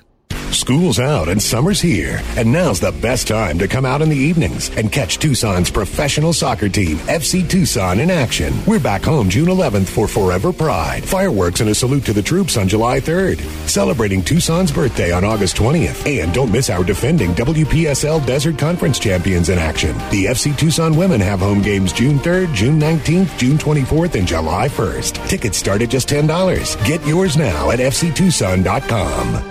School's 0.54 0.99
out 0.99 1.30
and 1.30 1.41
summer's 1.41 1.82
here, 1.82 2.22
and 2.36 2.52
now's 2.52 2.80
the 2.80 2.91
best 2.91 3.28
time 3.28 3.58
to 3.60 3.68
come 3.68 3.86
out 3.86 4.02
in 4.02 4.10
the 4.10 4.16
evenings 4.16 4.70
and 4.78 4.91
catch 4.91 5.18
Tucson's 5.18 5.72
professional 5.72 6.34
soccer 6.34 6.70
team, 6.70 6.97
FC 7.08 7.47
Tucson, 7.49 7.99
in 7.99 8.12
action. 8.12 8.54
We're 8.66 8.80
back 8.80 9.04
home 9.04 9.30
June 9.30 9.47
11th 9.47 9.88
for 9.88 10.08
Forever 10.08 10.52
Pride, 10.52 11.04
fireworks 11.04 11.62
and 11.62 11.70
a 11.70 11.76
salute 11.76 12.06
to 12.06 12.14
the 12.14 12.22
troops 12.22 12.58
on 12.58 12.68
July 12.68 12.99
3rd, 12.99 13.39
celebrating 13.68 14.22
Tucson's 14.22 14.72
birthday 14.72 15.12
on 15.12 15.24
August 15.24 15.56
20th. 15.56 16.06
And 16.06 16.34
don't 16.34 16.52
miss 16.52 16.70
our 16.70 16.84
defending 16.84 17.32
WPSL 17.32 18.26
Desert 18.26 18.58
Conference 18.58 18.99
champions 18.99 19.49
in 19.49 19.58
action. 19.58 19.97
The 20.12 20.26
FC 20.26 20.58
Tucson 20.58 20.95
women 20.95 21.22
have 21.22 21.39
home 21.39 21.62
games 21.62 21.93
June 21.93 22.20
3rd, 22.20 22.54
June 22.54 22.80
19th, 22.80 23.38
June 23.38 23.58
24th, 23.58 24.16
and 24.16 24.28
July 24.28 24.68
1st. 24.68 25.28
Tickets 25.28 25.58
start 25.58 25.82
at 25.82 25.89
just 25.89 26.10
$10. 26.10 26.86
Get 26.86 27.06
yours 27.06 27.38
now 27.38 27.72
at 27.72 27.80
fctucson.com. 27.80 29.51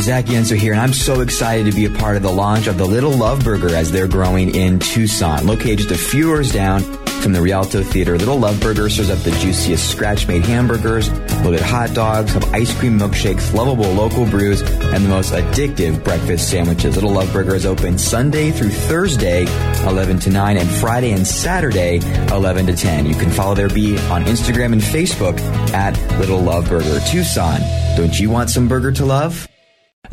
Zach 0.00 0.24
Yentzer 0.26 0.56
here, 0.56 0.72
and 0.72 0.80
I'm 0.80 0.94
so 0.94 1.20
excited 1.20 1.66
to 1.66 1.72
be 1.72 1.84
a 1.84 1.90
part 1.90 2.16
of 2.16 2.22
the 2.22 2.32
launch 2.32 2.66
of 2.68 2.78
the 2.78 2.86
Little 2.86 3.12
Love 3.12 3.44
Burger 3.44 3.74
as 3.74 3.92
they're 3.92 4.08
growing 4.08 4.54
in 4.54 4.78
Tucson. 4.78 5.46
Located 5.46 5.78
just 5.78 5.90
a 5.90 5.98
few 5.98 6.24
doors 6.24 6.50
down 6.50 6.82
from 7.20 7.32
the 7.32 7.42
Rialto 7.42 7.82
Theater, 7.82 8.16
Little 8.16 8.38
Love 8.38 8.58
Burger 8.60 8.88
serves 8.88 9.10
up 9.10 9.18
the 9.18 9.30
juiciest 9.32 9.90
scratch-made 9.90 10.42
hamburgers, 10.46 11.10
loaded 11.44 11.60
hot 11.60 11.92
dogs, 11.92 12.32
have 12.32 12.44
ice 12.54 12.74
cream 12.78 12.98
milkshakes, 12.98 13.52
lovable 13.52 13.92
local 13.92 14.24
brews, 14.24 14.62
and 14.62 15.04
the 15.04 15.08
most 15.08 15.34
addictive 15.34 16.02
breakfast 16.02 16.48
sandwiches. 16.48 16.94
Little 16.94 17.12
Love 17.12 17.30
Burger 17.30 17.54
is 17.54 17.66
open 17.66 17.98
Sunday 17.98 18.50
through 18.52 18.70
Thursday, 18.70 19.42
11 19.86 20.18
to 20.20 20.30
9, 20.30 20.56
and 20.56 20.70
Friday 20.70 21.12
and 21.12 21.26
Saturday, 21.26 21.98
11 22.32 22.66
to 22.66 22.76
10. 22.76 23.04
You 23.04 23.14
can 23.14 23.30
follow 23.30 23.54
their 23.54 23.68
beat 23.68 24.00
on 24.04 24.24
Instagram 24.24 24.72
and 24.72 24.80
Facebook 24.80 25.38
at 25.74 25.98
Little 26.18 26.40
Love 26.40 26.70
Burger. 26.70 27.00
Tucson, 27.06 27.60
don't 27.96 28.18
you 28.18 28.30
want 28.30 28.48
some 28.48 28.66
burger 28.66 28.92
to 28.92 29.04
love? 29.04 29.49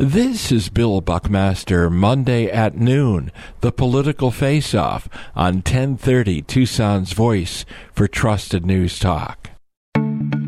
This 0.00 0.52
is 0.52 0.68
Bill 0.68 1.00
Buckmaster 1.00 1.90
Monday 1.90 2.48
at 2.48 2.76
noon, 2.76 3.32
the 3.62 3.72
political 3.72 4.30
face-off 4.30 5.08
on 5.34 5.54
1030 5.54 6.42
Tucson's 6.42 7.12
Voice 7.12 7.64
for 7.92 8.06
Trusted 8.06 8.64
News 8.64 9.00
Talk. 9.00 9.50
And 9.96 10.46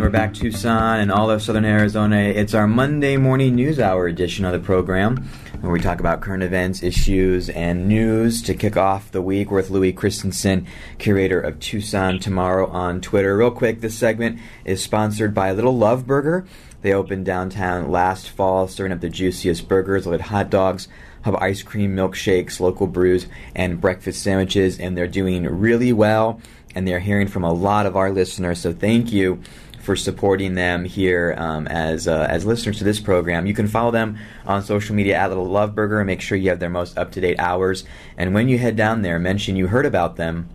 we're 0.00 0.10
back 0.10 0.34
Tucson 0.34 0.98
and 0.98 1.12
all 1.12 1.30
of 1.30 1.42
Southern 1.42 1.64
Arizona. 1.64 2.16
It's 2.16 2.54
our 2.54 2.66
Monday 2.66 3.16
morning 3.16 3.54
news 3.54 3.78
hour 3.78 4.08
edition 4.08 4.44
of 4.44 4.52
the 4.52 4.58
program 4.58 5.24
where 5.62 5.70
we 5.70 5.80
talk 5.80 6.00
about 6.00 6.20
current 6.20 6.42
events, 6.42 6.82
issues, 6.82 7.48
and 7.48 7.86
news 7.86 8.42
to 8.42 8.52
kick 8.52 8.76
off 8.76 9.12
the 9.12 9.22
week 9.22 9.48
with 9.48 9.70
Louis 9.70 9.92
Christensen, 9.92 10.66
curator 10.98 11.40
of 11.40 11.60
Tucson 11.60 12.18
Tomorrow 12.18 12.66
on 12.66 13.00
Twitter. 13.00 13.36
Real 13.36 13.52
quick, 13.52 13.80
this 13.80 13.96
segment 13.96 14.40
is 14.64 14.82
sponsored 14.82 15.32
by 15.32 15.52
Little 15.52 15.76
Love 15.76 16.04
Burger. 16.04 16.44
They 16.80 16.92
opened 16.92 17.26
downtown 17.26 17.92
last 17.92 18.28
fall, 18.28 18.66
serving 18.66 18.90
up 18.90 19.00
the 19.00 19.08
juiciest 19.08 19.68
burgers, 19.68 20.04
with 20.04 20.20
hot 20.20 20.50
dogs, 20.50 20.88
have 21.20 21.36
ice 21.36 21.62
cream, 21.62 21.94
milkshakes, 21.94 22.58
local 22.58 22.88
brews, 22.88 23.28
and 23.54 23.80
breakfast 23.80 24.20
sandwiches, 24.20 24.80
and 24.80 24.98
they're 24.98 25.06
doing 25.06 25.44
really 25.44 25.92
well. 25.92 26.40
And 26.74 26.88
they're 26.88 26.98
hearing 26.98 27.28
from 27.28 27.44
a 27.44 27.52
lot 27.52 27.86
of 27.86 27.96
our 27.96 28.10
listeners, 28.10 28.58
so 28.58 28.72
thank 28.72 29.12
you 29.12 29.40
for 29.82 29.96
supporting 29.96 30.54
them 30.54 30.84
here 30.84 31.34
um, 31.36 31.66
as 31.66 32.06
uh, 32.06 32.26
as 32.30 32.46
listeners 32.46 32.78
to 32.78 32.84
this 32.84 33.00
program. 33.00 33.46
You 33.46 33.52
can 33.52 33.66
follow 33.66 33.90
them 33.90 34.16
on 34.46 34.62
social 34.62 34.94
media 34.94 35.16
at 35.16 35.28
Little 35.28 35.48
Love 35.48 35.74
Burger 35.74 35.98
and 36.00 36.06
make 36.06 36.20
sure 36.20 36.38
you 36.38 36.50
have 36.50 36.60
their 36.60 36.70
most 36.70 36.96
up 36.96 37.10
to 37.12 37.20
date 37.20 37.38
hours. 37.40 37.84
And 38.16 38.32
when 38.32 38.48
you 38.48 38.58
head 38.58 38.76
down 38.76 39.02
there, 39.02 39.18
mention 39.18 39.56
you 39.56 39.66
heard 39.66 39.84
about 39.84 40.16
them 40.16 40.48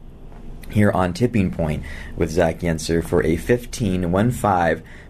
here 0.70 0.92
on 0.92 1.14
Tipping 1.14 1.52
Point 1.52 1.84
with 2.16 2.32
Zach 2.32 2.60
Yentzer 2.60 3.06
for 3.06 3.24
a 3.24 3.36
15 3.36 4.12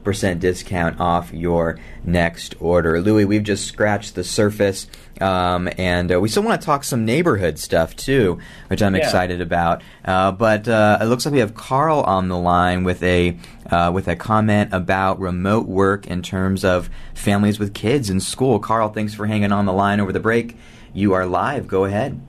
percent 0.07 0.39
discount 0.39 0.99
off 1.01 1.33
your 1.33 1.77
next 2.05 2.55
order. 2.61 3.01
Louis, 3.01 3.25
we've 3.25 3.43
just 3.43 3.65
scratched 3.67 4.15
the 4.15 4.23
surface, 4.23 4.87
um, 5.19 5.67
and 5.77 6.11
uh, 6.13 6.19
we 6.21 6.29
still 6.29 6.43
want 6.43 6.61
to 6.61 6.65
talk 6.65 6.85
some 6.85 7.03
neighborhood 7.03 7.59
stuff 7.59 7.93
too, 7.95 8.39
which 8.69 8.81
I'm 8.81 8.95
Yeah. 8.95 9.01
excited 9.03 9.41
about. 9.41 9.81
Uh, 10.05 10.31
but 10.31 10.67
uh, 10.67 10.99
it 11.01 11.05
looks 11.05 11.25
like 11.25 11.33
we 11.33 11.39
have 11.39 11.55
Carl 11.55 11.99
on 12.01 12.29
the 12.29 12.37
line 12.37 12.85
with 12.85 13.03
a 13.03 13.37
uh, 13.69 13.91
with 13.93 14.07
a 14.07 14.15
comment 14.15 14.73
about 14.73 15.19
remote 15.19 15.67
work 15.67 16.07
in 16.07 16.21
terms 16.21 16.63
of 16.63 16.89
families 17.13 17.59
with 17.59 17.73
kids 17.73 18.09
in 18.09 18.19
school. 18.21 18.59
Carl, 18.59 18.89
thanks 18.89 19.13
for 19.13 19.25
hanging 19.25 19.51
on 19.51 19.65
the 19.65 19.73
line 19.73 19.99
over 19.99 20.13
the 20.13 20.19
break. 20.21 20.55
You 20.93 21.13
are 21.13 21.25
live. 21.25 21.67
Go 21.67 21.83
ahead. 21.83 22.19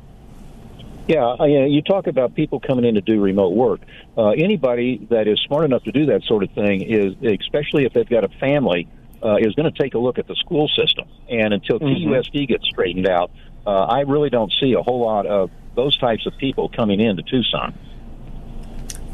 Yeah, 1.09 1.37
you, 1.41 1.61
know, 1.61 1.67
you 1.67 1.81
talk 1.81 2.07
about 2.07 2.35
people 2.35 2.61
coming 2.61 2.85
in 2.85 2.95
to 2.97 3.01
do 3.01 3.21
remote 3.21 3.55
work. 3.55 3.81
Uh, 4.17 4.29
anybody 4.29 5.07
that 5.11 5.27
is 5.27 5.41
smart 5.47 5.65
enough 5.65 5.83
to 5.85 5.93
do 5.93 6.07
that 6.07 6.23
sort 6.25 6.43
of 6.43 6.51
thing 6.51 6.83
is, 6.83 7.15
especially 7.41 7.87
if 7.87 7.95
they've 7.95 8.09
got 8.09 8.25
a 8.25 8.29
family, 8.39 8.87
uh, 9.25 9.37
is 9.37 9.55
going 9.55 9.73
to 9.73 9.83
take 9.83 9.95
a 9.95 9.99
look 9.99 10.19
at 10.19 10.29
the 10.29 10.35
school 10.37 10.69
system. 10.69 11.09
And 11.29 11.55
until 11.55 11.79
Mm-hmm. 11.79 12.13
TUSD 12.13 12.49
gets 12.49 12.67
straightened 12.67 13.09
out, 13.09 13.31
uh, 13.67 13.71
I 13.71 14.01
really 14.01 14.29
don't 14.29 14.53
see 14.61 14.75
a 14.75 14.83
whole 14.83 15.01
lot 15.01 15.27
of 15.27 15.51
those 15.75 15.97
types 15.97 16.27
of 16.27 16.37
people 16.37 16.69
coming 16.69 17.01
into 17.01 17.23
Tucson. 17.23 17.73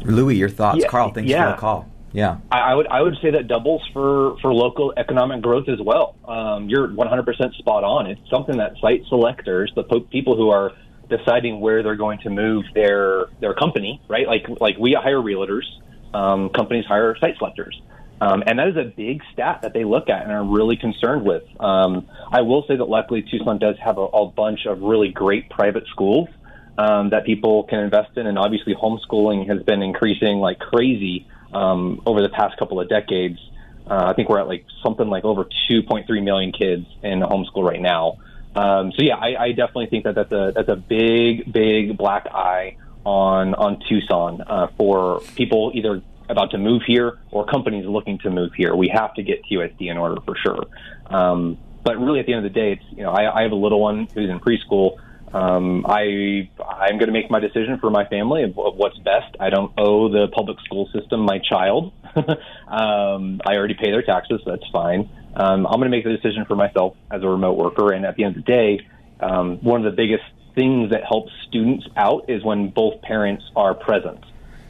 Louis, 0.03 0.35
your 0.35 0.49
thoughts. 0.49 0.79
Yeah, 0.81 0.87
Carl, 0.87 1.13
thanks 1.13 1.29
yeah. 1.29 1.45
for 1.45 1.55
the 1.55 1.61
call. 1.61 1.91
Yeah. 2.11 2.37
I, 2.51 2.59
I 2.59 2.75
would 2.75 2.87
I 2.87 3.01
would 3.01 3.17
say 3.21 3.31
that 3.31 3.47
doubles 3.47 3.85
for 3.91 4.37
for 4.41 4.53
local 4.53 4.93
economic 4.95 5.41
growth 5.41 5.67
as 5.67 5.79
well. 5.81 6.15
Um, 6.25 6.69
you're 6.69 6.87
100% 6.87 7.53
spot 7.55 7.83
on. 7.83 8.07
It's 8.07 8.21
something 8.29 8.57
that 8.57 8.77
site 8.81 9.03
selectors, 9.09 9.71
the 9.75 9.83
po- 9.83 9.99
people 9.99 10.37
who 10.37 10.49
are 10.49 10.71
deciding 11.09 11.59
where 11.59 11.83
they're 11.83 11.95
going 11.95 12.19
to 12.19 12.29
move 12.29 12.65
their 12.73 13.25
their 13.39 13.53
company, 13.53 14.01
right? 14.07 14.27
Like 14.27 14.45
like 14.59 14.77
we 14.77 14.97
hire 14.99 15.17
realtors, 15.17 15.65
um, 16.13 16.49
companies 16.49 16.85
hire 16.85 17.15
site 17.19 17.37
selectors. 17.37 17.79
Um, 18.21 18.43
and 18.47 18.59
that 18.59 18.69
is 18.69 18.77
a 18.77 18.85
big 18.85 19.21
stat 19.33 19.59
that 19.63 19.73
they 19.73 19.83
look 19.83 20.09
at 20.09 20.23
and 20.23 20.31
are 20.31 20.43
really 20.43 20.77
concerned 20.77 21.25
with. 21.25 21.43
Um, 21.59 22.07
I 22.31 22.41
will 22.41 22.63
say 22.65 22.77
that 22.77 22.85
luckily 22.85 23.23
Tucson 23.29 23.59
does 23.59 23.75
have 23.83 23.97
a, 23.97 24.03
a 24.03 24.27
bunch 24.27 24.65
of 24.65 24.81
really 24.81 25.09
great 25.09 25.49
private 25.49 25.85
schools 25.87 26.29
um, 26.77 27.09
that 27.09 27.25
people 27.25 27.63
can 27.63 27.79
invest 27.79 28.17
in, 28.17 28.25
and 28.25 28.37
obviously 28.37 28.73
homeschooling 28.73 29.47
has 29.49 29.63
been 29.63 29.81
increasing 29.81 30.37
like 30.37 30.59
crazy 30.59 31.27
um, 31.53 32.01
over 32.05 32.21
the 32.21 32.29
past 32.29 32.57
couple 32.57 32.79
of 32.79 32.87
decades. 32.87 33.39
Uh, 33.85 34.05
I 34.07 34.13
think 34.13 34.29
we're 34.29 34.39
at 34.39 34.47
like 34.47 34.65
something 34.81 35.07
like 35.07 35.25
over 35.25 35.47
2.3 35.69 36.23
million 36.23 36.51
kids 36.51 36.85
in 37.03 37.19
homeschool 37.19 37.63
right 37.63 37.81
now. 37.81 38.17
Um, 38.55 38.91
so 38.95 39.03
yeah, 39.03 39.15
I, 39.15 39.45
I 39.45 39.49
definitely 39.49 39.87
think 39.87 40.05
that 40.05 40.15
that's 40.15 40.31
a 40.31 40.51
that's 40.55 40.69
a 40.69 40.77
big 40.77 41.51
big 41.51 41.97
black 41.97 42.25
eye 42.27 42.77
on 43.05 43.53
on 43.53 43.81
Tucson 43.87 44.41
uh, 44.41 44.67
for 44.77 45.19
people 45.35 45.71
either 45.75 46.01
about 46.29 46.51
to 46.51 46.57
move 46.57 46.81
here 46.87 47.19
or 47.31 47.45
companies 47.45 47.85
looking 47.85 48.17
to 48.19 48.29
move 48.29 48.51
here. 48.55 48.75
We 48.75 48.89
have 48.93 49.13
to 49.15 49.23
get 49.23 49.43
TUSD 49.45 49.91
in 49.91 49.97
order 49.97 50.21
for 50.21 50.35
sure. 50.35 50.65
Um, 51.07 51.57
but 51.83 51.97
really, 51.99 52.19
at 52.19 52.25
the 52.25 52.33
end 52.33 52.45
of 52.45 52.51
the 52.51 52.59
day, 52.59 52.71
it's 52.73 52.83
you 52.91 53.03
know 53.03 53.11
I, 53.11 53.39
I 53.39 53.43
have 53.43 53.51
a 53.51 53.55
little 53.55 53.79
one 53.79 54.07
who's 54.13 54.29
in 54.29 54.39
preschool. 54.39 54.97
Um, 55.33 55.85
I 55.85 56.49
I'm 56.59 56.97
going 56.97 57.07
to 57.07 57.11
make 57.11 57.29
my 57.29 57.39
decision 57.39 57.77
for 57.79 57.89
my 57.89 58.05
family 58.05 58.43
of, 58.43 58.57
of 58.57 58.75
what's 58.77 58.97
best. 58.99 59.35
I 59.39 59.49
don't 59.49 59.71
owe 59.77 60.09
the 60.09 60.27
public 60.33 60.59
school 60.61 60.89
system 60.93 61.21
my 61.21 61.39
child. 61.39 61.91
um, 62.15 63.41
I 63.45 63.55
already 63.55 63.73
pay 63.73 63.91
their 63.91 64.01
taxes, 64.01 64.41
so 64.45 64.51
that's 64.51 64.67
fine. 64.71 65.09
Um, 65.35 65.65
I'm 65.65 65.79
going 65.79 65.83
to 65.83 65.89
make 65.89 66.05
the 66.05 66.15
decision 66.15 66.45
for 66.45 66.55
myself 66.55 66.95
as 67.11 67.23
a 67.23 67.27
remote 67.27 67.57
worker. 67.57 67.91
And 67.91 68.05
at 68.05 68.15
the 68.15 68.23
end 68.23 68.37
of 68.37 68.45
the 68.45 68.51
day, 68.51 68.87
um, 69.19 69.57
one 69.57 69.85
of 69.85 69.91
the 69.91 69.95
biggest 69.95 70.23
things 70.55 70.91
that 70.91 71.03
helps 71.03 71.31
students 71.47 71.85
out 71.97 72.29
is 72.29 72.43
when 72.43 72.69
both 72.69 73.01
parents 73.01 73.43
are 73.55 73.73
present, 73.73 74.23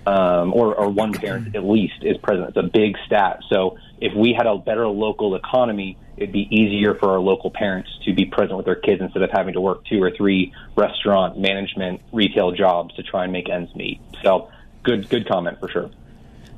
um, 0.07 0.53
or, 0.53 0.75
or 0.75 0.89
one 0.89 1.13
parent 1.13 1.55
at 1.55 1.63
least 1.63 2.01
is 2.01 2.17
present. 2.17 2.49
It's 2.49 2.57
a 2.57 2.63
big 2.63 2.95
stat. 3.05 3.41
So 3.49 3.77
if 4.01 4.13
we 4.15 4.33
had 4.33 4.47
a 4.47 4.57
better 4.57 4.87
local 4.87 5.35
economy, 5.35 5.97
it'd 6.17 6.31
be 6.31 6.47
easier 6.49 6.95
for 6.95 7.11
our 7.11 7.19
local 7.19 7.51
parents 7.51 7.89
to 8.05 8.13
be 8.13 8.25
present 8.25 8.57
with 8.57 8.65
their 8.65 8.75
kids 8.75 9.01
instead 9.01 9.21
of 9.21 9.29
having 9.31 9.53
to 9.53 9.61
work 9.61 9.85
two 9.85 10.01
or 10.01 10.11
three 10.11 10.53
restaurant 10.75 11.37
management 11.37 12.01
retail 12.11 12.51
jobs 12.51 12.95
to 12.95 13.03
try 13.03 13.23
and 13.23 13.33
make 13.33 13.49
ends 13.49 13.73
meet. 13.75 13.99
So 14.23 14.49
good, 14.83 15.09
good 15.09 15.27
comment 15.27 15.59
for 15.59 15.69
sure. 15.69 15.91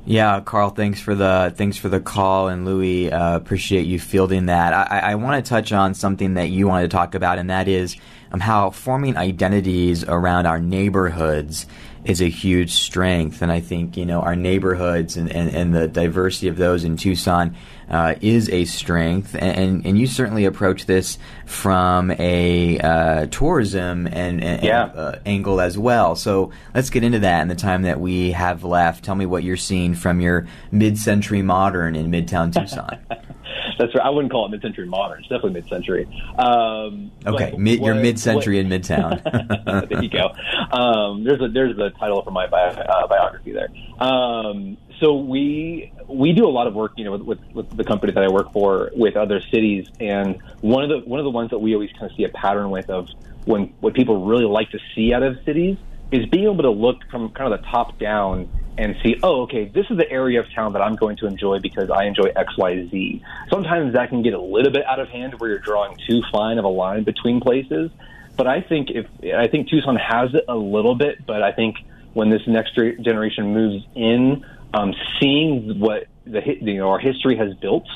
Yeah, 0.04 0.40
Carl, 0.40 0.70
thanks 0.70 1.00
for 1.00 1.14
the 1.14 1.52
thanks 1.54 1.76
for 1.76 1.90
the 1.90 2.00
call, 2.00 2.48
and 2.48 2.64
Louis, 2.64 3.12
uh, 3.12 3.36
appreciate 3.36 3.86
you 3.86 4.00
fielding 4.00 4.46
that. 4.46 4.72
I, 4.72 5.00
I 5.00 5.14
want 5.16 5.44
to 5.44 5.48
touch 5.48 5.70
on 5.70 5.92
something 5.92 6.34
that 6.34 6.48
you 6.48 6.66
wanted 6.66 6.90
to 6.90 6.96
talk 6.96 7.14
about, 7.14 7.38
and 7.38 7.50
that 7.50 7.68
is 7.68 7.96
um, 8.32 8.40
how 8.40 8.70
forming 8.70 9.18
identities 9.18 10.04
around 10.04 10.46
our 10.46 10.60
neighborhoods 10.60 11.66
is 12.04 12.22
a 12.22 12.28
huge 12.28 12.72
strength. 12.72 13.42
And 13.42 13.52
I 13.52 13.60
think, 13.60 13.96
you 13.96 14.06
know, 14.06 14.20
our 14.22 14.36
neighborhoods 14.36 15.16
and, 15.16 15.30
and, 15.30 15.54
and 15.54 15.74
the 15.74 15.88
diversity 15.88 16.48
of 16.48 16.56
those 16.56 16.84
in 16.84 16.96
Tucson 16.96 17.54
uh, 17.90 18.14
is 18.20 18.48
a 18.50 18.64
strength. 18.64 19.34
And, 19.38 19.84
and 19.86 19.98
you 19.98 20.06
certainly 20.06 20.44
approach 20.44 20.86
this 20.86 21.18
from 21.46 22.10
a 22.12 22.78
uh, 22.78 23.26
tourism 23.26 24.06
and, 24.06 24.42
and 24.42 24.62
Yeah. 24.62 24.84
uh, 24.84 25.18
angle 25.26 25.60
as 25.60 25.78
well. 25.78 26.16
So 26.16 26.50
let's 26.74 26.90
get 26.90 27.04
into 27.04 27.20
that 27.20 27.42
in 27.42 27.48
the 27.48 27.54
time 27.54 27.82
that 27.82 28.00
we 28.00 28.32
have 28.32 28.64
left. 28.64 29.04
Tell 29.04 29.14
me 29.14 29.26
what 29.26 29.42
you're 29.42 29.56
seeing 29.56 29.94
from 29.94 30.20
your 30.20 30.46
mid 30.70 30.98
century 30.98 31.42
modern 31.42 31.96
in 31.96 32.10
Midtown 32.10 32.52
Tucson. 32.52 32.98
That's 33.78 33.94
right. 33.94 34.04
I 34.04 34.10
wouldn't 34.10 34.32
call 34.32 34.46
it 34.46 34.50
mid-century 34.50 34.86
modern. 34.88 35.20
It's 35.20 35.28
definitely 35.28 35.52
mid-century. 35.52 36.08
Um, 36.36 37.12
Okay, 37.24 37.54
mid, 37.56 37.78
you're 37.80 37.94
what- 37.94 38.02
mid 38.02 38.18
century 38.18 38.56
what- 38.56 38.72
in 38.72 38.80
Midtown. 38.82 39.88
there 39.88 40.02
you 40.02 40.08
go. 40.10 40.30
Um, 40.76 41.22
there's 41.22 41.40
a 41.40 41.48
there's 41.48 41.76
the 41.76 41.90
title 41.90 42.22
for 42.22 42.32
my 42.32 42.48
bio, 42.48 42.70
uh, 42.70 43.06
biography 43.06 43.52
there. 43.52 43.68
Um, 44.00 44.76
so 45.00 45.16
we 45.16 45.92
we 46.08 46.32
do 46.32 46.46
a 46.46 46.50
lot 46.50 46.66
of 46.66 46.74
work, 46.74 46.92
you 46.96 47.04
know, 47.04 47.16
with, 47.16 47.40
with, 47.52 47.76
the 47.76 47.84
company 47.84 48.12
that 48.12 48.22
I 48.22 48.28
work 48.28 48.52
for 48.52 48.90
with 48.94 49.16
other 49.16 49.40
cities, 49.40 49.86
and 50.00 50.40
one 50.60 50.82
of 50.84 50.90
the 50.90 51.08
one 51.08 51.20
of 51.20 51.24
the 51.24 51.30
ones 51.30 51.50
that 51.50 51.58
we 51.58 51.74
always 51.74 51.90
kind 51.92 52.10
of 52.10 52.16
see 52.16 52.24
a 52.24 52.28
pattern 52.30 52.70
with 52.70 52.90
of 52.90 53.08
when 53.44 53.72
what 53.80 53.94
people 53.94 54.26
really 54.26 54.44
like 54.44 54.70
to 54.70 54.78
see 54.94 55.12
out 55.14 55.22
of 55.22 55.38
cities 55.44 55.76
is 56.10 56.26
being 56.26 56.44
able 56.44 56.62
to 56.62 56.70
look 56.70 56.96
from 57.10 57.30
kind 57.30 57.52
of 57.52 57.60
the 57.60 57.66
top 57.66 57.98
down 57.98 58.48
and 58.78 58.96
see, 59.02 59.16
oh, 59.22 59.42
okay, 59.42 59.66
this 59.66 59.86
is 59.90 59.96
the 59.96 60.08
area 60.10 60.40
of 60.40 60.46
town 60.54 60.72
that 60.72 60.80
I'm 60.80 60.94
going 60.94 61.16
to 61.18 61.26
enjoy 61.26 61.58
because 61.58 61.90
I 61.90 62.04
enjoy 62.04 62.30
X, 62.36 62.56
Y, 62.56 62.88
Z. 62.88 63.22
Sometimes 63.50 63.92
that 63.94 64.08
can 64.08 64.22
get 64.22 64.34
a 64.34 64.40
little 64.40 64.70
bit 64.70 64.86
out 64.86 65.00
of 65.00 65.08
hand 65.08 65.34
where 65.38 65.50
you're 65.50 65.58
drawing 65.58 65.98
too 66.08 66.22
fine 66.30 66.58
of 66.58 66.64
a 66.64 66.68
line 66.68 67.02
between 67.02 67.40
places. 67.40 67.90
But 68.36 68.46
I 68.46 68.60
think 68.60 68.90
if 68.90 69.06
I 69.36 69.48
think 69.48 69.68
Tucson 69.68 69.96
has 69.96 70.32
it 70.32 70.44
a 70.48 70.54
little 70.54 70.94
bit, 70.94 71.26
but 71.26 71.42
I 71.42 71.50
think 71.52 71.76
when 72.14 72.30
this 72.30 72.42
next 72.46 72.74
generation 72.74 73.52
moves 73.52 73.84
in, 73.96 74.44
um, 74.74 74.94
seeing 75.20 75.78
what 75.80 76.06
the 76.24 76.40
you 76.60 76.78
know 76.78 76.90
our 76.90 76.98
history 76.98 77.36
has 77.36 77.54
built, 77.54 77.86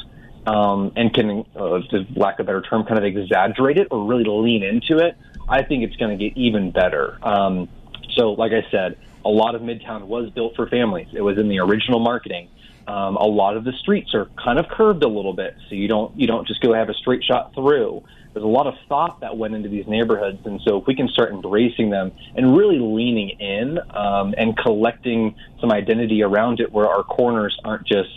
um, 0.47 0.93
and 0.97 1.13
can, 1.13 1.45
uh, 1.55 1.81
to 1.91 2.07
lack 2.17 2.39
of 2.39 2.45
a 2.45 2.47
better 2.47 2.63
term, 2.63 2.85
kind 2.85 2.99
of 2.99 3.05
exaggerate 3.05 3.79
it 3.79 3.89
or 3.91 4.07
really 4.07 4.25
lean 4.25 4.63
into 4.63 5.05
it, 5.05 5.17
I 5.49 5.63
think 5.63 5.85
it's 5.85 5.97
going 5.97 6.17
to 6.17 6.25
get 6.25 6.37
even 6.37 6.71
better. 6.71 7.19
Um, 7.23 7.69
so, 8.17 8.33
like 8.33 8.53
I 8.53 8.69
said, 8.71 8.99
a 9.25 9.29
lot 9.29 9.55
of 9.55 9.63
Midtown 9.63 10.07
was 10.07 10.31
built 10.31 10.57
for 10.57 10.69
families. 10.69 11.09
It 11.13 11.23
was 11.23 11.39
in 11.39 11.49
the 11.49 11.61
original 11.61 12.01
marketing. 12.01 12.49
Um, 12.87 13.17
a 13.17 13.25
lot 13.25 13.57
of 13.57 13.65
the 13.65 13.73
streets 13.73 14.13
are 14.15 14.29
kind 14.43 14.59
of 14.59 14.67
curved 14.69 15.05
a 15.05 15.09
little 15.09 15.33
bit, 15.33 15.55
so 15.69 15.77
you 15.77 15.87
don't 15.87 16.19
you 16.19 16.27
don't 16.27 16.47
just 16.49 16.61
go 16.61 16.73
have 16.73 16.89
a 16.89 16.95
straight 16.95 17.23
shot 17.23 17.55
through. 17.55 18.03
There's 18.33 18.45
a 18.45 18.49
lot 18.49 18.67
of 18.67 18.75
thought 18.89 19.21
that 19.21 19.37
went 19.37 19.55
into 19.55 19.69
these 19.69 19.87
neighborhoods, 19.87 20.47
and 20.47 20.61
so 20.63 20.79
if 20.79 20.87
we 20.87 20.95
can 20.95 21.09
start 21.09 21.33
embracing 21.33 21.91
them 21.91 22.13
and 22.35 22.57
really 22.57 22.79
leaning 22.79 23.31
in 23.31 23.79
um, 23.91 24.35
and 24.39 24.57
collecting 24.57 25.35
some 25.61 25.71
identity 25.71 26.23
around 26.23 26.61
it, 26.61 26.73
where 26.73 26.89
our 26.89 27.03
corners 27.03 27.59
aren't 27.63 27.87
just 27.87 28.11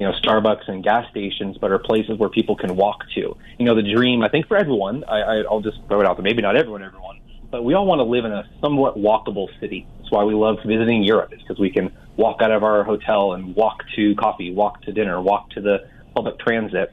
you 0.00 0.06
know 0.06 0.12
Starbucks 0.24 0.68
and 0.68 0.82
gas 0.82 1.08
stations, 1.10 1.56
but 1.58 1.70
are 1.70 1.78
places 1.78 2.18
where 2.18 2.28
people 2.28 2.56
can 2.56 2.74
walk 2.74 3.04
to. 3.14 3.36
You 3.58 3.64
know, 3.64 3.76
the 3.76 3.94
dream 3.94 4.22
I 4.22 4.28
think 4.28 4.48
for 4.48 4.56
everyone. 4.56 5.04
I, 5.06 5.42
I'll 5.48 5.60
just 5.60 5.78
throw 5.86 6.00
it 6.00 6.06
out 6.06 6.16
there. 6.16 6.24
Maybe 6.24 6.42
not 6.42 6.56
everyone, 6.56 6.82
everyone, 6.82 7.20
but 7.50 7.64
we 7.64 7.74
all 7.74 7.86
want 7.86 8.00
to 8.00 8.04
live 8.04 8.24
in 8.24 8.32
a 8.32 8.48
somewhat 8.60 8.96
walkable 8.96 9.46
city. 9.60 9.86
That's 9.98 10.10
why 10.10 10.24
we 10.24 10.34
love 10.34 10.58
visiting 10.66 11.04
Europe, 11.04 11.32
is 11.32 11.40
because 11.42 11.60
we 11.60 11.70
can 11.70 11.92
walk 12.16 12.42
out 12.42 12.50
of 12.50 12.64
our 12.64 12.82
hotel 12.82 13.34
and 13.34 13.54
walk 13.54 13.84
to 13.94 14.16
coffee, 14.16 14.52
walk 14.52 14.82
to 14.82 14.92
dinner, 14.92 15.20
walk 15.20 15.50
to 15.50 15.60
the 15.60 15.86
public 16.12 16.40
transit. 16.40 16.92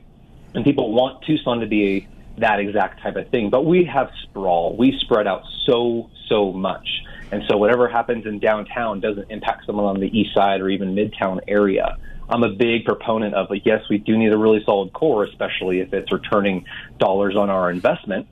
And 0.54 0.64
people 0.64 0.94
want 0.94 1.24
Tucson 1.24 1.60
to 1.62 1.66
be 1.66 2.08
that 2.38 2.60
exact 2.60 3.02
type 3.02 3.16
of 3.16 3.30
thing. 3.30 3.50
But 3.50 3.66
we 3.66 3.86
have 3.86 4.10
sprawl. 4.24 4.76
We 4.78 4.98
spread 5.00 5.28
out 5.28 5.44
so, 5.66 6.10
so 6.28 6.52
much. 6.52 6.88
And 7.32 7.44
so 7.50 7.58
whatever 7.58 7.88
happens 7.88 8.26
in 8.26 8.40
downtown 8.40 9.00
doesn't 9.00 9.30
impact 9.30 9.66
someone 9.66 9.86
on 9.86 10.00
the 10.00 10.08
east 10.08 10.34
side 10.34 10.62
or 10.62 10.70
even 10.70 10.96
midtown 10.96 11.40
area. 11.48 11.98
I'm 12.30 12.44
a 12.44 12.50
big 12.50 12.86
proponent 12.86 13.36
of, 13.36 13.50
like, 13.50 13.66
yes, 13.66 13.84
we 13.90 13.98
do 13.98 14.18
need 14.18 14.34
a 14.34 14.38
really 14.38 14.62
solid 14.66 14.94
core, 14.94 15.24
especially 15.24 15.80
if 15.80 15.94
it's 15.94 16.12
returning 16.12 16.66
dollars 17.00 17.36
on 17.36 17.50
our 17.50 17.72
investment. 17.72 18.28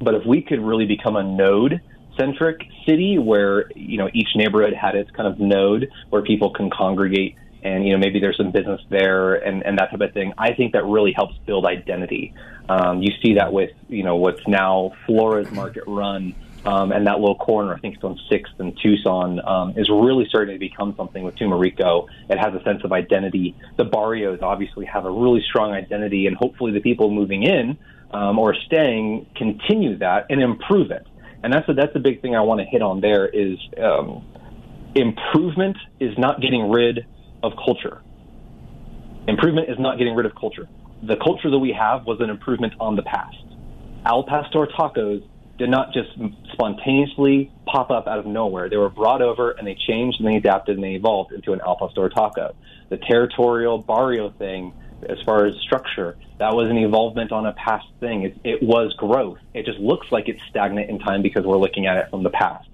But 0.00 0.14
if 0.14 0.26
we 0.26 0.42
could 0.42 0.60
really 0.60 0.86
become 0.86 1.16
a 1.16 1.22
node 1.22 1.80
centric 2.18 2.60
city 2.86 3.18
where, 3.18 3.70
you 3.74 3.98
know, 3.98 4.10
each 4.12 4.28
neighborhood 4.34 4.74
had 4.74 4.94
its 4.94 5.10
kind 5.10 5.26
of 5.26 5.38
node 5.38 5.90
where 6.10 6.22
people 6.22 6.52
can 6.52 6.70
congregate 6.70 7.36
and, 7.62 7.86
you 7.86 7.92
know, 7.92 7.98
maybe 7.98 8.20
there's 8.20 8.36
some 8.36 8.50
business 8.50 8.80
there 8.90 9.34
and, 9.34 9.64
and 9.64 9.78
that 9.78 9.90
type 9.90 10.00
of 10.00 10.12
thing, 10.12 10.32
I 10.38 10.54
think 10.54 10.72
that 10.72 10.84
really 10.84 11.12
helps 11.12 11.34
build 11.46 11.66
identity. 11.66 12.34
Um, 12.68 13.02
you 13.02 13.12
see 13.22 13.34
that 13.34 13.52
with, 13.52 13.70
you 13.88 14.04
know, 14.04 14.16
what's 14.16 14.40
now 14.46 14.92
Flores 15.06 15.48
Market 15.50 15.84
Run. 15.86 16.34
Um, 16.62 16.92
and 16.92 17.06
that 17.06 17.20
little 17.20 17.36
corner, 17.36 17.74
I 17.74 17.78
think 17.78 17.94
it's 17.94 18.04
on 18.04 18.18
Sixth 18.30 18.52
and 18.58 18.78
Tucson, 18.82 19.40
um, 19.46 19.72
is 19.78 19.88
really 19.88 20.26
starting 20.28 20.54
to 20.54 20.58
become 20.58 20.94
something 20.94 21.24
with 21.24 21.34
Tumerico. 21.36 22.06
It 22.28 22.36
has 22.36 22.52
a 22.52 22.62
sense 22.64 22.84
of 22.84 22.92
identity. 22.92 23.56
The 23.78 23.84
barrios 23.84 24.40
obviously 24.42 24.84
have 24.84 25.06
a 25.06 25.10
really 25.10 25.42
strong 25.48 25.72
identity, 25.72 26.26
and 26.26 26.36
hopefully 26.36 26.72
the 26.72 26.80
people 26.80 27.10
moving 27.10 27.44
in 27.44 27.78
um, 28.10 28.38
or 28.38 28.54
staying 28.54 29.26
continue 29.36 29.96
that 29.98 30.26
and 30.28 30.42
improve 30.42 30.90
it. 30.90 31.06
And 31.42 31.50
that's 31.50 31.66
a, 31.66 31.72
that's 31.72 31.94
the 31.94 32.00
big 32.00 32.20
thing 32.20 32.36
I 32.36 32.42
want 32.42 32.60
to 32.60 32.66
hit 32.66 32.82
on. 32.82 33.00
There 33.00 33.26
is 33.26 33.56
um, 33.82 34.22
improvement 34.94 35.78
is 35.98 36.12
not 36.18 36.42
getting 36.42 36.68
rid 36.70 37.06
of 37.42 37.52
culture. 37.64 38.02
Improvement 39.28 39.68
is 39.70 39.78
not 39.78 39.98
getting 39.98 40.14
rid 40.14 40.26
of 40.26 40.34
culture. 40.34 40.68
The 41.02 41.16
culture 41.16 41.50
that 41.50 41.58
we 41.58 41.72
have 41.72 42.04
was 42.04 42.20
an 42.20 42.30
improvement 42.30 42.74
on 42.80 42.96
the 42.96 43.02
past. 43.02 43.36
Al 44.04 44.24
Pastor 44.24 44.66
tacos 44.66 45.22
did 45.58 45.68
not 45.70 45.92
just 45.92 46.08
spontaneously 46.52 47.52
pop 47.66 47.90
up 47.90 48.06
out 48.06 48.18
of 48.18 48.26
nowhere. 48.26 48.70
They 48.70 48.78
were 48.78 48.88
brought 48.88 49.20
over 49.20 49.50
and 49.52 49.66
they 49.66 49.76
changed 49.86 50.18
and 50.20 50.28
they 50.28 50.36
adapted 50.36 50.76
and 50.76 50.84
they 50.84 50.94
evolved 50.94 51.32
into 51.32 51.52
an 51.52 51.60
Al 51.64 51.76
Pastor 51.76 52.08
taco. 52.08 52.54
The 52.88 52.96
territorial 52.96 53.78
barrio 53.78 54.30
thing, 54.30 54.72
as 55.08 55.18
far 55.24 55.44
as 55.44 55.54
structure, 55.60 56.16
that 56.38 56.54
was 56.54 56.70
an 56.70 56.78
evolvement 56.78 57.30
on 57.30 57.44
a 57.44 57.52
past 57.52 57.86
thing. 58.00 58.22
It, 58.22 58.38
it 58.42 58.62
was 58.62 58.94
growth. 58.94 59.38
It 59.52 59.66
just 59.66 59.78
looks 59.78 60.06
like 60.10 60.28
it's 60.28 60.40
stagnant 60.48 60.88
in 60.88 60.98
time 60.98 61.20
because 61.20 61.44
we're 61.44 61.58
looking 61.58 61.86
at 61.86 61.98
it 61.98 62.06
from 62.10 62.22
the 62.22 62.30
past. 62.30 62.68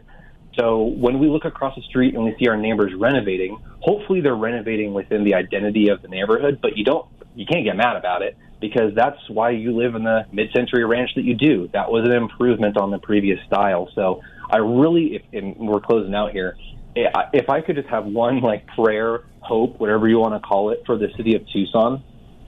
So 0.58 0.84
when 0.84 1.18
we 1.18 1.28
look 1.28 1.44
across 1.44 1.74
the 1.76 1.82
street 1.82 2.14
and 2.14 2.24
we 2.24 2.34
see 2.38 2.48
our 2.48 2.56
neighbors 2.56 2.92
renovating, 2.96 3.58
hopefully 3.80 4.20
they're 4.20 4.34
renovating 4.34 4.94
within 4.94 5.24
the 5.24 5.34
identity 5.34 5.88
of 5.88 6.02
the 6.02 6.08
neighborhood, 6.08 6.60
but 6.62 6.76
you 6.76 6.84
don't 6.84 7.06
you 7.34 7.44
can't 7.44 7.64
get 7.64 7.76
mad 7.76 7.96
about 7.96 8.22
it 8.22 8.36
because 8.60 8.94
that's 8.94 9.18
why 9.28 9.50
you 9.50 9.76
live 9.76 9.94
in 9.94 10.04
the 10.04 10.24
mid-century 10.32 10.84
ranch 10.86 11.10
that 11.16 11.24
you 11.24 11.34
do. 11.34 11.68
That 11.74 11.90
was 11.90 12.06
an 12.06 12.12
improvement 12.12 12.78
on 12.78 12.90
the 12.90 12.98
previous 12.98 13.38
style. 13.46 13.90
So 13.94 14.22
I 14.50 14.58
really 14.58 15.16
if 15.16 15.22
and 15.32 15.56
we're 15.56 15.80
closing 15.80 16.14
out 16.14 16.32
here, 16.32 16.56
if 16.94 17.50
I 17.50 17.60
could 17.60 17.76
just 17.76 17.88
have 17.88 18.06
one 18.06 18.40
like 18.40 18.66
prayer, 18.68 19.24
hope, 19.40 19.78
whatever 19.78 20.08
you 20.08 20.18
want 20.18 20.34
to 20.34 20.40
call 20.40 20.70
it 20.70 20.82
for 20.86 20.96
the 20.96 21.08
city 21.16 21.36
of 21.36 21.46
Tucson 21.52 22.02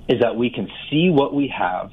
is 0.09 0.21
that 0.21 0.37
we 0.37 0.49
can 0.49 0.69
see 0.91 1.11
what 1.11 1.35
we 1.35 1.53
have 1.57 1.91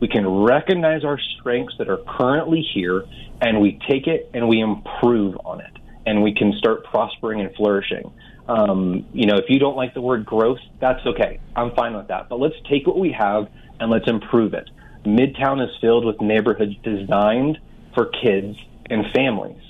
we 0.00 0.08
can 0.08 0.26
recognize 0.26 1.04
our 1.04 1.18
strengths 1.38 1.74
that 1.78 1.88
are 1.88 1.98
currently 2.06 2.66
here 2.74 3.04
and 3.40 3.60
we 3.60 3.78
take 3.88 4.06
it 4.06 4.30
and 4.34 4.48
we 4.48 4.60
improve 4.60 5.36
on 5.44 5.60
it 5.60 5.72
and 6.06 6.22
we 6.22 6.34
can 6.34 6.52
start 6.58 6.84
prospering 6.84 7.40
and 7.40 7.54
flourishing. 7.54 8.10
Um, 8.48 9.06
you 9.12 9.26
know, 9.26 9.36
if 9.36 9.44
you 9.48 9.58
don't 9.58 9.76
like 9.76 9.94
the 9.94 10.00
word 10.00 10.24
growth, 10.24 10.58
that's 10.80 11.04
okay. 11.04 11.40
I'm 11.54 11.74
fine 11.74 11.94
with 11.94 12.08
that. 12.08 12.28
But 12.28 12.40
let's 12.40 12.54
take 12.68 12.86
what 12.86 12.98
we 12.98 13.12
have 13.12 13.48
and 13.78 13.90
let's 13.90 14.08
improve 14.08 14.54
it. 14.54 14.70
Midtown 15.04 15.62
is 15.62 15.70
filled 15.80 16.04
with 16.04 16.20
neighborhoods 16.20 16.74
designed 16.82 17.58
for 17.94 18.06
kids 18.06 18.56
and 18.88 19.04
families. 19.14 19.60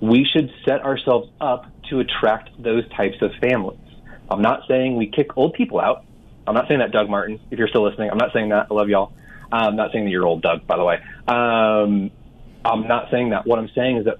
We 0.00 0.24
should 0.24 0.50
set 0.64 0.82
ourselves 0.82 1.30
up 1.40 1.66
to 1.90 2.00
attract 2.00 2.50
those 2.62 2.88
types 2.90 3.16
of 3.22 3.30
families. 3.40 3.78
I'm 4.30 4.42
not 4.42 4.62
saying 4.68 4.96
we 4.96 5.06
kick 5.06 5.36
old 5.36 5.54
people 5.54 5.80
out. 5.80 6.04
I'm 6.46 6.54
not 6.54 6.68
saying 6.68 6.80
that, 6.80 6.92
Doug 6.92 7.08
Martin, 7.08 7.40
if 7.50 7.58
you're 7.58 7.68
still 7.68 7.88
listening. 7.88 8.10
I'm 8.10 8.18
not 8.18 8.32
saying 8.32 8.50
that. 8.50 8.68
I 8.70 8.74
love 8.74 8.88
y'all. 8.88 9.12
I'm 9.50 9.76
not 9.76 9.92
saying 9.92 10.04
that 10.04 10.10
you're 10.10 10.26
old, 10.26 10.42
Doug, 10.42 10.66
by 10.66 10.76
the 10.76 10.84
way. 10.84 10.98
Um, 11.26 12.10
I'm 12.64 12.86
not 12.86 13.10
saying 13.10 13.30
that. 13.30 13.46
What 13.46 13.58
I'm 13.58 13.70
saying 13.74 13.98
is 13.98 14.04
that 14.06 14.18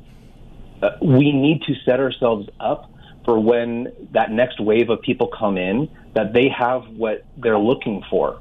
uh, 0.83 0.97
we 1.03 1.33
need 1.33 1.63
to 1.63 1.75
set 1.85 2.01
ourselves 2.01 2.49
up 2.61 2.91
for 3.25 3.39
when 3.39 3.93
that 4.13 4.31
next 4.31 4.59
wave 4.59 4.89
of 4.89 5.03
people 5.03 5.29
come 5.39 5.59
in, 5.59 5.91
that 6.15 6.33
they 6.33 6.49
have 6.49 6.89
what 6.89 7.27
they're 7.37 7.59
looking 7.59 8.03
for. 8.09 8.41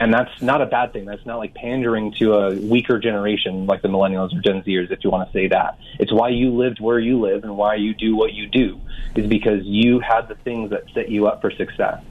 And 0.00 0.12
that's 0.12 0.42
not 0.42 0.60
a 0.60 0.66
bad 0.66 0.92
thing. 0.92 1.04
That's 1.04 1.24
not 1.24 1.38
like 1.38 1.54
pandering 1.54 2.12
to 2.18 2.34
a 2.34 2.56
weaker 2.56 2.98
generation 2.98 3.66
like 3.66 3.80
the 3.82 3.88
millennials 3.88 4.36
or 4.36 4.40
Gen 4.40 4.62
Zers, 4.62 4.90
if 4.90 5.04
you 5.04 5.10
want 5.10 5.30
to 5.30 5.32
say 5.32 5.46
that. 5.48 5.78
It's 6.00 6.12
why 6.12 6.30
you 6.30 6.50
lived 6.50 6.80
where 6.80 6.98
you 6.98 7.20
live 7.20 7.44
and 7.44 7.56
why 7.56 7.76
you 7.76 7.94
do 7.94 8.16
what 8.16 8.32
you 8.32 8.48
do, 8.48 8.80
is 9.14 9.28
because 9.28 9.60
you 9.62 10.00
had 10.00 10.22
the 10.28 10.34
things 10.34 10.70
that 10.70 10.82
set 10.92 11.10
you 11.10 11.28
up 11.28 11.40
for 11.40 11.52
success. 11.52 12.02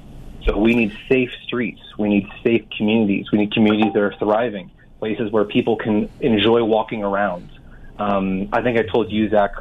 So 0.46 0.58
we 0.58 0.76
need 0.76 0.96
safe 1.10 1.32
streets. 1.46 1.82
We 1.98 2.10
need 2.10 2.28
safe 2.44 2.66
communities. 2.78 3.32
We 3.32 3.38
need 3.38 3.54
communities 3.54 3.94
that 3.94 4.02
are 4.02 4.14
thriving, 4.20 4.72
places 5.00 5.32
where 5.32 5.46
people 5.46 5.78
can 5.78 6.10
enjoy 6.20 6.64
walking 6.64 7.04
around. 7.04 7.50
Um, 7.98 8.50
I 8.52 8.62
think 8.62 8.78
I 8.78 8.84
told 8.84 9.12
you, 9.12 9.30
Zach, 9.30 9.52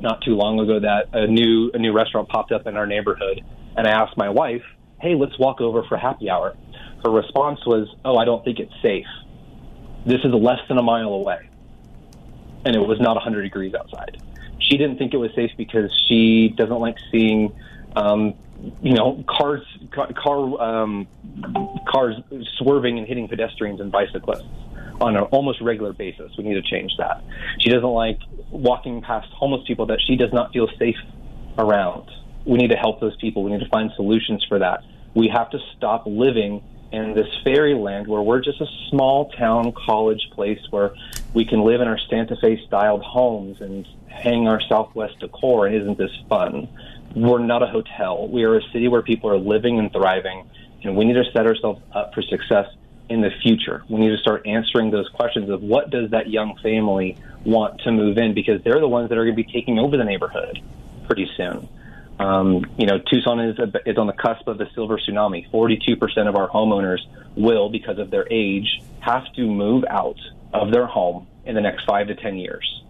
not 0.00 0.22
too 0.22 0.34
long 0.34 0.60
ago 0.60 0.80
that 0.80 1.08
a 1.12 1.26
new 1.26 1.70
a 1.74 1.78
new 1.78 1.92
restaurant 1.92 2.28
popped 2.28 2.52
up 2.52 2.66
in 2.66 2.76
our 2.76 2.86
neighborhood, 2.86 3.42
and 3.76 3.86
I 3.86 3.90
asked 3.90 4.16
my 4.16 4.28
wife, 4.28 4.62
"Hey, 5.00 5.14
let's 5.14 5.38
walk 5.38 5.60
over 5.60 5.82
for 5.84 5.96
happy 5.96 6.28
hour." 6.28 6.54
Her 7.04 7.10
response 7.10 7.64
was, 7.66 7.88
"Oh, 8.04 8.16
I 8.16 8.24
don't 8.24 8.44
think 8.44 8.60
it's 8.60 8.74
safe. 8.82 9.06
This 10.04 10.20
is 10.24 10.32
less 10.32 10.60
than 10.68 10.78
a 10.78 10.82
mile 10.82 11.14
away." 11.14 11.48
and 12.64 12.76
it 12.76 12.86
was 12.86 13.00
not 13.00 13.16
100 13.16 13.42
degrees 13.42 13.74
outside. 13.74 14.22
She 14.58 14.76
didn't 14.76 14.98
think 14.98 15.14
it 15.14 15.16
was 15.16 15.30
safe 15.34 15.50
because 15.56 15.90
she 16.08 16.48
doesn't 16.56 16.78
like 16.78 16.96
seeing, 17.10 17.52
um, 17.96 18.34
you 18.82 18.94
know, 18.94 19.24
cars 19.28 19.62
car, 19.92 20.62
um, 20.62 21.06
cars 21.88 22.16
swerving 22.58 22.98
and 22.98 23.06
hitting 23.06 23.28
pedestrians 23.28 23.80
and 23.80 23.90
bicyclists 23.90 24.46
on 25.00 25.16
an 25.16 25.24
almost 25.24 25.60
regular 25.60 25.92
basis. 25.92 26.32
We 26.36 26.44
need 26.44 26.54
to 26.54 26.62
change 26.62 26.92
that. 26.98 27.22
She 27.58 27.70
doesn't 27.70 27.88
like 27.88 28.18
walking 28.50 29.02
past 29.02 29.28
homeless 29.32 29.66
people 29.66 29.86
that 29.86 29.98
she 30.06 30.16
does 30.16 30.32
not 30.32 30.52
feel 30.52 30.68
safe 30.78 30.96
around. 31.58 32.10
We 32.46 32.58
need 32.58 32.70
to 32.70 32.76
help 32.76 33.00
those 33.00 33.16
people. 33.16 33.42
We 33.44 33.52
need 33.52 33.60
to 33.60 33.68
find 33.68 33.90
solutions 33.96 34.44
for 34.48 34.58
that. 34.58 34.84
We 35.14 35.28
have 35.28 35.50
to 35.50 35.58
stop 35.76 36.04
living 36.06 36.62
in 36.92 37.14
this 37.14 37.26
fairyland 37.42 38.06
where 38.06 38.20
we're 38.20 38.40
just 38.40 38.60
a 38.60 38.66
small 38.90 39.30
town 39.30 39.72
college 39.72 40.28
place 40.32 40.60
where 40.70 40.94
we 41.34 41.44
can 41.44 41.62
live 41.62 41.80
in 41.80 41.88
our 41.88 41.98
Santa 42.10 42.36
Fe 42.36 42.60
styled 42.66 43.02
homes 43.02 43.60
and 43.60 43.86
hang 44.08 44.46
our 44.46 44.60
Southwest 44.68 45.18
decor. 45.18 45.66
And 45.66 45.74
isn't 45.74 45.98
this 45.98 46.10
fun? 46.28 46.68
We're 47.14 47.38
not 47.38 47.62
a 47.62 47.66
hotel. 47.66 48.28
We 48.28 48.44
are 48.44 48.56
a 48.56 48.62
city 48.72 48.88
where 48.88 49.02
people 49.02 49.30
are 49.30 49.38
living 49.38 49.78
and 49.78 49.92
thriving, 49.92 50.48
and 50.82 50.96
we 50.96 51.04
need 51.04 51.14
to 51.14 51.24
set 51.32 51.46
ourselves 51.46 51.82
up 51.92 52.14
for 52.14 52.22
success 52.22 52.66
in 53.08 53.20
the 53.20 53.30
future. 53.42 53.82
We 53.88 54.00
need 54.00 54.10
to 54.10 54.18
start 54.18 54.46
answering 54.46 54.90
those 54.90 55.08
questions 55.10 55.50
of 55.50 55.62
what 55.62 55.90
does 55.90 56.10
that 56.10 56.30
young 56.30 56.56
family 56.62 57.18
want 57.44 57.80
to 57.82 57.92
move 57.92 58.16
in 58.16 58.34
because 58.34 58.62
they're 58.62 58.80
the 58.80 58.88
ones 58.88 59.10
that 59.10 59.18
are 59.18 59.24
going 59.24 59.36
to 59.36 59.42
be 59.42 59.52
taking 59.52 59.78
over 59.78 59.96
the 59.96 60.04
neighborhood 60.04 60.60
pretty 61.06 61.28
soon. 61.36 61.68
Um, 62.18 62.64
you 62.78 62.86
know, 62.86 62.98
Tucson 62.98 63.40
is, 63.40 63.58
a, 63.58 63.72
is 63.88 63.98
on 63.98 64.06
the 64.06 64.12
cusp 64.12 64.46
of 64.46 64.58
the 64.58 64.68
silver 64.74 64.98
tsunami. 64.98 65.50
42% 65.50 66.28
of 66.28 66.36
our 66.36 66.48
homeowners 66.48 67.00
will, 67.34 67.68
because 67.68 67.98
of 67.98 68.10
their 68.10 68.26
age, 68.30 68.80
have 69.00 69.30
to 69.34 69.42
move 69.42 69.84
out 69.88 70.18
of 70.52 70.70
their 70.70 70.86
home 70.86 71.26
in 71.44 71.54
the 71.54 71.60
next 71.60 71.84
five 71.84 72.06
to 72.06 72.14
10 72.14 72.36
years. 72.36 72.82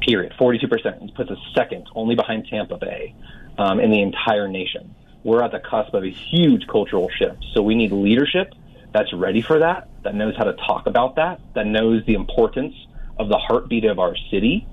Period. 0.00 0.32
42%. 0.38 1.08
It 1.08 1.14
puts 1.14 1.30
us 1.30 1.38
second, 1.54 1.86
only 1.94 2.14
behind 2.14 2.46
Tampa 2.48 2.76
Bay, 2.76 3.14
um, 3.58 3.80
in 3.80 3.90
the 3.90 4.00
entire 4.00 4.48
nation. 4.48 4.94
We're 5.24 5.42
at 5.42 5.52
the 5.52 5.60
cusp 5.60 5.94
of 5.94 6.04
a 6.04 6.10
huge 6.10 6.66
cultural 6.66 7.08
shift. 7.08 7.44
So 7.52 7.62
we 7.62 7.74
need 7.74 7.92
leadership 7.92 8.54
that's 8.92 9.12
ready 9.12 9.42
for 9.42 9.58
that, 9.58 9.88
that 10.02 10.14
knows 10.14 10.34
how 10.36 10.44
to 10.44 10.54
talk 10.54 10.86
about 10.86 11.16
that, 11.16 11.40
that 11.54 11.66
knows 11.66 12.04
the 12.06 12.14
importance 12.14 12.74
of 13.18 13.28
the 13.28 13.36
heartbeat 13.36 13.84
of 13.84 13.98
our 13.98 14.16
city, 14.30 14.66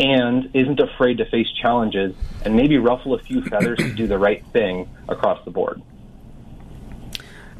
and 0.00 0.50
isn't 0.54 0.80
afraid 0.80 1.18
to 1.18 1.24
face 1.26 1.46
challenges 1.60 2.14
and 2.44 2.56
maybe 2.56 2.78
ruffle 2.78 3.14
a 3.14 3.18
few 3.18 3.42
feathers 3.42 3.78
to 3.78 3.92
do 3.92 4.06
the 4.06 4.18
right 4.18 4.44
thing 4.46 4.88
across 5.08 5.44
the 5.44 5.50
board. 5.50 5.82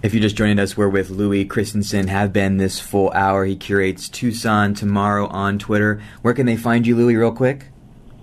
If 0.04 0.12
you're 0.12 0.20
just 0.20 0.36
joining 0.36 0.58
us, 0.58 0.76
we're 0.76 0.90
with 0.90 1.08
Louis 1.08 1.46
Christensen, 1.46 2.08
have 2.08 2.30
been 2.30 2.58
this 2.58 2.78
full 2.78 3.10
hour. 3.12 3.46
He 3.46 3.56
curates 3.56 4.06
Tucson 4.10 4.74
Tomorrow 4.74 5.28
on 5.28 5.58
Twitter. 5.58 6.02
Where 6.20 6.34
can 6.34 6.44
they 6.44 6.58
find 6.58 6.86
you, 6.86 6.94
Louis, 6.94 7.16
real 7.16 7.32
quick? 7.32 7.68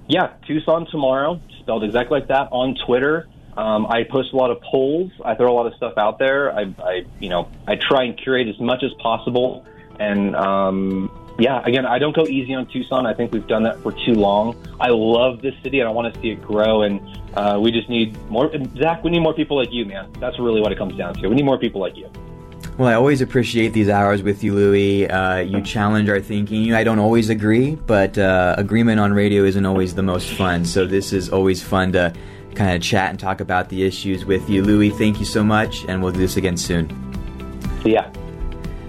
Yeah, 0.07 0.29
Tucson 0.45 0.85
Tomorrow, 0.91 1.41
spelled 1.59 1.83
exactly 1.83 2.19
like 2.19 2.27
that, 2.27 2.49
on 2.51 2.75
Twitter. 2.85 3.27
Um, 3.57 3.87
I 3.87 4.03
post 4.03 4.31
a 4.31 4.35
lot 4.35 4.51
of 4.51 4.61
polls. 4.61 5.11
I 5.25 5.33
throw 5.33 5.51
a 5.51 5.55
lot 5.55 5.65
of 5.65 5.73
stuff 5.73 5.97
out 5.97 6.19
there. 6.19 6.55
I, 6.55 6.71
I 6.83 7.05
you 7.19 7.29
know, 7.29 7.49
I 7.65 7.77
try 7.77 8.03
and 8.03 8.15
curate 8.15 8.47
as 8.47 8.59
much 8.59 8.83
as 8.83 8.91
possible. 9.01 9.65
And 9.99 10.35
um, 10.35 11.09
yeah, 11.41 11.61
again, 11.65 11.85
I 11.85 11.97
don't 11.97 12.15
go 12.15 12.25
easy 12.27 12.53
on 12.53 12.67
Tucson. 12.67 13.05
I 13.05 13.13
think 13.13 13.31
we've 13.33 13.47
done 13.47 13.63
that 13.63 13.81
for 13.81 13.91
too 13.91 14.13
long. 14.13 14.55
I 14.79 14.89
love 14.89 15.41
this 15.41 15.55
city, 15.63 15.79
and 15.79 15.89
I 15.89 15.91
want 15.91 16.13
to 16.13 16.21
see 16.21 16.29
it 16.29 16.41
grow. 16.41 16.83
And 16.83 17.01
uh, 17.35 17.59
we 17.61 17.71
just 17.71 17.89
need 17.89 18.15
more. 18.29 18.51
Zach, 18.77 19.03
we 19.03 19.09
need 19.09 19.21
more 19.21 19.33
people 19.33 19.57
like 19.57 19.71
you, 19.71 19.85
man. 19.85 20.11
That's 20.19 20.39
really 20.39 20.61
what 20.61 20.71
it 20.71 20.77
comes 20.77 20.95
down 20.97 21.15
to. 21.15 21.27
We 21.27 21.35
need 21.35 21.45
more 21.45 21.57
people 21.57 21.81
like 21.81 21.97
you. 21.97 22.09
Well, 22.77 22.87
I 22.87 22.93
always 22.93 23.21
appreciate 23.21 23.73
these 23.73 23.89
hours 23.89 24.23
with 24.23 24.43
you, 24.43 24.55
Louis. 24.55 25.07
Uh, 25.07 25.37
you 25.37 25.61
challenge 25.61 26.09
our 26.09 26.21
thinking. 26.21 26.73
I 26.73 26.83
don't 26.83 26.99
always 26.99 27.29
agree, 27.29 27.75
but 27.75 28.17
uh, 28.17 28.55
agreement 28.57 28.99
on 28.99 29.13
radio 29.13 29.43
isn't 29.43 29.65
always 29.65 29.93
the 29.93 30.03
most 30.03 30.31
fun. 30.33 30.63
So 30.63 30.85
this 30.85 31.11
is 31.11 31.29
always 31.29 31.61
fun 31.61 31.91
to 31.93 32.13
kind 32.55 32.75
of 32.75 32.81
chat 32.81 33.09
and 33.09 33.19
talk 33.19 33.41
about 33.41 33.69
the 33.69 33.83
issues 33.83 34.25
with 34.25 34.49
you. 34.49 34.63
Louis, 34.63 34.89
thank 34.89 35.19
you 35.19 35.25
so 35.25 35.43
much, 35.43 35.85
and 35.87 36.01
we'll 36.01 36.11
do 36.11 36.19
this 36.19 36.37
again 36.37 36.57
soon. 36.57 36.89
See 37.83 37.93
ya. 37.93 38.05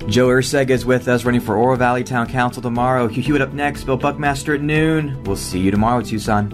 Joe 0.08 0.28
Urseg 0.28 0.70
is 0.70 0.84
with 0.84 1.08
us 1.08 1.24
running 1.24 1.40
for 1.40 1.56
Oro 1.56 1.76
Valley 1.76 2.04
Town 2.04 2.26
Council 2.26 2.60
tomorrow. 2.60 3.06
Hugh 3.08 3.22
Hewitt 3.22 3.40
up 3.40 3.52
next, 3.52 3.84
Bill 3.84 3.96
Buckmaster 3.96 4.54
at 4.54 4.60
noon. 4.60 5.22
We'll 5.24 5.36
see 5.36 5.60
you 5.60 5.70
tomorrow, 5.70 6.02
Tucson. 6.02 6.50